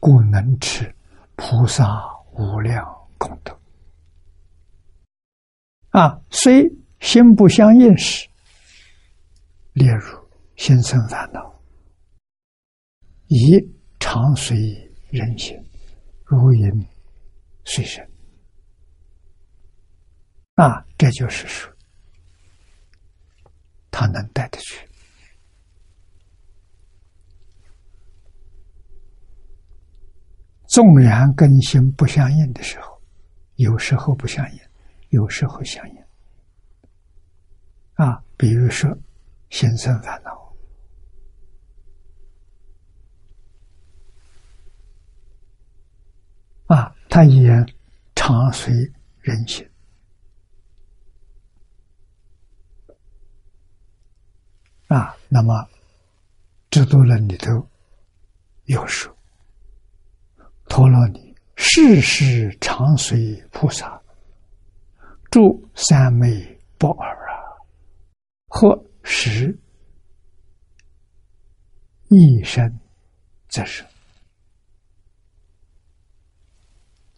[0.00, 0.92] 故能持
[1.36, 2.02] 菩萨
[2.32, 2.84] 无量
[3.18, 3.56] 功德。
[5.90, 6.68] 啊，虽
[7.00, 8.28] 心不相应时，
[9.74, 10.18] 例如
[10.56, 11.53] 心生烦恼，
[13.36, 13.60] 以
[13.98, 14.56] 常随
[15.10, 15.60] 人行，
[16.24, 16.86] 如影
[17.64, 18.00] 随身。
[20.54, 21.68] 啊，这就是说，
[23.90, 24.88] 他能带得去。
[30.68, 33.02] 纵然跟心不相应的时候，
[33.56, 34.60] 有时候不相应，
[35.08, 35.96] 有时候相应。
[37.94, 38.96] 啊，比如说
[39.50, 40.43] 心生烦恼，
[46.66, 47.50] 啊，他也
[48.14, 48.72] 常随
[49.20, 49.68] 人心。
[54.88, 55.68] 啊，那么
[56.70, 57.68] 制度论里头
[58.64, 59.14] 有说。
[60.66, 64.00] 陀罗尼，世世常随菩萨，
[65.30, 67.36] 住三昧不二啊！
[68.48, 69.56] 或时
[72.08, 72.80] 一生
[73.48, 73.84] 则是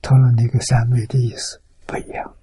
[0.06, 2.36] 陀罗尼跟三昧的意思不一样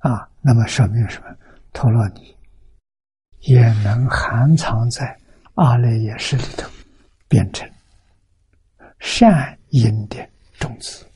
[0.00, 0.28] 啊。
[0.42, 1.34] 那么说明什么？
[1.72, 2.36] 陀罗尼
[3.40, 5.18] 也能含藏在。
[5.54, 6.70] 阿赖耶识里头，
[7.28, 7.66] 变成
[8.98, 11.06] 善因的种子，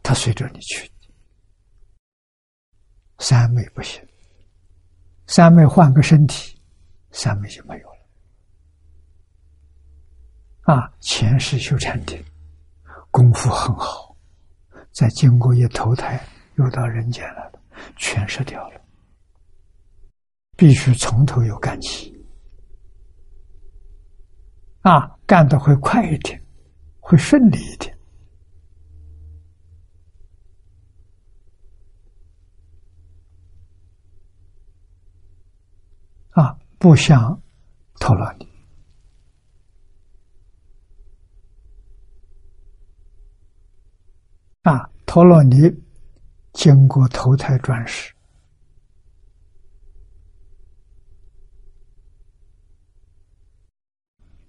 [0.00, 0.88] 它随着你去。
[3.18, 4.00] 三昧不行，
[5.26, 6.56] 三昧换个身体，
[7.10, 7.95] 三昧就没有了。
[10.66, 12.20] 啊，前世修禅定，
[13.12, 14.16] 功夫很好，
[14.90, 16.20] 再经过一投胎
[16.56, 17.60] 又到人间来了，
[17.96, 18.80] 全失掉了。
[20.56, 22.12] 必须从头又干起，
[24.80, 26.42] 啊，干的会快一点，
[26.98, 27.96] 会顺利一点。
[36.30, 37.40] 啊，不像
[38.00, 38.45] 陀罗尼
[44.66, 45.72] 啊，陀罗尼
[46.52, 48.12] 经过投胎转世，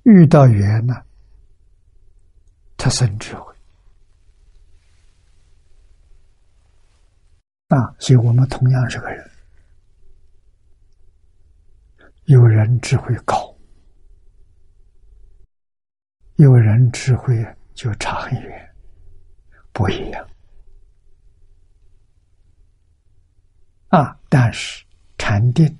[0.01, 0.95] 遇到缘呢，
[2.77, 3.53] 他生智慧。
[7.67, 9.29] 啊，所以我们同样是个人。
[12.25, 13.55] 有人智慧高，
[16.37, 17.35] 有人智慧
[17.75, 18.66] 就差很远，
[19.77, 20.27] 不一样
[23.89, 24.19] 啊！
[24.27, 24.83] 但是
[25.19, 25.77] 禅定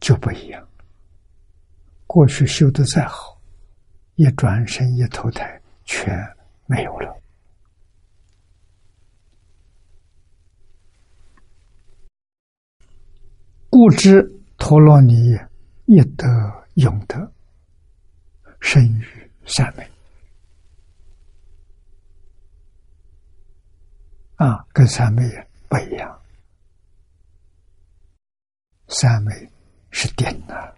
[0.00, 0.68] 就不一样，
[2.08, 3.40] 过去修的再好，
[4.16, 6.12] 一转身一投胎，全
[6.66, 7.16] 没有了。
[13.70, 14.28] 故知。
[14.58, 15.36] 陀罗尼
[15.86, 16.26] 一德
[16.74, 17.32] 永德，
[18.60, 19.84] 生于三昧
[24.42, 25.22] 啊，跟三昧
[25.68, 26.20] 不一样。
[28.88, 29.32] 三昧
[29.92, 30.74] 是定啊。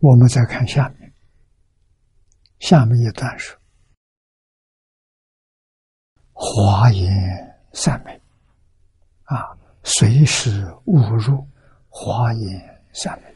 [0.00, 1.10] 我们再看下面，
[2.58, 3.58] 下面一段说。
[6.34, 7.10] 华严
[7.72, 8.20] 三昧，
[9.24, 11.48] 啊，随时误入
[11.88, 13.29] 华严三昧，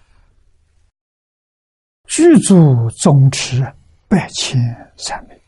[2.17, 3.61] 具足总持
[4.07, 4.57] 百千
[4.97, 5.43] 三昧。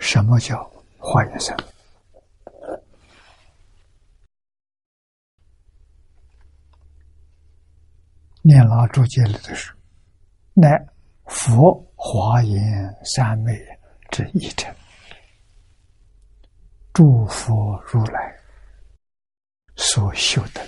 [0.00, 1.64] 什么叫华严三昧？
[8.42, 9.72] 念老注解里的是，
[10.54, 10.84] 乃
[11.26, 11.84] 佛。
[12.00, 13.52] 华严三昧
[14.08, 14.72] 之一者，
[16.92, 18.40] 诸佛如来
[19.74, 20.64] 所修的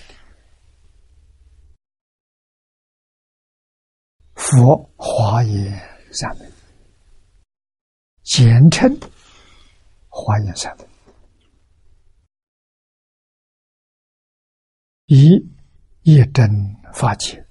[4.51, 6.45] 佛华严三昧，
[8.25, 8.99] 简称
[10.09, 10.85] 华严三昧，
[15.07, 15.49] 以
[16.03, 16.51] 一真
[16.93, 17.47] 法界，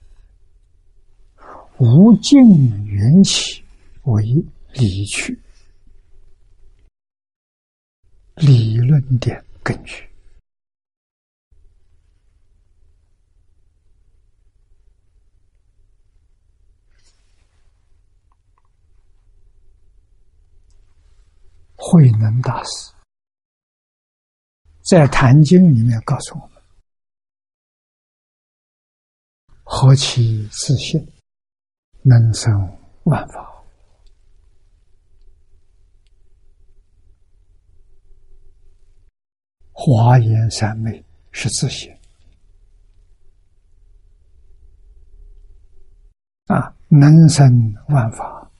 [1.77, 3.63] 无尽缘起。
[4.03, 4.23] 为
[4.73, 5.39] 理趣
[8.35, 10.09] 理论的根据，
[21.80, 22.91] 慧能大师
[24.81, 26.61] 在《坛经》里面告诉我们
[29.64, 31.07] ：“何其自信，
[32.01, 32.51] 能生
[33.03, 33.45] 万法。”
[39.72, 41.01] 华严三昧
[41.31, 41.89] 是自信
[46.47, 48.51] 啊，能生万法，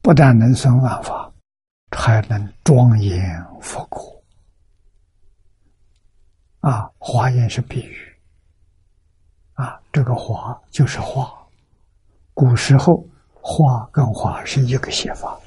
[0.00, 1.27] 不但能生万法，
[1.90, 4.22] 才能庄严佛国
[6.60, 6.90] 啊。
[6.98, 7.96] 华严是比喻
[9.54, 11.32] 啊，这个华就是花，
[12.34, 15.38] 古时候花跟花是一个写法，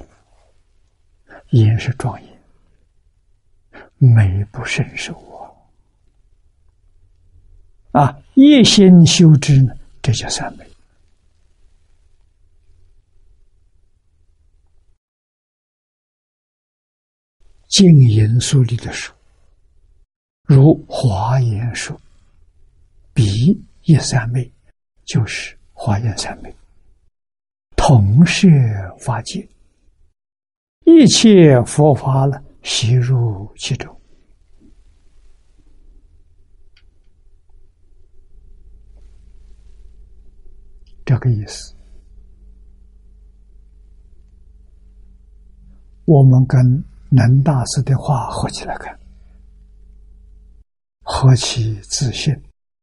[1.50, 2.32] 严是庄严。
[3.96, 5.14] 美不胜收
[7.92, 8.02] 啊！
[8.02, 10.66] 啊，一心修之呢，这叫三昧。
[17.72, 19.10] 净言书里的书，
[20.44, 21.98] 如华严书，
[23.14, 23.24] 比
[23.84, 24.52] 一三昧，
[25.06, 26.54] 就是华严三昧，
[27.74, 28.50] 同是
[29.00, 29.48] 法界，
[30.84, 32.44] 一切佛法了。
[32.62, 34.00] 吸入其中，
[41.04, 41.74] 这个意思。
[46.04, 46.60] 我们跟
[47.14, 48.98] 能大师的话合起来看，
[51.02, 52.34] 何其自信，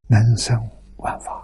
[0.05, 0.55] 能生
[0.97, 1.43] 万法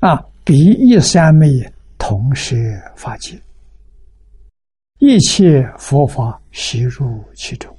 [0.00, 0.22] 啊！
[0.44, 1.48] 比一三昧
[1.96, 2.54] 同摄
[2.94, 3.40] 法界，
[4.98, 7.74] 一切佛法悉入其中，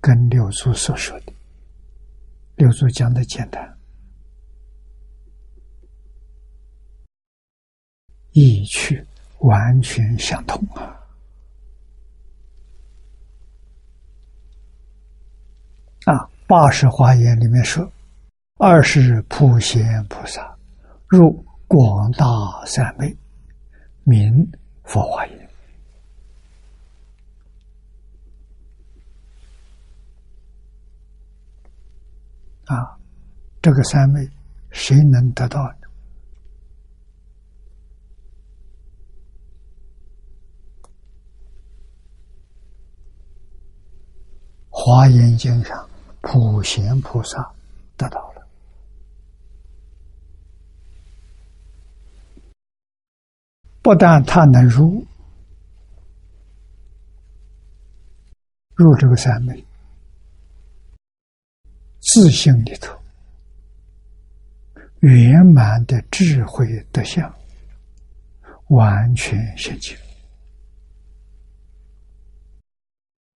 [0.00, 1.32] 跟六祖所说的。
[2.56, 3.73] 六祖讲的简单，
[8.34, 9.00] 意趣
[9.38, 10.82] 完全相同啊！
[16.04, 17.88] 啊，八十华严里面说，
[18.58, 20.52] 二是普贤菩萨
[21.06, 21.30] 入
[21.68, 22.26] 广大
[22.66, 23.16] 三昧，
[24.02, 24.50] 名
[24.82, 25.48] 佛华严。
[32.64, 32.98] 啊，
[33.62, 34.28] 这个三昧，
[34.72, 35.60] 谁能得到？
[44.76, 45.88] 华严经上，
[46.20, 47.48] 普贤菩萨
[47.96, 48.44] 得到了，
[53.80, 55.06] 不但他能入
[58.74, 59.64] 入这个三昧。
[62.00, 63.00] 自性里头
[64.98, 67.32] 圆满的智慧德相，
[68.70, 69.96] 完全现前，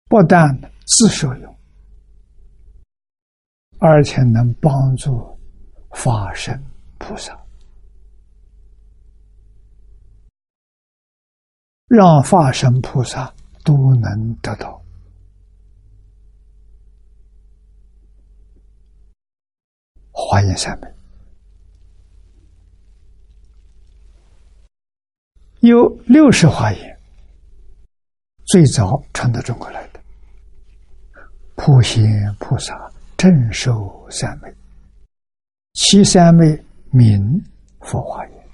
[0.09, 0.53] 不但
[0.89, 1.57] 自受用，
[3.77, 5.39] 而且能帮助
[5.91, 6.59] 法身
[6.97, 7.39] 菩萨，
[11.87, 13.31] 让法身菩萨
[13.63, 14.81] 都能得到。
[20.11, 20.87] 华严三昧
[25.61, 26.99] 有六十华严，
[28.45, 29.88] 最早传到中国来
[31.61, 34.49] 普贤菩萨正受三昧，
[35.73, 36.57] 其三昧
[36.89, 37.21] 名
[37.81, 38.47] 佛华严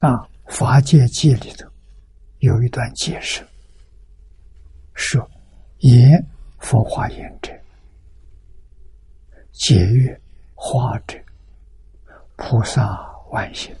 [0.00, 1.66] 啊，法界记里头
[2.40, 3.42] 有一段解释，
[4.92, 5.26] 说
[5.78, 6.22] 言。
[6.58, 7.52] 佛化言者，
[9.52, 10.20] 解曰
[10.54, 11.16] 化者，
[12.34, 12.98] 菩萨
[13.30, 13.74] 万行。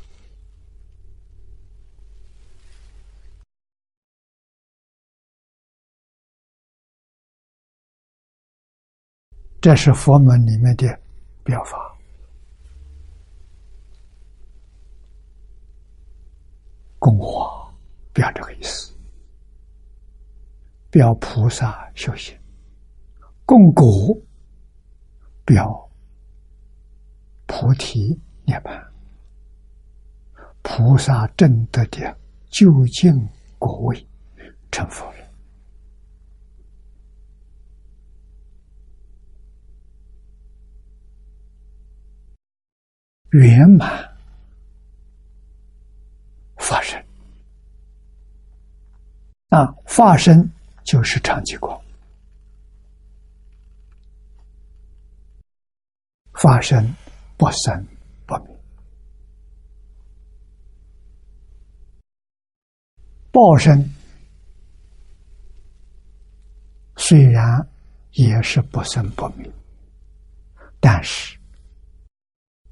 [9.66, 10.86] 这是佛门里面的
[11.42, 11.76] 表法，
[17.00, 17.74] 供化
[18.12, 18.94] 表这个意思，
[20.88, 22.38] 表菩萨修行。
[23.44, 23.84] 供果
[25.44, 25.90] 表
[27.46, 28.80] 菩提涅槃，
[30.62, 32.16] 菩萨正得的
[32.50, 33.12] 究竟
[33.58, 34.08] 果位
[34.70, 35.26] 成佛了，
[43.38, 44.16] 圆满
[46.56, 46.98] 发生
[49.50, 50.50] 啊，发生
[50.84, 51.78] 就是长期光。
[56.32, 56.94] 发生
[57.36, 57.86] 不生
[58.26, 58.56] 不灭，
[63.30, 63.90] 报身
[66.96, 67.66] 虽然
[68.12, 69.50] 也是不生不灭，
[70.80, 71.38] 但是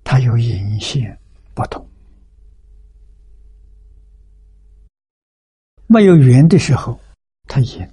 [0.05, 1.19] 它有隐现
[1.55, 1.85] 不同。
[5.87, 7.01] 没有缘的时候，
[7.49, 7.89] 它隐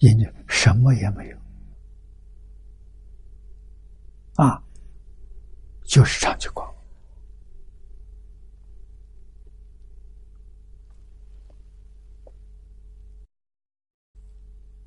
[0.00, 1.38] 隐就什么也没有。
[4.34, 4.60] 啊，
[5.84, 6.68] 就是长期光，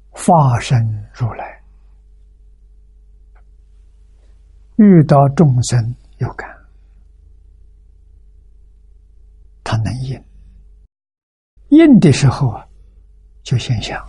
[0.10, 0.78] 化身
[1.14, 1.57] 如来，
[4.78, 6.48] 遇到众生有感，
[9.64, 10.24] 他能应，
[11.70, 12.68] 应的时候啊，
[13.44, 14.04] 就现象，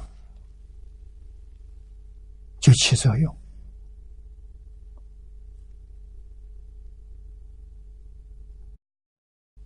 [2.60, 3.34] 就起作用。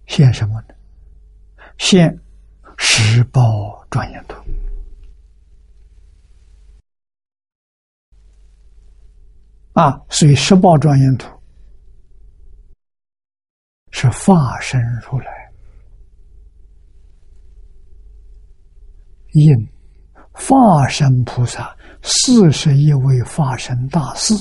[0.07, 0.75] 现什么呢？
[1.79, 2.17] 现
[2.79, 4.37] 十报庄严图
[9.73, 9.99] 啊！
[10.11, 11.29] 所以十报庄严土
[13.91, 15.27] 是化身如来
[19.33, 19.69] 应
[20.35, 24.35] 法身菩萨四十一位法身大士，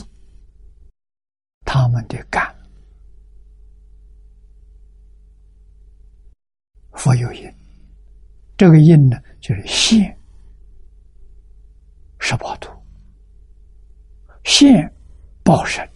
[1.66, 2.53] 他们的感，
[6.91, 7.49] 佛有因，
[8.58, 10.18] 这个因呢，就是现
[12.20, 12.70] 十八图，
[14.44, 14.94] 现
[15.43, 15.88] 报身。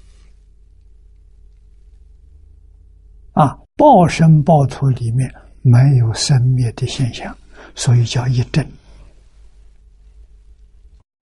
[3.34, 5.30] 啊，报身报土里面
[5.62, 7.36] 没有生灭的现象，
[7.76, 8.66] 所以叫一真。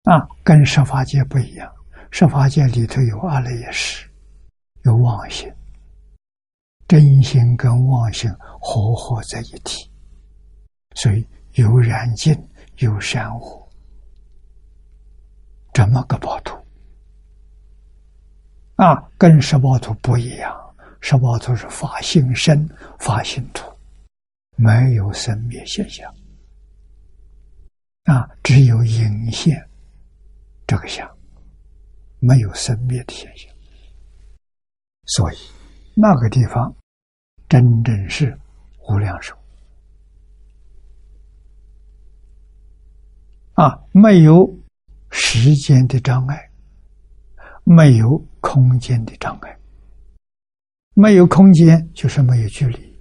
[0.05, 1.73] 啊，跟十法界不一样，
[2.11, 4.07] 十法界里头有阿赖耶识，
[4.83, 5.51] 有妄心，
[6.87, 8.31] 真心跟妄心
[8.61, 9.91] 合合在一起，
[10.95, 12.37] 所以有染净，
[12.79, 13.69] 有善恶，
[15.73, 16.62] 这么个报土。
[18.83, 20.53] 啊，跟十八土不一样。
[21.01, 22.69] 十八图是法性身、
[22.99, 23.73] 法性土，
[24.57, 26.13] 没有生灭现象
[28.05, 29.57] 啊，只有隐现
[30.67, 31.09] 这个相，
[32.19, 33.49] 没有生灭的现象。
[35.07, 35.37] 所以
[35.95, 36.75] 那个地方
[37.49, 38.37] 真正是
[38.89, 39.37] 无量寿
[43.55, 44.53] 啊，没有
[45.11, 46.51] 时间的障碍，
[47.65, 49.59] 没有空间的障碍。
[50.95, 52.93] 没有空间，就是没有距离。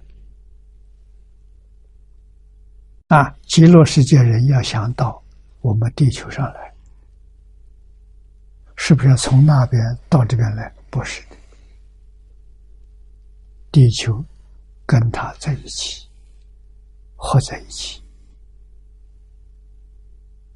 [3.08, 5.22] 啊，极乐世界人要想到
[5.60, 6.72] 我们地球上来，
[8.76, 10.72] 是不是要从那边到这边来？
[10.88, 11.36] 不是的，
[13.70, 14.24] 地球
[14.86, 16.08] 跟他在一起，
[17.16, 18.02] 合在一起。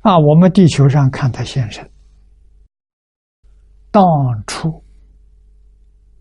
[0.01, 1.87] 啊，我们地球上看他现身，
[3.97, 4.85] 当初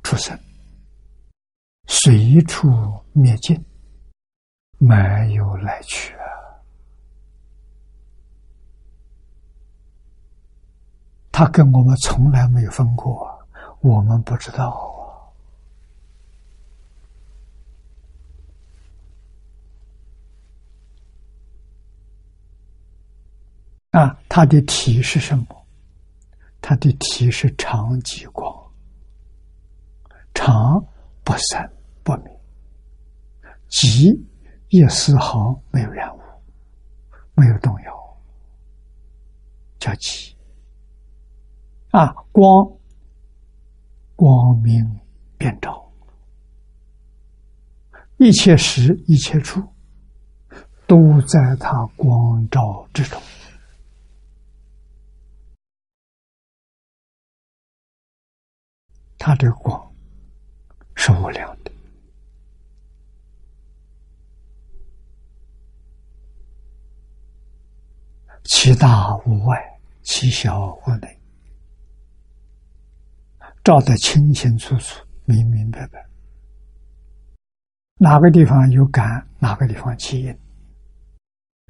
[0.02, 0.39] 出生。
[1.88, 2.69] 随处
[3.11, 3.61] 灭尽，
[4.77, 4.95] 没
[5.34, 6.23] 有来去啊！
[11.34, 13.45] 他跟我们从来没有分过，
[13.81, 14.69] 我们不知道
[23.91, 23.99] 啊！
[23.99, 25.64] 啊，他的体是什么？
[26.67, 28.51] 他的体是长极光，
[30.33, 30.83] 长
[31.23, 31.71] 不散。
[32.01, 32.25] 不明，
[33.67, 34.11] 极
[34.69, 36.19] 也丝毫没有染污，
[37.35, 38.17] 没有动摇，
[39.77, 40.35] 叫极。
[41.91, 42.67] 啊，光
[44.15, 44.99] 光明
[45.37, 45.87] 遍照，
[48.17, 49.61] 一切时一切处，
[50.87, 53.21] 都在它光照之中。
[59.17, 59.93] 它的光
[60.95, 61.71] 是无量的。
[68.43, 69.57] 其大无外，
[70.03, 71.19] 其小无内，
[73.63, 76.05] 照得清清楚楚、明明白白。
[77.97, 80.39] 哪个地方有感，哪个地方起因，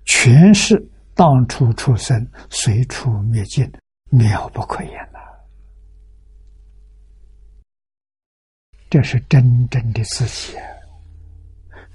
[0.03, 0.75] 全是
[1.13, 3.71] 当处出生，随处灭尽，
[4.09, 5.19] 妙不可言呐！
[8.95, 10.57] 这是真正的自己，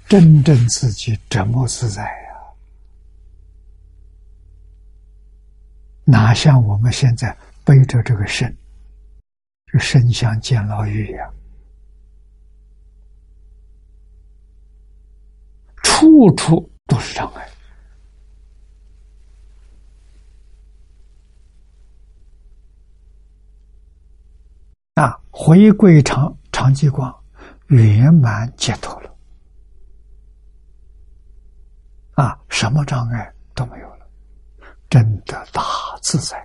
[0.07, 2.29] 真正自己怎么自在呀？
[6.03, 8.55] 哪像我们现在背着这个身，
[9.65, 11.33] 这身像监牢狱一样，
[15.81, 17.49] 处处都是障碍。
[24.93, 27.11] 啊，回归常长寂光，
[27.69, 29.17] 圆满解脱了。
[32.13, 34.07] 啊，什么障碍都没有了。
[34.87, 35.63] 真的大
[36.03, 36.37] 自在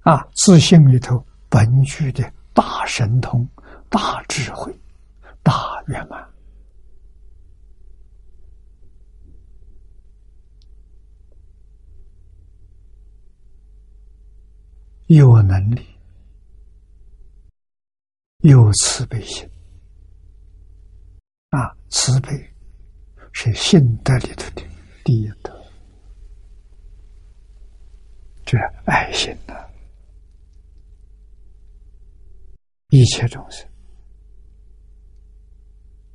[0.00, 0.28] 啊！
[0.34, 3.48] 自信里头本具的大神通、
[3.88, 4.78] 大智慧、
[5.42, 6.28] 大圆满，
[15.06, 15.95] 有能力，
[18.48, 19.44] 有慈悲心
[21.50, 21.76] 啊！
[21.88, 22.28] 慈悲
[23.32, 24.62] 是信德里头的。
[25.04, 25.52] 第一德，
[28.44, 29.70] 这爱心的，
[32.88, 33.68] 一切众生，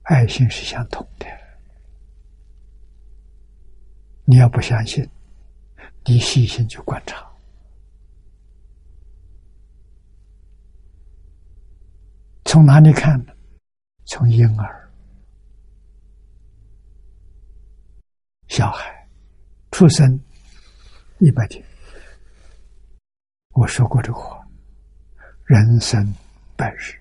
[0.03, 1.25] 爱心是相通的。
[4.25, 5.09] 你要不相信，
[6.05, 7.30] 你细心去观察，
[12.51, 13.17] 从哪里看？
[14.03, 14.91] 从婴儿。
[18.49, 19.07] 小孩
[19.71, 20.19] 出生
[21.19, 21.63] 一百天。
[23.53, 24.45] 我说过这话，
[25.45, 26.05] 人生
[26.57, 26.93] 百日，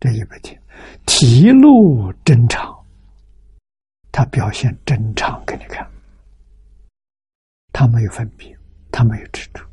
[0.00, 0.60] 这一百天，
[1.06, 2.76] 体露真常，
[4.10, 5.88] 他表现真常给你看，
[7.72, 8.58] 他没有分别，
[8.90, 9.64] 他没有执着，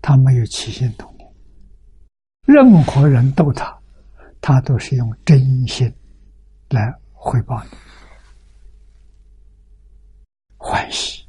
[0.00, 1.28] 他没有起心动念，
[2.44, 3.75] 任何人逗他，
[4.48, 5.92] 他都是用真心
[6.68, 7.70] 来回报你，
[10.56, 11.26] 欢喜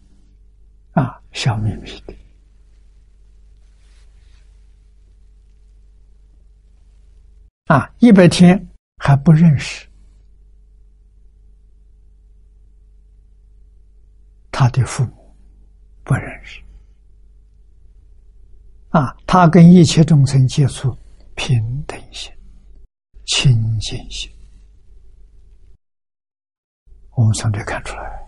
[0.91, 2.15] 啊，笑眯眯的。
[7.65, 9.87] 啊，一百天还不认识
[14.51, 15.35] 他的父母，
[16.03, 16.61] 不认识。
[18.89, 20.95] 啊，他跟一切众生接触，
[21.33, 21.99] 平等、
[23.27, 24.31] 清净心，
[27.11, 28.27] 我们从这看出来，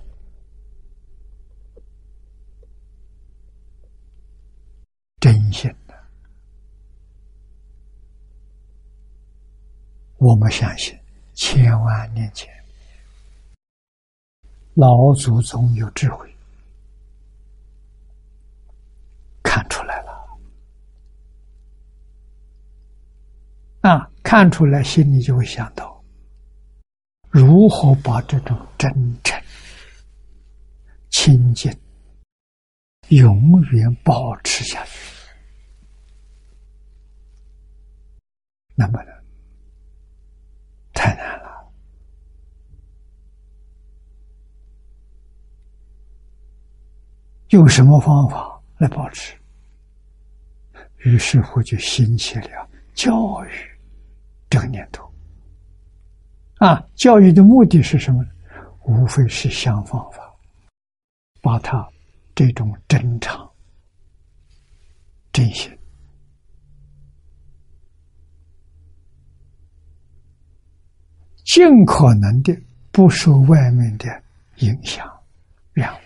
[5.22, 5.98] 真心的。
[10.18, 11.00] 我们相信，
[11.34, 12.50] 千万年前
[14.74, 16.30] 老祖宗有智慧，
[19.42, 20.10] 看出来了。
[23.82, 26.04] 啊，看出来，心里就会想到，
[27.32, 28.88] 如何把这种真
[29.24, 29.42] 诚、
[31.10, 31.76] 清净
[33.08, 34.92] 永远保持下去。
[38.76, 39.12] 那么呢？
[40.94, 41.68] 太难了，
[47.50, 49.34] 用什么方法来保持？
[50.98, 53.50] 于是乎就兴起了教育
[54.60, 55.10] 这个念头。
[56.58, 58.30] 啊，教育的目的是什么呢？
[58.86, 60.20] 无非是想方法，
[61.42, 61.88] 把他
[62.36, 63.50] 这种真诚、
[65.32, 65.72] 真心。
[71.46, 72.56] 尽可能的
[72.92, 74.24] 不受外面的
[74.58, 75.10] 影响，
[75.72, 75.98] 让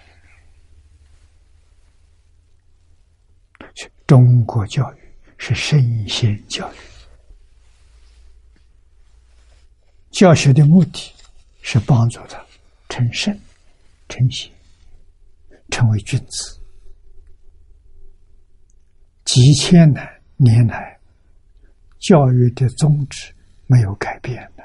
[4.05, 4.97] 中国教育
[5.37, 6.77] 是圣贤教育，
[10.13, 11.11] 教学的目的
[11.63, 12.39] 是帮助他
[12.87, 13.37] 成圣、
[14.07, 14.49] 成贤、
[15.71, 16.61] 成为君子。
[19.25, 20.99] 几千年年来，
[21.99, 23.33] 教育的宗旨
[23.65, 24.63] 没有改变的。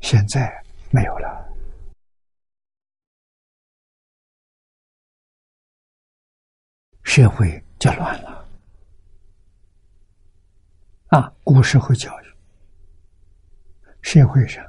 [0.00, 0.48] 现在
[0.90, 1.48] 没有了，
[7.02, 8.46] 社会就乱了
[11.08, 11.32] 啊！
[11.42, 12.23] 古社会教育，
[14.04, 14.62] 社会上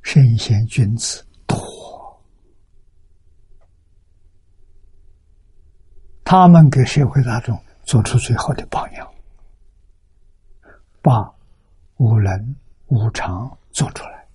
[0.00, 2.18] 圣贤君子多，
[6.24, 9.06] 他们给社会大众做出最好的榜样，
[11.02, 11.22] 把
[11.98, 12.56] 五伦
[12.86, 13.56] 五常。
[13.72, 14.26] 做出来，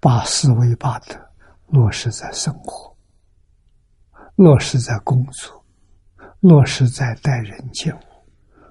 [0.00, 1.14] 把思维八德
[1.68, 2.96] 落实在生活，
[4.34, 5.64] 落实在工作，
[6.40, 7.98] 落实在待人接物，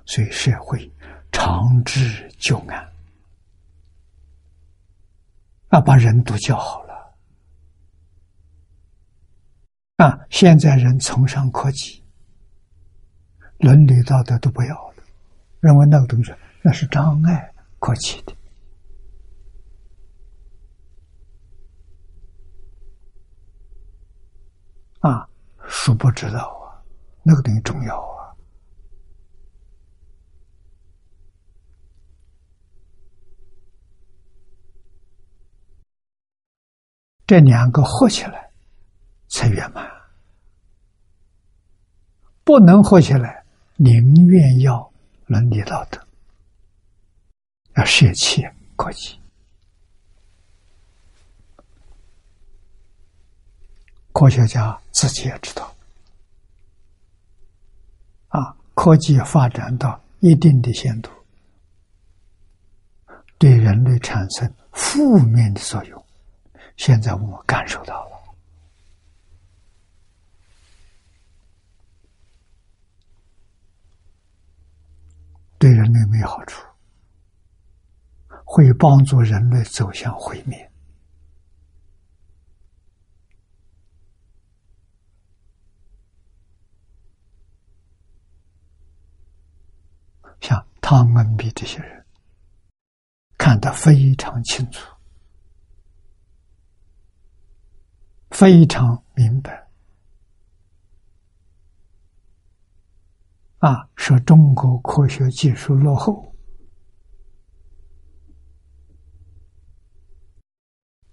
[0.06, 0.92] 所以社会
[1.32, 2.93] 长治久安。
[5.74, 6.94] 啊，把人都教好了。
[9.96, 12.06] 啊，现在人崇尚科技，
[13.58, 15.04] 伦理道德都不要了，
[15.62, 16.32] 认为那个东西
[16.62, 18.36] 那是障碍科技的。
[25.00, 25.28] 啊，
[25.68, 26.86] 殊不知道啊，
[27.24, 28.13] 那个东西重要。
[37.26, 38.50] 这两个合起来
[39.30, 39.90] 才圆满，
[42.44, 43.44] 不能合起来，
[43.78, 44.92] 宁愿要
[45.28, 46.06] 伦理道德，
[47.78, 48.44] 要舍弃
[48.76, 49.18] 国际。
[54.12, 55.74] 科学家自己也知道，
[58.28, 61.10] 啊，科技发展到一定的限度，
[63.40, 66.03] 对人类产生负面的作用。
[66.76, 68.36] 现在我们感受到了，
[75.58, 76.62] 对人类没有好处，
[78.44, 80.70] 会帮助人类走向毁灭。
[90.42, 92.06] 像汤恩比这些人
[93.38, 94.93] 看得非常清楚，
[98.34, 99.68] 非常明白。
[103.60, 106.36] 啊，说中国科学技术落后，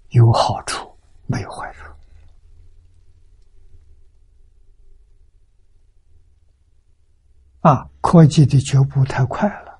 [0.08, 0.90] 有好处，
[1.26, 1.84] 没有坏处。
[7.60, 9.78] 啊，科技的脚步太快了，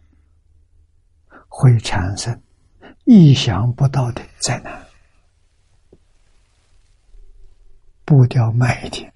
[1.49, 2.41] 会产生
[3.07, 4.90] 意想不到的灾难。
[8.11, 9.15] 步调慢一点，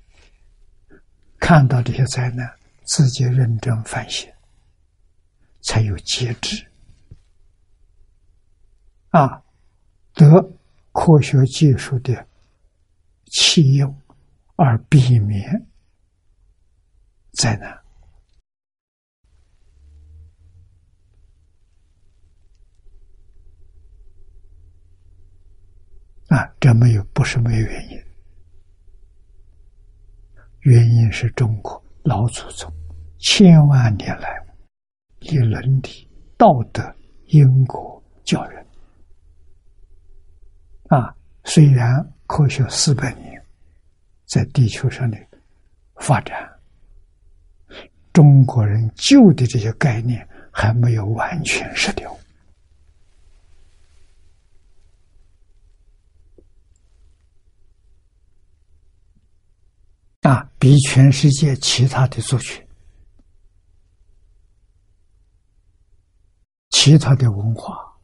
[1.40, 2.48] 看到这些灾难，
[2.84, 4.32] 自己认真反省，
[5.62, 6.64] 才有节制。
[9.10, 9.42] 啊，
[10.12, 10.40] 得
[10.92, 12.24] 科学技术的
[13.26, 14.00] 启用，
[14.54, 15.66] 而避免
[17.32, 17.72] 灾难。
[26.28, 28.00] 啊，这没有不是没有原因，
[30.64, 32.72] 原因是中国老祖宗
[33.18, 34.42] 千万年来
[35.20, 36.08] 以伦理、
[36.38, 36.82] 道德、
[37.26, 38.66] 因果教人。
[40.88, 41.14] 啊，
[41.44, 43.42] 虽然科学四百年
[44.24, 45.18] 在地球上的
[45.96, 46.48] 发展，
[48.14, 52.10] 中国人旧的这些概念还没有完全失掉。
[60.24, 62.66] 啊，比全世界其他的族群、
[66.70, 67.94] 其他的文化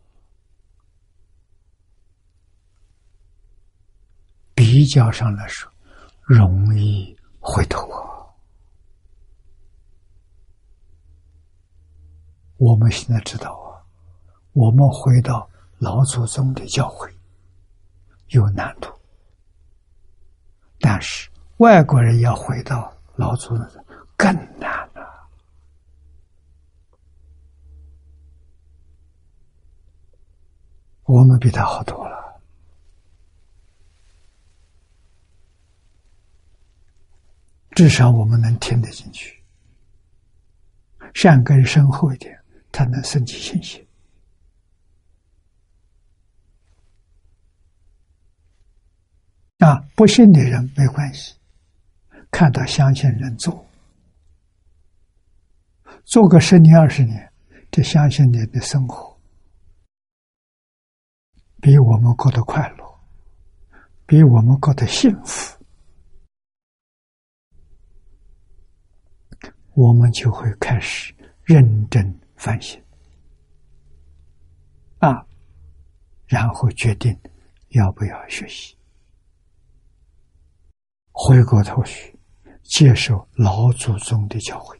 [4.54, 5.72] 比较上来说，
[6.20, 8.28] 容易回头啊。
[12.58, 13.80] 我们现在知道啊，
[14.52, 15.48] 我们回到
[15.78, 17.10] 老祖宗的教诲
[18.28, 18.90] 有难度，
[20.78, 21.29] 但是。
[21.60, 23.84] 外国人要回到老祖宗
[24.16, 25.28] 更难了，
[31.04, 32.40] 我们比他好多了，
[37.72, 39.44] 至少我们能听得进去，
[41.12, 42.42] 善根深厚一点，
[42.72, 43.86] 才能升起信心。
[49.58, 51.38] 啊，不信的人没关系。
[52.30, 53.66] 看到相信人做，
[56.04, 57.32] 做个十年二十年，
[57.70, 59.20] 这相信人的生活
[61.60, 63.00] 比我们过得快乐，
[64.06, 65.58] 比我们过得幸福，
[69.74, 72.82] 我们就会开始认真反省
[75.00, 75.26] 啊，
[76.26, 77.14] 然后决定
[77.70, 78.74] 要不要学习，
[81.12, 82.18] 回过头去。
[82.70, 84.78] 接受老祖宗的教诲，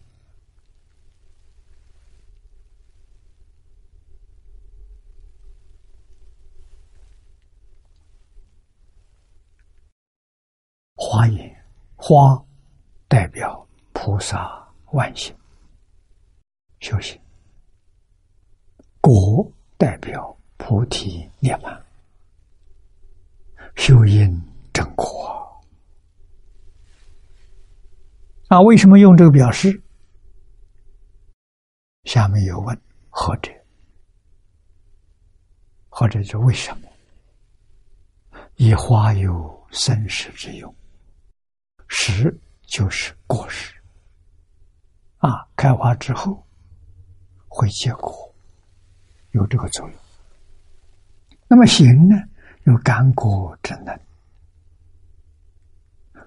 [10.95, 11.65] 花言
[11.97, 12.41] 花
[13.09, 15.37] 代表菩萨万行。
[16.79, 17.21] 修行，
[19.01, 21.79] 果代表菩提涅槃。
[23.75, 24.41] 修因
[24.73, 25.40] 正果。
[28.51, 29.81] 啊，为什么用这个表示？
[32.03, 32.77] 下面有问，
[33.09, 33.53] 或者，
[35.89, 36.89] 或者是为什么？
[38.57, 40.75] 以花有生实之用，
[41.87, 42.37] 实
[42.67, 43.73] 就是果实。
[45.19, 46.45] 啊，开花之后
[47.47, 48.35] 会结果，
[49.31, 49.97] 有这个作用。
[51.47, 52.17] 那么行呢？
[52.65, 53.97] 有干果之能，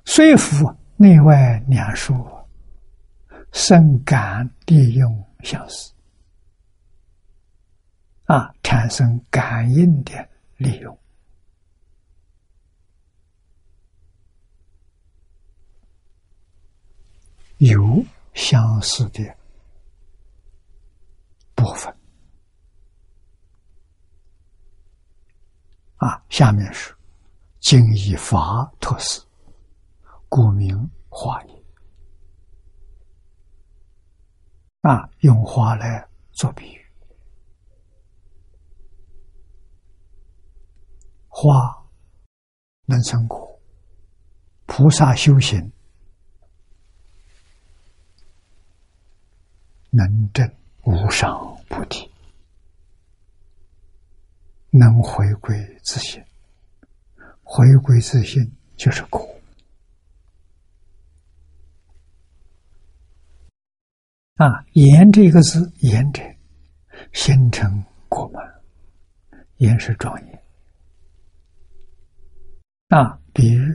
[0.05, 0.73] 说服。
[0.95, 2.13] 内外两术，
[3.51, 5.91] 生感利用相似，
[8.25, 10.97] 啊，产生感应的利用，
[17.57, 18.03] 有
[18.33, 19.35] 相似的
[21.53, 21.93] 部分，
[25.97, 26.95] 啊，下面是
[27.59, 29.21] 经以法特施。
[30.35, 31.63] 故名花也。
[34.81, 36.83] 啊，用花来做比喻，
[41.27, 41.87] 花
[42.85, 43.61] 能成果，
[44.65, 45.71] 菩萨修行
[49.91, 50.51] 能证
[50.85, 51.31] 无上
[51.69, 52.11] 菩提，
[54.71, 56.25] 能回归自信，
[57.43, 59.32] 回归自信就是果。
[64.43, 66.21] 啊，言这个字，言者，
[67.13, 68.43] 形成果满，
[69.55, 70.43] 言是庄严。
[72.89, 73.73] 啊，比如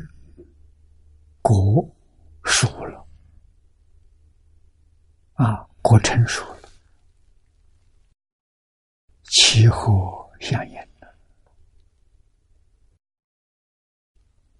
[1.40, 1.90] 果
[2.44, 3.08] 熟了，
[5.32, 6.68] 啊，果成熟了，
[9.22, 11.16] 气候相应的，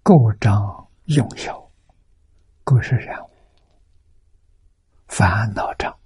[0.02, 1.70] 构障用效，
[2.64, 3.28] 故是然物。
[5.08, 5.97] 烦恼障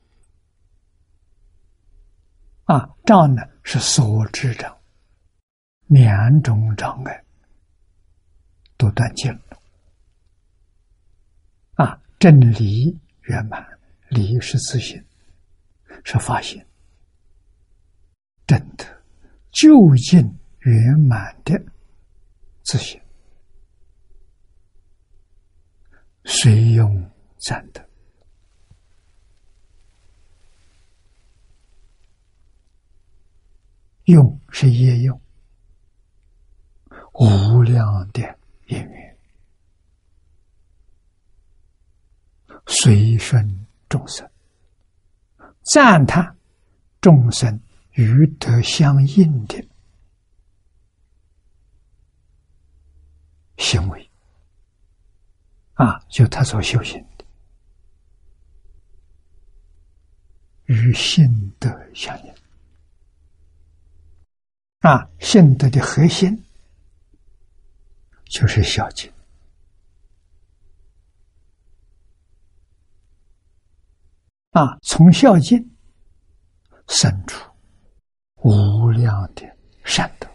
[2.64, 4.76] 啊，障呢是所知障，
[5.86, 7.24] 两种障碍
[8.76, 9.58] 都断尽了
[11.74, 12.00] 啊。
[12.18, 13.66] 正理圆满，
[14.08, 15.04] 理是自信，
[16.04, 16.64] 是发现，
[18.46, 18.84] 真的
[19.50, 20.20] 究竟
[20.60, 21.60] 圆满的
[22.62, 23.00] 自信，
[26.24, 27.91] 随用暂得。
[34.04, 35.20] 用是业用，
[37.12, 38.20] 无量的
[38.66, 39.16] 因缘，
[42.66, 44.28] 随顺众生，
[45.62, 46.36] 赞叹
[47.00, 47.60] 众生
[47.92, 49.64] 与德相应的
[53.58, 54.10] 行为，
[55.74, 57.24] 啊，就他所修行的。
[60.64, 62.34] 与性德相应。
[64.82, 66.44] 啊，性德的核心
[68.24, 69.10] 就是孝敬。
[74.50, 75.58] 啊，从孝敬
[76.88, 77.48] 生出
[78.42, 80.28] 无量的善德。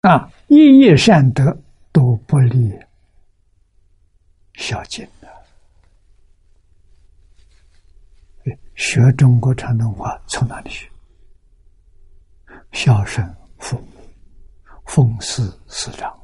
[0.00, 1.62] 啊，一业善德
[1.92, 2.72] 都不离
[4.54, 5.06] 孝敬。
[8.80, 10.90] 学中国传统文化从哪里学？
[12.72, 13.86] 孝顺父母，
[14.86, 16.18] 奉事师长，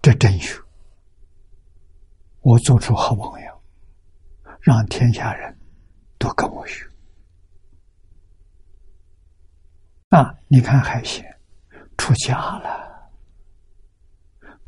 [0.00, 0.58] 这真学。
[2.40, 3.60] 我做出好榜样，
[4.62, 5.54] 让天下人
[6.18, 6.82] 都跟我学。
[10.08, 11.22] 啊，你看海鲜，
[11.98, 13.10] 出家了，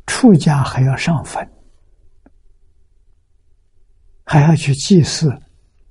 [0.05, 1.43] 出家还要上坟。
[4.33, 5.31] 还要去祭祀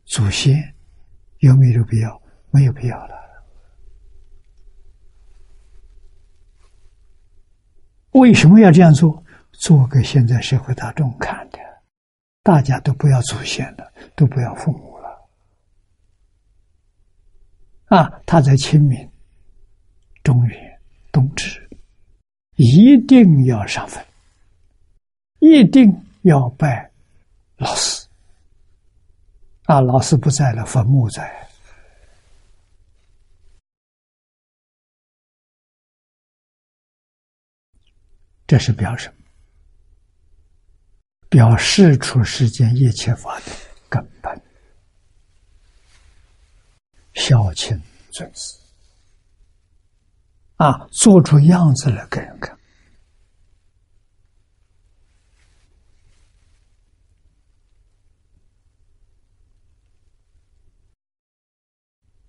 [0.04, 0.74] 祖先，
[1.38, 2.20] 有没有必要？
[2.50, 3.14] 没有必要了。
[8.14, 9.22] 为什么要这样做？
[9.52, 11.58] 做给现在社会大众看的，
[12.42, 15.28] 大家都不要祖先了，都不要父母了。
[17.96, 19.08] 啊，他在清明、
[20.24, 20.80] 中元、
[21.12, 21.70] 冬至，
[22.56, 24.04] 一定要上坟，
[25.38, 26.90] 一定要拜
[27.56, 28.01] 老师。
[29.64, 31.48] 啊，老师不在了，坟墓在，
[38.46, 39.16] 这是表什么？
[41.30, 43.46] 表示出世间一切法的
[43.88, 44.42] 根本，
[47.14, 47.80] 孝亲
[48.10, 48.58] 尊师，
[50.56, 52.51] 啊，做出样子来给人看。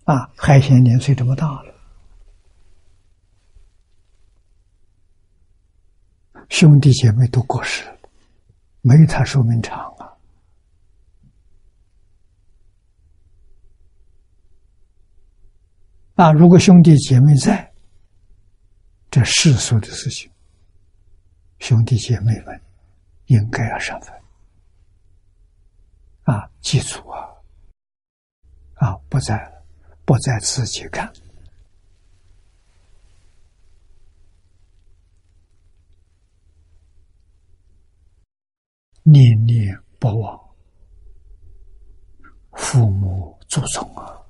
[0.04, 1.74] 啊，海鲜年岁这么大了，
[6.50, 7.98] 兄弟姐妹都过世了，
[8.82, 10.12] 没他寿命长啊！
[16.16, 17.72] 啊，如果兄弟姐妹在，
[19.10, 20.30] 这世俗的事情，
[21.60, 22.60] 兄弟姐妹们
[23.26, 24.14] 应该要上坟
[26.24, 27.26] 啊，祭祖啊，
[28.74, 29.53] 啊，不在了。
[30.04, 31.10] 不再自己干，
[39.02, 40.38] 念念不忘
[42.52, 44.20] 父母祖宗啊！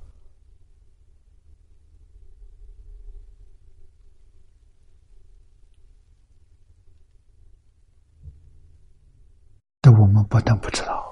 [9.81, 11.04] 这我们不但不知道。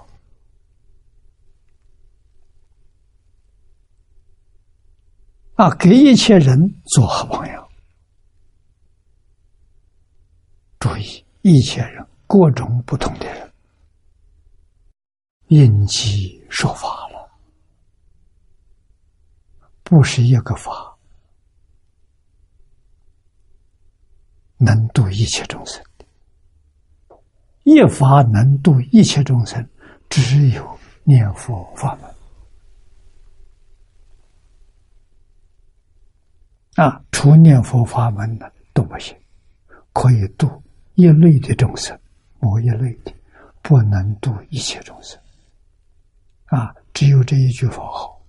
[5.56, 7.68] 啊，给一切人做好榜样。
[10.80, 13.54] 注意，一切人，各种不同的人，
[15.48, 17.32] 应机说法了，
[19.84, 20.98] 不是一个法，
[24.58, 25.82] 能度一切众生，
[27.64, 29.66] 一法能度一切众生，
[30.10, 32.13] 只有念佛法门。
[36.76, 39.16] 啊，除念佛法门的都不行，
[39.94, 40.50] 可以度
[40.96, 41.98] 一类的众生，
[42.40, 43.14] 某一类的，
[43.62, 45.20] 不能度一切众生。
[46.46, 48.20] 啊，只有这一句佛号，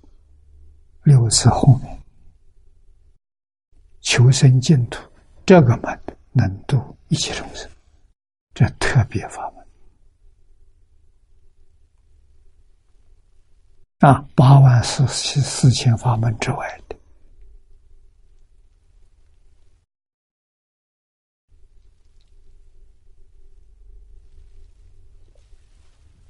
[1.03, 1.99] 六字后面，
[4.01, 5.03] 求生净土，
[5.47, 5.99] 这个门
[6.33, 7.69] 能度一切众生，
[8.53, 9.65] 这特别法门。
[14.11, 16.81] 啊，八万四四四千法门之外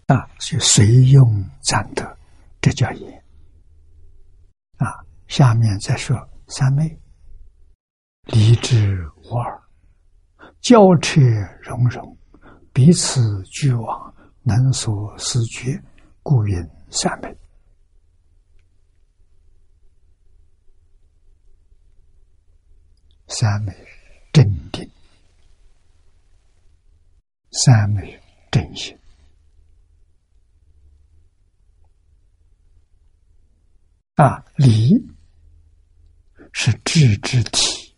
[0.06, 2.18] 啊，就随用暂得，
[2.60, 3.24] 这叫言。
[4.76, 4.86] 啊，
[5.28, 6.16] 下面再说
[6.48, 6.98] 三昧，
[8.24, 9.62] 离之无二，
[10.60, 11.20] 交彻
[11.62, 12.16] 融融，
[12.72, 15.82] 彼此俱往，能所思觉，
[16.22, 16.56] 故云
[16.90, 17.34] 三昧。
[23.26, 23.74] 三昧
[24.32, 24.88] 镇定，
[27.50, 28.20] 三昧
[28.50, 28.96] 正心。
[34.14, 34.94] 啊，理
[36.52, 37.92] 是智之体，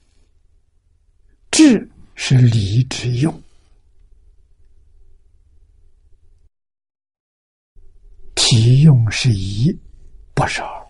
[1.50, 3.42] 智是理之用，
[8.34, 9.70] 体用是一，
[10.32, 10.86] 不是二。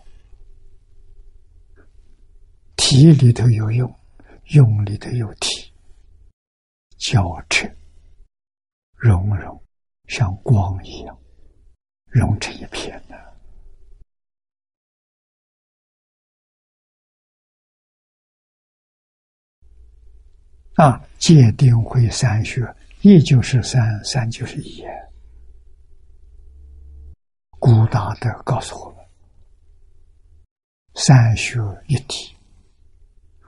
[2.76, 3.92] 体里头有用，
[4.50, 5.72] 用里头有体，
[6.98, 7.76] 交织
[8.94, 9.60] 融融，
[10.06, 11.18] 像光一样，
[12.06, 13.02] 融成一片
[20.76, 22.62] 啊，界定会三学，
[23.00, 24.84] 一就是三，三就是一。
[27.58, 28.98] 古大德告诉我们，
[30.94, 31.58] 三学
[31.88, 32.36] 一体，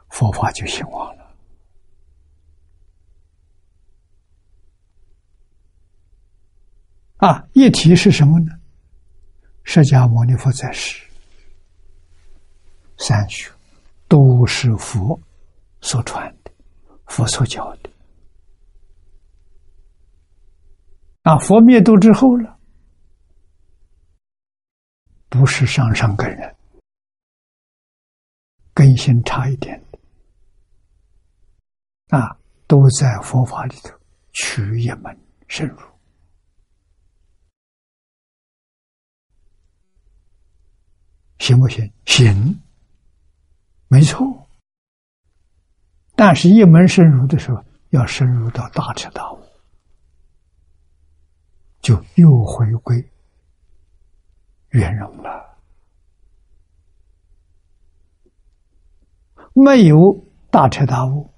[0.09, 1.34] 佛法就兴旺了。
[7.18, 8.52] 啊，一体是什么呢？
[9.64, 11.05] 释迦牟尼佛在世，
[12.96, 13.50] 三学
[14.09, 15.20] 都是佛
[15.82, 16.34] 所传。
[17.09, 17.90] 佛所教的
[21.22, 22.59] 啊，佛灭度之后了，
[25.28, 26.56] 不是上上根人，
[28.72, 29.98] 根性差一点的
[32.16, 33.90] 啊，都在佛法里头
[34.32, 35.18] 取一门
[35.48, 35.78] 深入，
[41.39, 41.93] 行不行？
[42.06, 42.59] 行，
[43.89, 44.47] 没错。
[46.18, 49.38] 但是，一门深入的时候，要深入到大彻大悟，
[51.80, 53.08] 就又回归
[54.70, 55.56] 圆融了。
[59.52, 60.12] 没有
[60.50, 61.30] 大彻大悟，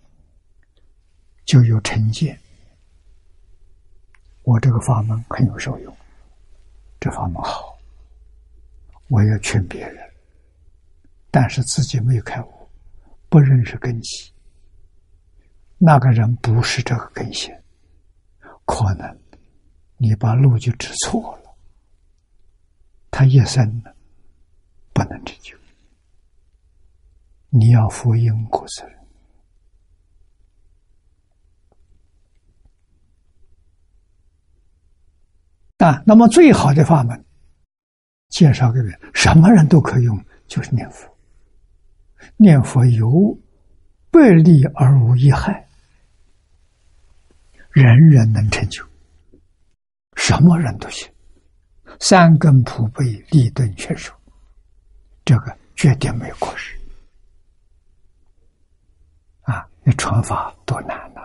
[1.44, 2.40] 就有成见。
[4.44, 5.94] 我这个法门很有受用，
[6.98, 7.78] 这法门好，
[9.08, 10.10] 我要劝别人，
[11.30, 12.68] 但是自己没有开悟，
[13.28, 14.32] 不认识根基。
[15.82, 17.50] 那个人不是这个根性，
[18.66, 19.18] 可能
[19.96, 21.56] 你把路就指错了，
[23.10, 23.82] 他一生
[24.92, 25.56] 不能成就，
[27.48, 28.98] 你要负因果责任
[35.78, 36.02] 啊。
[36.04, 37.24] 那么最好的法门，
[38.28, 41.08] 介绍给别人，什么人都可以用，就是念佛。
[42.36, 43.34] 念佛有
[44.10, 45.66] 百利而无一害。
[47.72, 48.84] 人人能成就，
[50.16, 51.08] 什么人都行。
[52.00, 54.12] 三根普被，立顿全收，
[55.24, 56.76] 这个绝对没有过失。
[59.42, 61.20] 啊，那传法多难呐！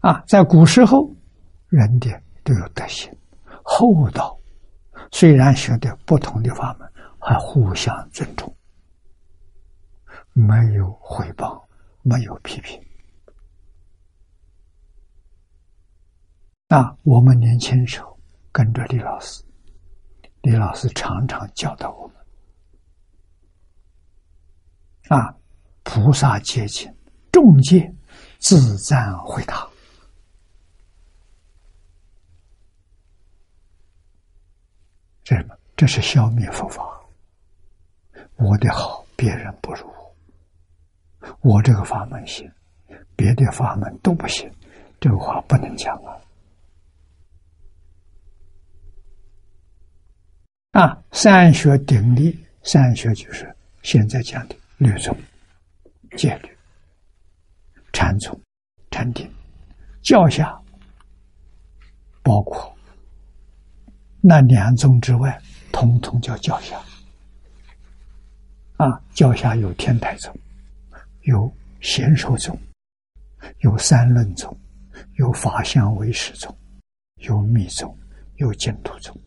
[0.00, 1.08] 啊，在古时候，
[1.68, 2.10] 人的
[2.42, 3.12] 都有德行，
[3.62, 4.38] 厚道，
[5.12, 8.56] 虽然学的不同的法门，还互相尊重，
[10.32, 11.62] 没有诽谤，
[12.02, 12.80] 没有批评。
[16.68, 18.18] 那我们年轻时候
[18.50, 19.40] 跟着李老师，
[20.42, 22.16] 李老师常常教导我们：
[25.08, 25.32] 啊，
[25.84, 26.92] 菩萨接近，
[27.30, 27.94] 众戒
[28.40, 29.64] 自赞回答。
[35.22, 35.56] 这什么？
[35.76, 37.00] 这是消灭佛法。
[38.36, 42.50] 我的好，别人不如我；我这个法门行，
[43.14, 44.52] 别的法门都不行，
[44.98, 46.16] 这个话不能讲啊！
[50.76, 53.50] 啊，三学定力，三学就是
[53.80, 55.16] 现在讲的律宗、
[56.18, 56.50] 戒律、
[57.94, 58.38] 禅宗、
[58.90, 59.26] 禅定、
[60.02, 60.54] 教下，
[62.22, 62.76] 包括
[64.20, 65.40] 那两宗之外，
[65.72, 66.78] 统统叫教下。
[68.76, 70.30] 啊，教下有天台宗，
[71.22, 71.50] 有
[71.80, 72.54] 贤受宗。
[73.60, 74.54] 有三论宗，
[75.14, 76.54] 有法相唯识宗，
[77.22, 77.96] 有密宗，
[78.34, 79.18] 有净土宗。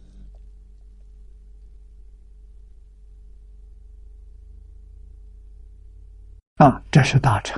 [6.60, 7.57] 啊，这是大乘。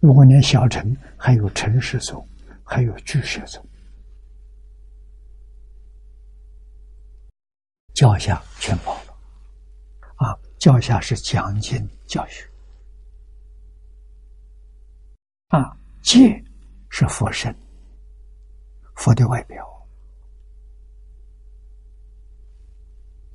[0.00, 2.26] 如果连小乘，还有尘世宗，
[2.64, 3.62] 还有巨舍宗。
[7.92, 9.14] 教下全包了。
[10.16, 12.48] 啊，教下是讲经教学。
[15.48, 16.42] 啊，戒
[16.88, 17.54] 是佛身，
[18.94, 19.62] 佛的外表；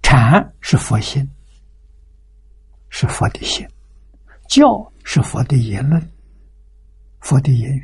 [0.02, 1.30] 禅是佛心，
[2.90, 3.68] 是佛的心；
[4.50, 6.02] 教是佛的言论，
[7.20, 7.84] 佛的言语。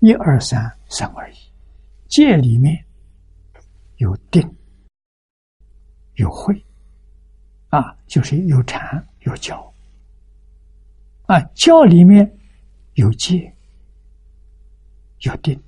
[0.00, 1.36] 一二三，三二一。
[2.08, 2.84] 戒里面
[3.98, 4.42] 有定，
[6.14, 6.52] 有慧，
[7.68, 9.72] 啊，就是有禅有教，
[11.26, 12.30] 啊，教里面。
[12.94, 13.54] 有戒，
[15.20, 15.62] 有定，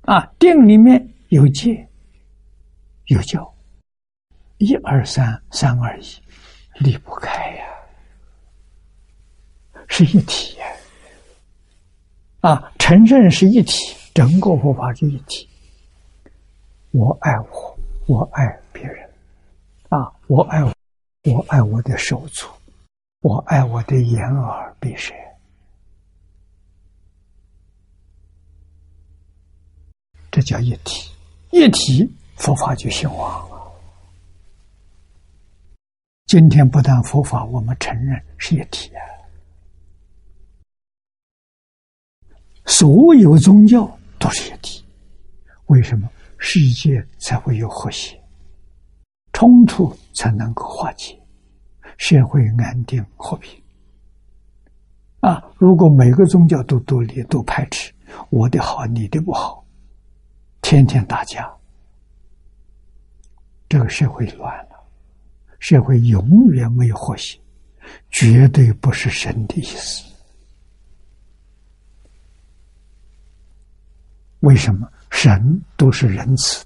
[0.00, 1.86] 啊，定里面有戒，
[3.08, 3.54] 有教，
[4.56, 6.04] 一二三，三二一，
[6.78, 7.66] 离不开呀，
[9.88, 10.66] 是一体呀，
[12.40, 15.48] 啊，承认是一体，整个佛法是一体。
[16.92, 19.08] 我爱我，我爱别人，
[19.88, 20.72] 啊，我爱我，
[21.24, 22.46] 我爱我的手足，
[23.20, 25.14] 我爱我的眼耳鼻舌。
[30.30, 31.10] 这叫一体，
[31.50, 33.55] 一体佛法就兴旺了。
[36.38, 39.00] 今天不但佛法，我们承认是一体啊。
[42.66, 44.84] 所有宗教都是一体，
[45.68, 46.06] 为什么
[46.36, 48.22] 世界才会有和谐，
[49.32, 51.18] 冲突才能够化解，
[51.96, 53.58] 社会安定和平？
[55.20, 57.90] 啊，如果每个宗教都独立、都排斥，
[58.28, 59.64] 我的好，你的不好。
[60.60, 61.50] 天天打架，
[63.70, 64.75] 这个社会乱了，
[65.58, 67.38] 社会永远没有和谐，
[68.10, 70.04] 绝对不是神的意思。
[74.40, 76.64] 为什么神都是仁慈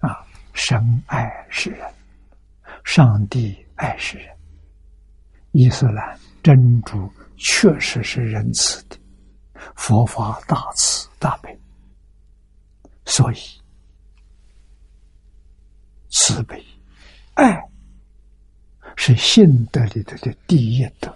[0.00, 0.26] 啊？
[0.52, 1.90] 神爱世人，
[2.84, 4.36] 上帝爱世人，
[5.52, 8.98] 伊斯兰真主确实是仁慈的，
[9.74, 11.58] 佛法大慈大悲。
[13.04, 13.36] 所以，
[16.10, 16.62] 慈悲、
[17.34, 17.58] 爱
[18.96, 21.14] 是信德里头的第一德。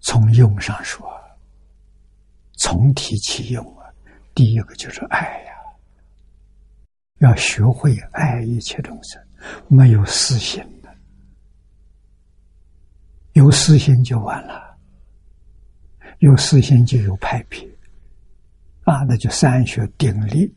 [0.00, 1.06] 从用上说，
[2.54, 3.84] 从提起用啊，
[4.34, 5.52] 第一个就是爱呀，
[7.18, 9.22] 要学会爱一切众生，
[9.68, 10.96] 没有私心的，
[13.34, 14.66] 有私心就完了。
[16.20, 17.62] 有私心就有派别，
[18.84, 20.52] 啊，那就三学鼎立，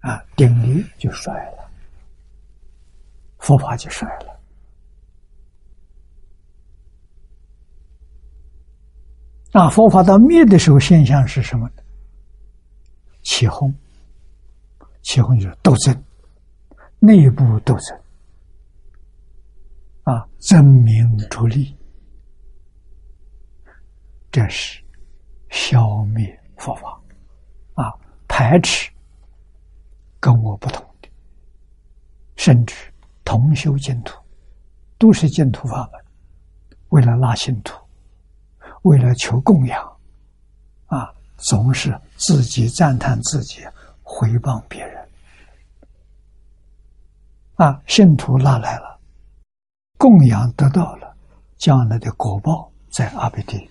[0.00, 1.70] 啊，定力就衰了，
[3.38, 4.40] 佛法就衰了。
[9.52, 11.68] 啊，佛法到灭的时候，现象是什么？
[13.22, 13.74] 起哄，
[15.02, 16.04] 起哄就是斗争，
[16.98, 18.00] 内部斗争，
[20.04, 21.76] 啊，争名逐利。
[24.30, 24.80] 这是
[25.48, 27.00] 消灭佛法
[27.74, 27.92] 啊，
[28.28, 28.90] 排斥
[30.20, 31.08] 跟我不同的，
[32.36, 32.74] 甚至
[33.24, 34.18] 同修净土，
[34.98, 36.00] 都是净土法门，
[36.88, 37.74] 为了拉信徒，
[38.82, 39.96] 为了求供养，
[40.86, 43.62] 啊，总是自己赞叹自己，
[44.02, 45.08] 回谤别人，
[47.56, 48.98] 啊，信徒拉来了，
[49.96, 51.16] 供养得到了，
[51.56, 53.68] 将来的果报在阿鼻地。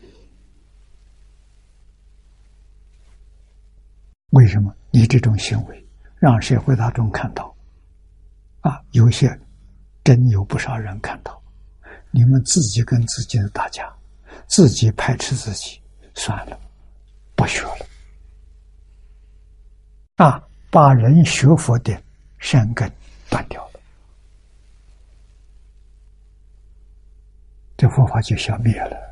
[4.32, 5.87] 为什么你这种行为
[6.20, 7.54] 让社会大众看到。
[8.62, 9.28] 啊，有些
[10.04, 11.42] 真有不少人看到，
[12.12, 13.90] 你们自己跟自己的打架，
[14.48, 15.80] 自己排斥自己，
[16.14, 16.60] 算了，
[17.36, 17.86] 不学了。
[20.18, 21.96] 啊，把人学佛的
[22.40, 22.92] 善根
[23.30, 23.80] 断掉了，
[27.78, 29.07] 这佛法就消灭了。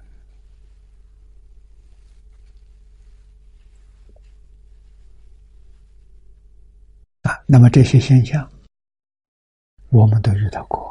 [7.45, 8.49] 那么这些现象，
[9.89, 10.83] 我们都遇到过。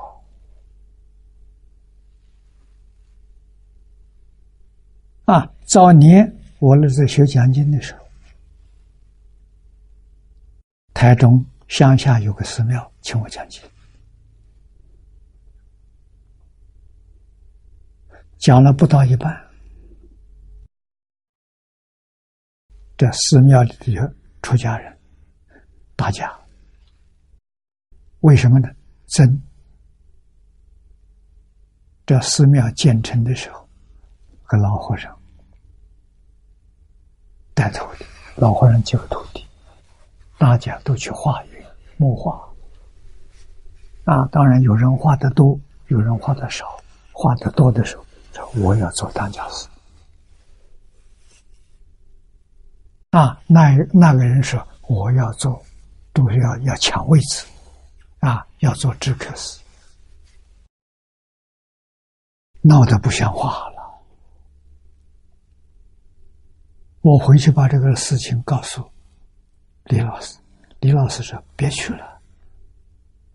[5.25, 8.05] 啊，早年我儿子学讲经的时候，
[10.93, 13.63] 台中乡下有个寺庙请我讲经，
[18.37, 19.35] 讲了不到一半，
[22.97, 24.95] 这寺庙里的出家人
[25.97, 26.39] 打架，
[28.25, 28.71] 为什么呢？
[29.07, 29.43] 真，
[32.07, 33.69] 这寺庙建成的时候。
[34.47, 35.15] 个老和尚
[37.53, 38.05] 带徒弟，
[38.37, 39.45] 老和尚几个徒弟，
[40.39, 41.63] 大家都去化缘
[41.99, 42.41] 木画。
[44.05, 46.67] 啊，当然有人画的多，有人画的少。
[47.13, 49.69] 画的多的时候，说我要做当家师。
[53.11, 55.63] 啊，那那个人说我要做，
[56.13, 57.47] 都是要要抢位置，
[58.25, 59.61] 啊，要做知客师，
[62.63, 64.03] 闹得不像话了。
[67.03, 68.91] 我回去把这个事情告诉
[69.85, 70.39] 李老师，
[70.81, 72.23] 李老师说：“别去了。”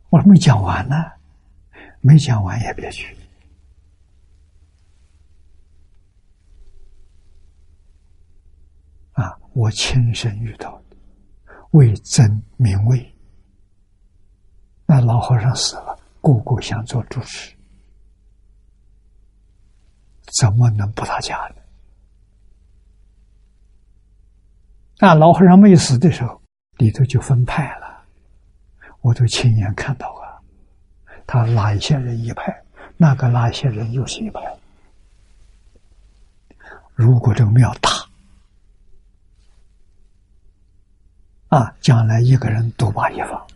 [0.10, 0.96] 我说：“没讲完呢，
[2.02, 3.16] 没讲完也别去。”
[9.14, 10.98] 啊，我亲身遇到的，
[11.74, 13.16] 为争名位，
[14.92, 17.56] 那老和尚死了，个个想做主持，
[20.42, 21.62] 怎么能不打架呢？
[24.98, 26.42] 那老和尚没死的时候，
[26.78, 28.04] 里头就分派了，
[29.02, 30.42] 我都亲眼看到啊，
[31.28, 32.64] 他哪一些人一派，
[32.98, 34.42] 那个哪一些人又是一派。
[36.96, 37.92] 如果这个庙大，
[41.50, 43.48] 啊，将来一个人独霸一方，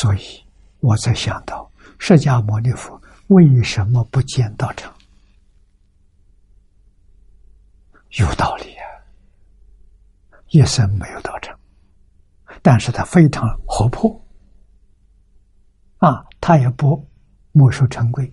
[0.00, 0.20] 所以
[0.80, 3.00] 我才想到释迦牟尼佛。
[3.28, 4.92] 为什么不见道场？
[8.18, 8.84] 有道理啊，
[10.48, 11.58] 一生没有道场，
[12.60, 14.22] 但是他非常活泼，
[15.98, 17.08] 啊，他也不
[17.52, 18.30] 没收成规，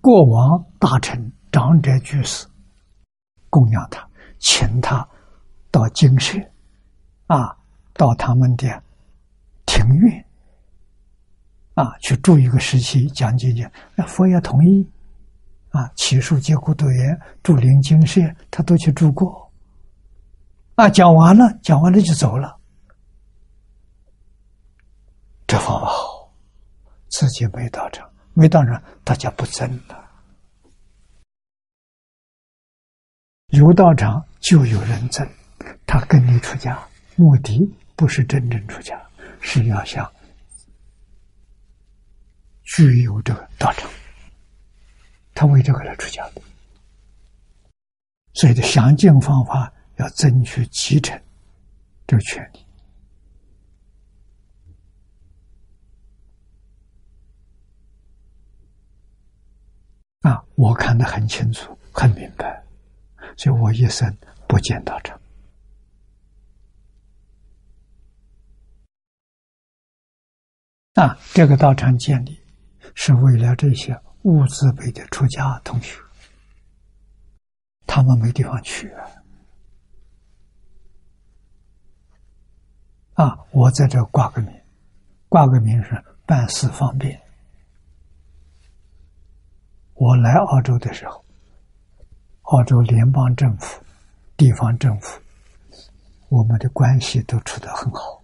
[0.00, 2.46] 过往大臣、长者、居士
[3.50, 4.08] 供养他，
[4.38, 5.06] 请他
[5.72, 6.38] 到精舍，
[7.26, 7.58] 啊，
[7.94, 8.82] 到他们的
[9.66, 10.24] 庭院。
[11.74, 14.88] 啊，去住一个时期讲解讲，那佛也同意。
[15.70, 18.20] 啊，起树结孤独园、住灵精舍，
[18.50, 19.50] 他都去住过。
[20.74, 22.58] 啊，讲完了，讲完了就走了。
[25.46, 26.30] 这方法好，
[27.08, 29.98] 自己没到场，没到场，大家不争了。
[33.48, 35.26] 有道场就有人争，
[35.86, 36.78] 他跟你出家，
[37.16, 39.00] 目的不是真正出家，
[39.40, 40.10] 是要想。
[42.74, 43.90] 具有这个道场，
[45.34, 46.40] 他为这个来出家的，
[48.32, 51.20] 所以的详尽方法要争取继承
[52.06, 52.64] 这个权利
[60.22, 60.42] 啊！
[60.54, 62.64] 我看得很清楚，很明白，
[63.36, 64.16] 所以我一生
[64.48, 65.20] 不见道场
[70.94, 71.18] 啊！
[71.34, 72.41] 这个道场建立。
[72.94, 76.00] 是为了这些物资辈的出家同学，
[77.86, 78.92] 他们没地方去！
[83.14, 84.52] 啊，我在这挂个名，
[85.28, 87.20] 挂个名是办事方便。
[89.94, 91.24] 我来澳洲的时候，
[92.42, 93.82] 澳洲联邦政府、
[94.36, 95.20] 地方政府，
[96.28, 98.21] 我们的关系都处得很好。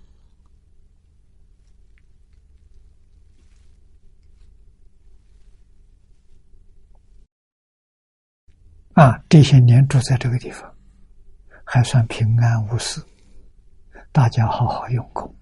[8.98, 10.68] 啊，这些年住在这个地方，
[11.62, 13.00] 还算平安无事。
[14.10, 15.32] 大家好好用功，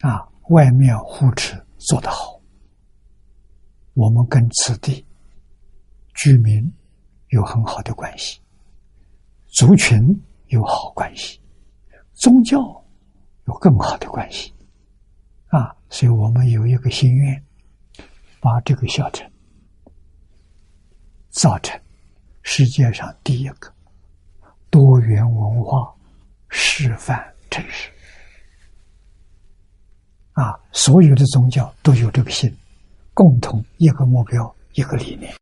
[0.00, 2.38] 啊，外面护持做得好，
[3.94, 5.02] 我们跟此地
[6.12, 6.70] 居民
[7.28, 8.38] 有很好的关系，
[9.46, 11.40] 族群有好关系，
[12.12, 12.58] 宗教
[13.46, 14.52] 有更好的关系，
[15.46, 17.42] 啊，所以我们有一个心愿，
[18.40, 19.26] 把这个小城。
[21.34, 21.78] 造成
[22.42, 23.72] 世界上第一个
[24.70, 25.92] 多元文化
[26.48, 27.90] 示范城市。
[30.32, 32.56] 啊，所有的宗教都有这个心，
[33.12, 35.34] 共同一个目标，一个理念。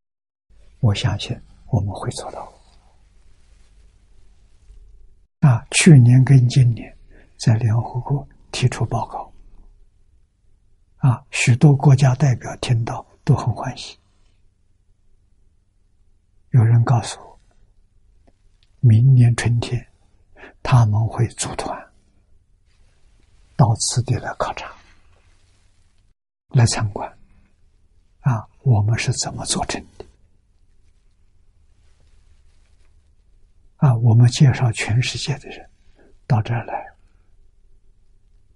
[0.80, 1.38] 我相信
[1.68, 2.52] 我们会做到。
[5.40, 6.94] 啊，去年跟今年
[7.38, 9.32] 在联合国提出报告，
[10.98, 13.98] 啊，许多国家代表听到都很欢喜。
[16.52, 17.40] 有人告诉我，
[18.80, 19.86] 明年春天
[20.62, 21.74] 他们会组团
[23.56, 24.70] 到此地来考察。
[26.50, 27.10] 来参观，
[28.20, 30.04] 啊，我们是怎么做成的？
[33.76, 35.66] 啊，我们介绍全世界的人
[36.26, 36.86] 到这儿来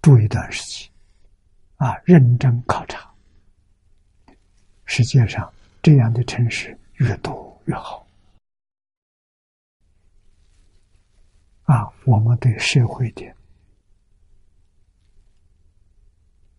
[0.02, 0.90] 住一段时期，
[1.76, 3.10] 啊，认真考察。
[4.84, 5.50] 世界上
[5.82, 8.06] 这样的城市越多越好，
[11.64, 13.24] 啊，我们对社会的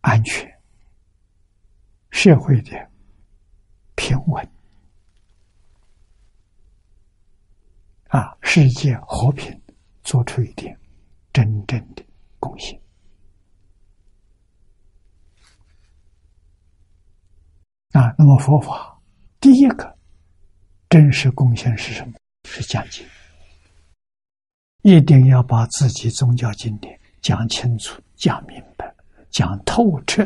[0.02, 0.56] 安全。
[2.10, 2.72] 社会的
[3.96, 4.50] 平稳
[8.08, 9.62] 啊，世界和平
[10.04, 10.78] 做出一点
[11.32, 12.04] 真正的
[12.40, 12.82] 贡献
[17.92, 18.14] 啊。
[18.18, 19.00] 那么佛法
[19.40, 19.97] 第一个
[20.90, 22.14] 真实贡献是什么？
[22.46, 23.06] 是讲经，
[24.84, 28.96] 一定要把自己宗教经典讲清楚、讲明白、
[29.30, 30.24] 讲透彻。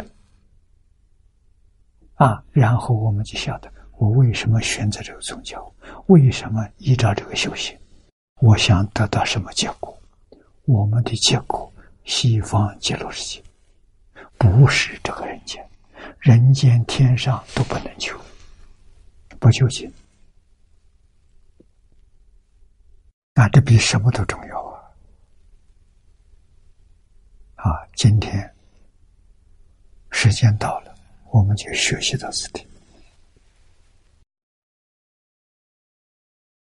[2.15, 5.73] 啊，然后我们就晓得我为什么选择这个宗教，
[6.05, 7.75] 为什么依照这个修行，
[8.39, 9.99] 我想得到什么结果？
[10.65, 11.73] 我们的结果，
[12.03, 13.43] 西方极乐世界，
[14.37, 15.67] 不是这个人间，
[16.19, 18.15] 人间天上都不能求，
[19.39, 19.91] 不求行。
[23.35, 24.83] 啊，这比什么都重要啊！
[27.55, 28.53] 啊，今天
[30.09, 30.93] 时间到了。
[31.31, 32.67] 我们就学习到此地。